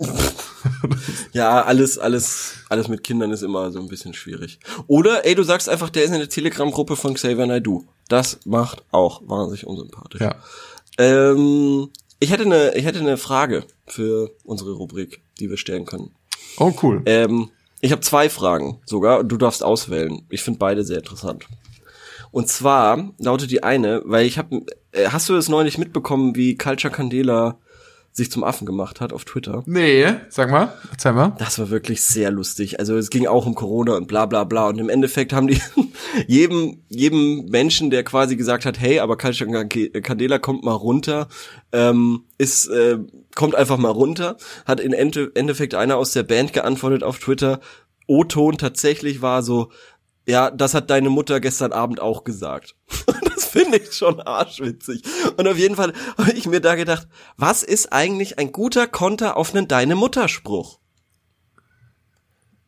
ja, 1.33 1.63
alles, 1.63 1.97
alles, 1.97 2.57
alles 2.69 2.87
mit 2.87 3.03
Kindern 3.03 3.31
ist 3.31 3.41
immer 3.41 3.71
so 3.71 3.79
ein 3.79 3.87
bisschen 3.87 4.13
schwierig. 4.13 4.59
Oder, 4.87 5.25
ey, 5.25 5.33
du 5.33 5.43
sagst 5.43 5.67
einfach, 5.67 5.89
der 5.89 6.03
ist 6.03 6.11
in 6.11 6.19
der 6.19 6.29
Telegram-Gruppe 6.29 6.95
von 6.95 7.15
Xavier 7.15 7.47
Naidoo. 7.47 7.85
Das 8.09 8.39
macht 8.45 8.83
auch 8.91 9.21
wahnsinnig 9.25 9.65
unsympathisch. 9.65 10.19
Ja. 10.19 10.35
Ähm, 10.97 11.89
ich 12.19 12.31
hätte 12.31 12.43
eine, 12.43 12.75
ich 12.75 12.83
hätte 12.83 12.99
eine 12.99 13.15
Frage 13.15 13.63
für 13.87 14.31
unsere 14.43 14.73
Rubrik, 14.73 15.21
die 15.39 15.49
wir 15.49 15.57
stellen 15.57 15.85
können. 15.85 16.11
Oh, 16.57 16.73
cool. 16.83 17.01
Ähm, 17.05 17.49
ich 17.79 17.93
habe 17.93 18.01
zwei 18.01 18.29
Fragen 18.29 18.81
sogar 18.85 19.19
und 19.19 19.29
du 19.29 19.37
darfst 19.37 19.63
auswählen. 19.63 20.23
Ich 20.29 20.43
finde 20.43 20.59
beide 20.59 20.83
sehr 20.83 20.97
interessant. 20.97 21.45
Und 22.31 22.49
zwar 22.49 23.11
lautet 23.17 23.51
die 23.51 23.63
eine, 23.63 24.01
weil 24.05 24.25
ich 24.25 24.37
habe, 24.37 24.65
äh, 24.91 25.07
hast 25.09 25.29
du 25.29 25.35
es 25.35 25.47
neulich 25.47 25.77
mitbekommen, 25.77 26.35
wie 26.35 26.57
Culture 26.57 26.93
Candela 26.93 27.57
sich 28.19 28.31
zum 28.31 28.43
Affen 28.43 28.65
gemacht 28.65 29.01
hat 29.01 29.11
auf 29.11 29.25
Twitter. 29.25 29.63
Nee, 29.65 30.05
sag 30.29 30.51
mal, 30.51 30.73
erzähl 30.91 31.13
mal. 31.13 31.35
Das 31.39 31.57
war 31.57 31.71
wirklich 31.71 32.03
sehr 32.03 32.29
lustig. 32.29 32.79
Also 32.79 32.95
es 32.95 33.09
ging 33.09 33.25
auch 33.25 33.47
um 33.47 33.55
Corona 33.55 33.95
und 33.95 34.07
bla 34.07 34.27
bla 34.27 34.43
bla. 34.43 34.67
Und 34.67 34.77
im 34.77 34.89
Endeffekt 34.89 35.33
haben 35.33 35.47
die 35.47 35.59
jedem, 36.27 36.83
jedem 36.89 37.45
Menschen, 37.45 37.89
der 37.89 38.03
quasi 38.03 38.35
gesagt 38.35 38.65
hat, 38.65 38.79
hey, 38.79 38.99
aber 38.99 39.17
Candela 39.17 40.37
kommt 40.37 40.63
mal 40.63 40.73
runter, 40.73 41.27
ähm, 41.71 42.25
ist, 42.37 42.67
äh, 42.67 42.99
kommt 43.35 43.55
einfach 43.55 43.77
mal 43.77 43.89
runter, 43.89 44.37
hat 44.65 44.79
in 44.79 44.93
Endeffekt 44.93 45.73
einer 45.73 45.97
aus 45.97 46.11
der 46.11 46.23
Band 46.23 46.53
geantwortet 46.53 47.03
auf 47.03 47.19
Twitter, 47.19 47.59
O-Ton 48.09 48.57
tatsächlich 48.57 49.21
war 49.21 49.43
so, 49.43 49.69
ja, 50.29 50.51
das 50.51 50.75
hat 50.75 50.91
deine 50.91 51.09
Mutter 51.09 51.39
gestern 51.39 51.71
Abend 51.71 51.99
auch 51.99 52.23
gesagt. 52.23 52.75
das 53.33 53.45
finde 53.45 53.77
ich 53.77 53.93
schon 53.93 54.21
arschwitzig. 54.21 55.01
Und 55.37 55.47
auf 55.47 55.57
jeden 55.57 55.75
Fall 55.75 55.93
habe 56.17 56.31
ich 56.33 56.45
mir 56.45 56.61
da 56.61 56.75
gedacht, 56.75 57.07
was 57.35 57.63
ist 57.63 57.91
eigentlich 57.91 58.37
ein 58.37 58.51
guter 58.51 58.85
Konter 58.85 59.37
auf 59.37 59.55
einen 59.55 59.67
Deine 59.67 59.95
Mutter 59.95 60.27
Spruch? 60.27 60.79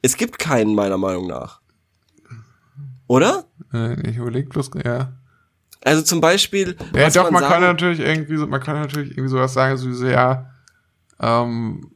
Es 0.01 0.17
gibt 0.17 0.39
keinen 0.39 0.73
meiner 0.73 0.97
Meinung 0.97 1.27
nach. 1.27 1.61
Oder? 3.07 3.45
Äh, 3.71 4.09
ich 4.09 4.17
überlege 4.17 4.49
bloß, 4.49 4.71
ja. 4.83 5.13
Also 5.83 6.01
zum 6.01 6.19
Beispiel. 6.19 6.75
Ja, 6.95 7.09
doch, 7.11 7.29
man, 7.29 7.41
man 7.41 7.51
kann 7.51 7.61
natürlich 7.61 7.99
irgendwie 7.99 8.37
so, 8.37 8.47
man 8.47 8.61
kann 8.61 8.79
natürlich 8.79 9.11
irgendwie 9.11 9.29
sowas 9.29 9.53
sagen, 9.53 9.77
so 9.77 9.87
wie 9.87 9.93
so, 9.93 10.07
ja, 10.07 10.49
ähm, 11.19 11.90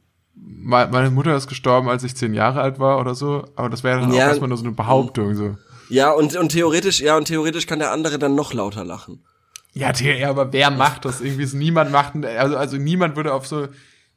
meine 0.48 1.10
Mutter 1.10 1.36
ist 1.36 1.48
gestorben, 1.48 1.88
als 1.88 2.04
ich 2.04 2.14
zehn 2.14 2.32
Jahre 2.32 2.60
alt 2.60 2.78
war 2.78 3.00
oder 3.00 3.14
so, 3.14 3.44
aber 3.56 3.68
das 3.68 3.82
wäre 3.82 4.00
dann 4.00 4.12
ja, 4.12 4.24
auch 4.24 4.28
erstmal 4.28 4.48
nur 4.48 4.58
so 4.58 4.64
eine 4.64 4.74
Behauptung 4.74 5.34
so. 5.34 5.56
Ja, 5.88 6.12
und, 6.12 6.36
und 6.36 6.50
theoretisch, 6.50 7.00
ja, 7.00 7.16
und 7.16 7.26
theoretisch 7.26 7.66
kann 7.66 7.78
der 7.78 7.92
andere 7.92 8.18
dann 8.18 8.34
noch 8.34 8.52
lauter 8.52 8.84
lachen. 8.84 9.24
Ja, 9.72 9.92
ja 9.92 10.30
aber 10.30 10.52
wer 10.52 10.70
macht 10.70 11.04
das? 11.04 11.20
Irgendwie 11.20 11.44
ist 11.44 11.54
niemand 11.54 11.90
macht, 11.90 12.14
also, 12.24 12.56
also 12.56 12.76
niemand 12.76 13.16
würde 13.16 13.34
auf 13.34 13.46
so, 13.46 13.68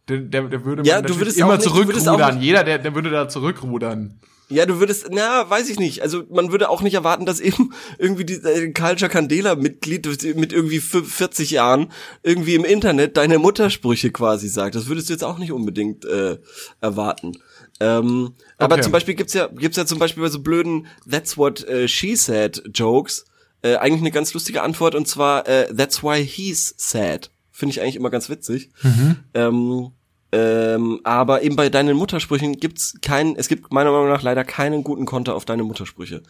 der, 0.08 0.18
der, 0.20 0.44
der 0.44 0.66
würde 0.66 0.84
ja, 0.84 1.02
du 1.02 1.18
würdest 1.18 1.38
immer 1.38 1.58
nicht, 1.58 1.64
zurückrudern. 1.64 2.42
Jeder, 2.42 2.64
der, 2.64 2.80
der 2.80 2.96
würde 2.96 3.10
da 3.10 3.28
zurückrudern. 3.28 4.20
Ja, 4.52 4.66
du 4.66 4.80
würdest, 4.80 5.08
na, 5.12 5.47
weiß 5.47 5.70
ich 5.70 5.80
nicht. 5.80 6.02
Also 6.02 6.24
man 6.30 6.52
würde 6.52 6.70
auch 6.70 6.82
nicht 6.82 6.95
erwarten, 6.95 7.26
dass 7.26 7.39
eben 7.39 7.74
irgendwie 8.00 8.26
die 8.26 8.34
äh, 8.34 8.72
Culture 8.74 9.10
Candela 9.10 9.56
Mitglied 9.56 10.08
mit 10.36 10.52
irgendwie 10.52 10.80
40 10.80 11.52
Jahren 11.52 11.91
irgendwie 12.24 12.56
im 12.56 12.66
Internet 12.66 13.18
deine 13.18 13.38
Muttersprüche 13.38 14.12
quasi 14.12 14.47
sagt. 14.47 14.74
Das 14.74 14.88
würdest 14.88 15.10
du 15.10 15.14
jetzt 15.14 15.24
auch 15.24 15.38
nicht 15.38 15.52
unbedingt 15.52 16.04
äh, 16.06 16.38
erwarten. 16.82 17.38
Ähm, 17.80 18.34
okay. 18.34 18.56
Aber 18.58 18.82
zum 18.82 18.91
Beispiel 18.91 19.14
gibt's 19.14 19.34
ja 19.34 19.47
gibt's 19.47 19.78
ja 19.78 19.86
zum 19.86 20.00
Beispiel 20.00 20.24
bei 20.24 20.30
so 20.30 20.41
blöden 20.41 20.88
That's 21.10 21.38
what 21.38 21.66
uh, 21.70 21.88
she 21.88 22.16
said 22.16 22.62
Jokes 22.74 23.26
äh, 23.62 23.76
eigentlich 23.76 24.02
eine 24.02 24.12
ganz 24.12 24.34
lustige 24.34 24.64
Antwort 24.64 24.95
und 24.95 25.08
zwar 25.08 25.47
äh, 25.47 25.74
That's 25.74 26.04
why 26.04 26.26
he's 26.26 26.74
sad. 26.78 27.30
Finde 27.52 27.74
ich 27.74 27.82
eigentlich 27.82 27.95
immer 27.95 28.10
ganz 28.10 28.30
witzig. 28.30 28.72
Mhm. 28.82 29.18
Ähm, 29.34 29.91
ähm, 30.32 31.02
aber 31.04 31.42
eben 31.42 31.56
bei 31.56 31.70
deinen 31.70 31.98
Muttersprüchen 31.98 32.58
gibt's 32.58 32.96
keinen, 33.02 33.36
es 33.36 33.48
gibt 33.48 33.74
meiner 33.74 33.92
Meinung 33.92 34.10
nach 34.10 34.22
leider 34.22 34.44
keinen 34.44 34.84
guten 34.84 35.06
Konter 35.06 35.36
auf 35.36 35.46
deine 35.46 35.64
Muttersprüche. 35.64 36.22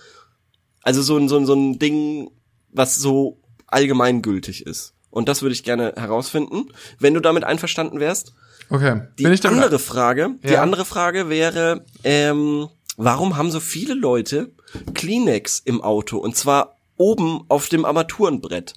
Also 0.84 1.02
so 1.02 1.18
ein, 1.18 1.28
so 1.28 1.38
ein, 1.38 1.45
so 1.45 1.54
ein 1.54 1.80
Ding, 1.80 2.32
was 2.72 2.95
so 2.97 3.41
allgemeingültig 3.68 4.66
ist. 4.66 4.93
Und 5.10 5.28
das 5.28 5.41
würde 5.41 5.54
ich 5.54 5.64
gerne 5.64 5.93
herausfinden, 5.97 6.72
wenn 7.00 7.14
du 7.14 7.20
damit 7.20 7.43
einverstanden 7.43 8.00
wärst. 8.00 8.34
Okay. 8.70 9.02
Die 9.18 9.24
Bin 9.24 9.34
ich 9.34 9.45
andere 9.45 9.80
Frage, 9.80 10.36
ja. 10.43 10.50
die 10.50 10.58
andere 10.58 10.86
Frage 10.86 11.30
wäre, 11.30 11.86
ähm, 12.04 12.70
warum 12.97 13.36
haben 13.36 13.52
so 13.52 13.60
viele 13.60 13.95
Leute 13.95 14.52
Kleenex 14.93 15.60
im 15.66 15.82
Auto 15.82 16.18
und 16.18 16.38
zwar 16.38 16.78
oben 16.95 17.43
auf 17.47 17.68
dem 17.70 17.84
Armaturenbrett? 17.84 18.76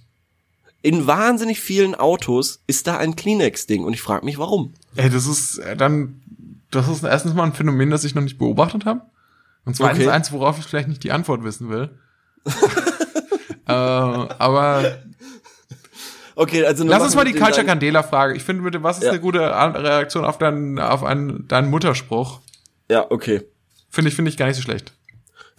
In 0.82 1.06
wahnsinnig 1.06 1.60
vielen 1.60 1.94
Autos 1.94 2.62
ist 2.66 2.86
da 2.86 2.98
ein 2.98 3.16
Kleenex-Ding 3.16 3.84
und 3.84 3.92
ich 3.92 4.02
frage 4.02 4.24
mich, 4.24 4.38
warum. 4.38 4.74
Ey, 4.96 5.08
das 5.08 5.26
ist 5.26 5.58
äh, 5.58 5.76
dann, 5.76 6.20
das 6.70 6.88
ist 6.88 7.04
erstens 7.04 7.34
mal 7.34 7.44
ein 7.44 7.52
Phänomen, 7.52 7.90
das 7.90 8.04
ich 8.04 8.14
noch 8.14 8.22
nicht 8.22 8.38
beobachtet 8.38 8.84
habe. 8.84 9.02
Und 9.64 9.76
zweitens 9.76 10.04
okay. 10.04 10.10
eins, 10.10 10.32
worauf 10.32 10.58
ich 10.58 10.64
vielleicht 10.64 10.88
nicht 10.88 11.04
die 11.04 11.12
Antwort 11.12 11.44
wissen 11.44 11.70
will. 11.70 11.90
äh, 13.68 13.72
aber 13.72 14.98
Okay, 16.34 16.64
also 16.64 16.84
lass 16.84 17.02
uns 17.02 17.14
mal 17.14 17.24
die 17.24 17.34
Culture 17.34 17.64
Candela 17.64 18.02
Frage. 18.02 18.34
Ich 18.34 18.42
finde 18.42 18.62
bitte, 18.62 18.82
was 18.82 18.98
ist 18.98 19.04
ja. 19.04 19.10
eine 19.10 19.20
gute 19.20 19.40
Reaktion 19.40 20.24
auf 20.24 20.38
deinen 20.38 20.78
auf 20.78 21.04
einen 21.04 21.46
deinen 21.46 21.70
Mutterspruch? 21.70 22.40
Ja, 22.90 23.06
okay. 23.10 23.42
Finde 23.90 24.08
ich 24.08 24.16
finde 24.16 24.30
ich 24.30 24.36
gar 24.36 24.46
nicht 24.46 24.56
so 24.56 24.62
schlecht. 24.62 24.92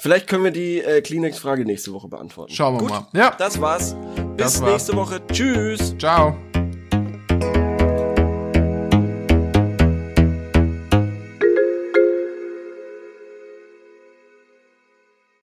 Vielleicht 0.04 0.28
können 0.28 0.44
wir 0.44 0.52
die 0.52 0.82
äh, 0.82 1.00
Kleenex 1.02 1.40
Frage 1.40 1.64
nächste 1.64 1.94
Woche 1.94 2.10
beantworten. 2.10 2.52
Schauen 2.54 2.76
wir 2.76 2.80
Gut, 2.80 2.90
mal. 2.90 3.08
Ja. 3.14 3.34
Das 3.38 3.62
war's. 3.62 3.96
Bis 4.36 4.36
das 4.36 4.62
war's. 4.62 4.72
nächste 4.74 4.98
Woche. 4.98 5.22
Tschüss. 5.32 5.96
Ciao. 5.98 6.36